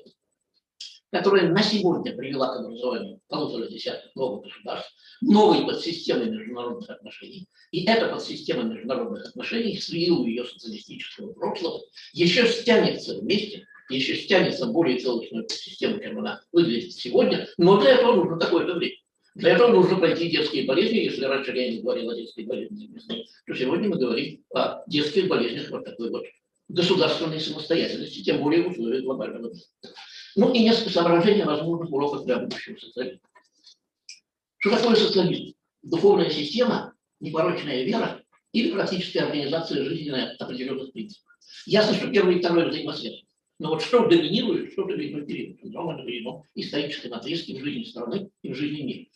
которая 1.13 1.51
на 1.51 1.63
сегодня 1.63 2.17
привела 2.17 2.55
к 2.55 2.61
образованию 2.61 3.21
полутора 3.29 3.69
десятков 3.69 4.11
новых 4.17 4.45
государств, 4.45 4.95
новой 5.21 5.67
подсистемы 5.67 6.25
международных 6.25 6.89
отношений. 6.89 7.47
И 7.71 7.85
эта 7.85 8.09
подсистема 8.09 8.63
международных 8.63 9.29
отношений 9.29 9.77
с 9.77 9.91
вилу 9.91 10.27
ее 10.27 10.45
социалистического 10.47 11.35
прошлого 11.35 11.83
еще 12.15 12.49
стянется 12.49 13.19
вместе, 13.19 13.67
еще 13.91 14.17
стянется 14.17 14.67
более 14.67 14.99
целостную 14.99 15.45
подсистему, 15.45 16.01
чем 16.01 16.19
она 16.19 16.41
выглядит 16.51 16.95
сегодня, 16.95 17.47
но 17.59 17.79
для 17.79 17.91
этого 17.91 18.17
нужно 18.17 18.39
такое-то 18.39 18.75
время. 18.75 18.97
Для 19.35 19.53
этого 19.53 19.69
нужно 19.69 19.97
пройти 19.97 20.31
детские 20.31 20.65
болезни. 20.65 20.99
Если 20.99 21.25
раньше 21.25 21.53
я 21.53 21.71
не 21.71 21.81
говорил 21.81 22.11
о 22.11 22.17
детской 22.17 22.45
болезни, 22.45 22.91
то 23.47 23.55
сегодня 23.55 23.89
мы 23.89 23.99
говорим 23.99 24.45
о 24.55 24.83
детских 24.87 25.29
болезнях 25.29 25.71
вот 25.71 25.85
такой 25.85 26.11
вот 26.11 26.25
государственной 26.69 27.41
самостоятельности, 27.41 28.23
тем 28.23 28.43
более 28.43 28.63
в 28.63 28.69
условиях 28.69 29.05
глобального 29.05 29.53
мира. 29.53 29.65
Ну 30.37 30.53
и 30.53 30.61
несколько 30.61 30.91
соображений 30.91 31.43
возможных 31.43 31.93
уроков 31.93 32.25
для 32.25 32.39
будущего 32.39 32.79
социализма. 32.79 33.21
Что 34.59 34.77
такое 34.77 34.97
социализм? 34.97 35.55
Духовная 35.83 36.31
система, 36.31 36.95
непорочная 37.21 37.83
вера 37.83 38.23
или 38.53 38.73
практическая 38.73 39.25
организация 39.25 39.85
жизни 39.85 40.11
на 40.11 40.31
определенных 40.33 40.93
принципах. 40.93 41.39
Ясно, 41.67 41.95
что 41.95 42.09
первое 42.09 42.35
и 42.35 42.39
второе 42.39 42.69
взаимосвязаны. 42.69 43.23
Но 43.59 43.71
вот 43.71 43.83
что 43.83 44.07
доминирует, 44.07 44.73
что 44.73 44.85
доминирует 44.85 45.27
период, 45.27 45.59
это 45.63 45.79
определено 45.79 46.45
историческим 46.55 47.13
отрезке 47.15 47.61
в 47.61 47.65
жизни 47.65 47.85
страны 47.85 48.31
и 48.43 48.53
в 48.53 48.57
жизни 48.57 48.83
мира. 48.83 49.07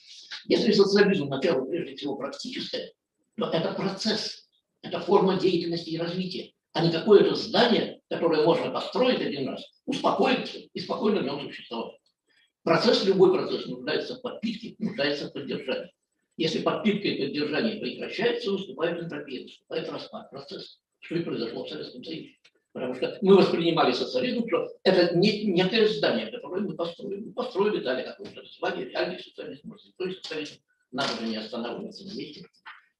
Если 0.47 0.73
социализм 0.73 1.29
начало 1.29 1.65
прежде 1.65 1.97
всего 1.97 2.17
практическое, 2.17 2.93
то 3.37 3.47
это 3.47 3.73
процесс, 3.73 4.49
это 4.83 5.01
форма 5.01 5.39
деятельности 5.41 5.91
и 5.91 5.99
развития 5.99 6.53
а 6.77 6.83
не 6.83 6.93
какое-то 6.93 7.35
здание, 7.35 8.03
которое 8.11 8.45
можно 8.45 8.71
построить 8.71 9.23
один 9.23 9.49
раз, 9.49 9.65
успокоиться 9.87 10.59
и 10.59 10.79
спокойно 10.79 11.21
в 11.21 11.25
нем 11.25 11.41
существовать. 11.41 11.97
Процесс, 12.65 13.03
любой 13.07 13.33
процесс 13.33 13.65
нуждается 13.65 14.17
в 14.17 14.21
подпитке, 14.21 14.75
нуждается 14.79 15.29
в 15.29 15.33
поддержании. 15.33 15.91
Если 16.37 16.61
подпитка 16.61 17.09
и 17.09 17.25
поддержание 17.25 17.81
прекращается, 17.81 18.53
наступает 18.53 19.03
энтропия, 19.03 19.45
наступает 19.45 19.89
распад, 19.89 20.31
процесс. 20.31 20.79
Что 21.01 21.15
и 21.15 21.23
произошло 21.23 21.65
в 21.65 21.69
Советском 21.71 22.05
Союзе. 22.05 22.35
Потому 22.75 22.95
что 22.95 23.19
мы 23.23 23.37
воспринимали 23.37 23.93
социализм, 23.93 24.47
что 24.47 24.69
это 24.83 25.17
не, 25.17 25.45
некое 25.47 25.89
здание, 25.89 26.31
которое 26.31 26.61
мы 26.61 26.77
построили. 26.77 27.23
Мы 27.23 27.33
построили, 27.33 27.83
дали 27.83 28.03
какое-то 28.03 28.43
название, 28.43 28.91
реальный 28.91 29.19
социализм, 29.19 29.75
есть 30.01 30.23
социализм. 30.23 30.57
Надо 30.93 31.09
же 31.23 31.27
не 31.27 31.37
останавливаться 31.39 32.05
на 32.05 32.15
месте. 32.15 32.45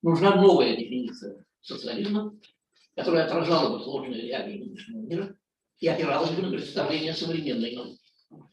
Нужна 0.01 0.35
новая 0.37 0.75
дефиниция 0.77 1.45
социализма, 1.61 2.33
которая 2.97 3.27
отражала 3.27 3.77
бы 3.77 3.85
сложные 3.85 4.23
реалии 4.23 4.59
нынешнего 4.59 5.01
мира 5.07 5.37
и 5.79 5.87
опиралась 5.89 6.31
бы 6.31 6.43
на 6.43 6.51
представления 6.51 7.13
современной 7.15 7.77
науки, 7.77 8.01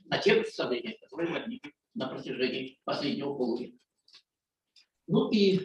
на 0.06 0.18
те 0.18 0.36
представления, 0.36 0.98
которые 1.02 1.32
возникли 1.32 1.72
на 1.96 2.08
достижений 2.14 2.80
последнего 2.84 3.34
полувека. 3.34 3.78
Ну 5.08 5.30
и 5.30 5.60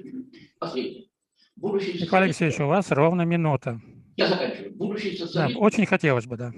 последнее. 0.59 1.09
Будущий 1.57 1.95
Николай 1.95 2.07
социализм- 2.07 2.25
Алексеевич, 2.25 2.61
у 2.61 2.67
вас 2.67 2.91
ровно 2.93 3.23
минута. 3.23 3.81
Я 4.17 4.29
заканчиваю. 4.29 4.75
Будущий 4.77 5.17
Да, 5.19 5.27
социализм 5.27 5.59
очень 5.61 5.87
хотелось 5.87 6.27
бы, 6.27 6.37
да. 6.37 6.53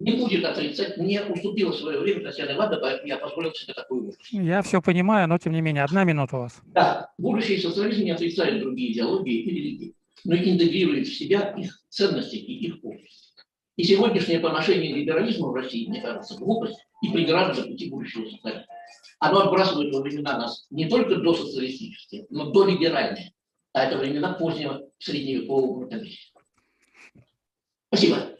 не 0.00 0.12
будет 0.12 0.44
отрицать, 0.44 0.98
не 0.98 1.22
уступила 1.22 1.72
свое 1.72 1.98
время 2.00 2.22
Татьяна 2.24 2.52
Ивановна, 2.52 2.78
поэтому 2.80 3.08
я 3.08 3.16
позволил 3.18 3.52
себе 3.54 3.72
такую 3.72 4.00
вывод. 4.02 4.16
Я 4.30 4.60
все 4.62 4.82
понимаю, 4.82 5.28
но 5.28 5.38
тем 5.38 5.52
не 5.54 5.62
менее, 5.62 5.84
одна 5.84 6.04
минута 6.04 6.36
у 6.36 6.40
вас. 6.40 6.60
Да, 6.66 7.10
будущий 7.16 7.56
социализм 7.58 8.02
не 8.04 8.10
отрицает 8.10 8.60
другие 8.60 8.92
идеологии 8.92 9.34
и 9.42 9.50
религии, 9.50 9.93
но 10.24 10.34
интегрирует 10.36 11.06
в 11.06 11.14
себя 11.14 11.54
их 11.56 11.80
ценности 11.88 12.36
и 12.36 12.66
их 12.66 12.84
общество. 12.84 13.42
И 13.76 13.84
сегодняшнее 13.84 14.40
поношение 14.40 14.94
либерализма 14.94 15.48
в 15.48 15.54
России, 15.54 15.88
мне 15.88 16.00
кажется, 16.00 16.36
глупость 16.36 16.78
и 17.02 17.10
преграда 17.10 17.60
на 17.60 17.66
пути 17.66 17.90
будущего 17.90 18.28
социализма. 18.28 18.66
Оно 19.18 19.40
отбрасывает 19.40 19.92
во 19.92 20.00
времена 20.00 20.38
нас 20.38 20.66
не 20.70 20.88
только 20.88 21.16
до 21.16 21.34
социалистические, 21.34 22.26
но 22.30 22.50
до 22.50 22.66
либеральные. 22.66 23.32
А 23.72 23.84
это 23.84 23.98
времена 23.98 24.34
позднего 24.34 24.88
средневекового 24.98 25.80
мракобесия. 25.80 26.32
Спасибо. 27.88 28.33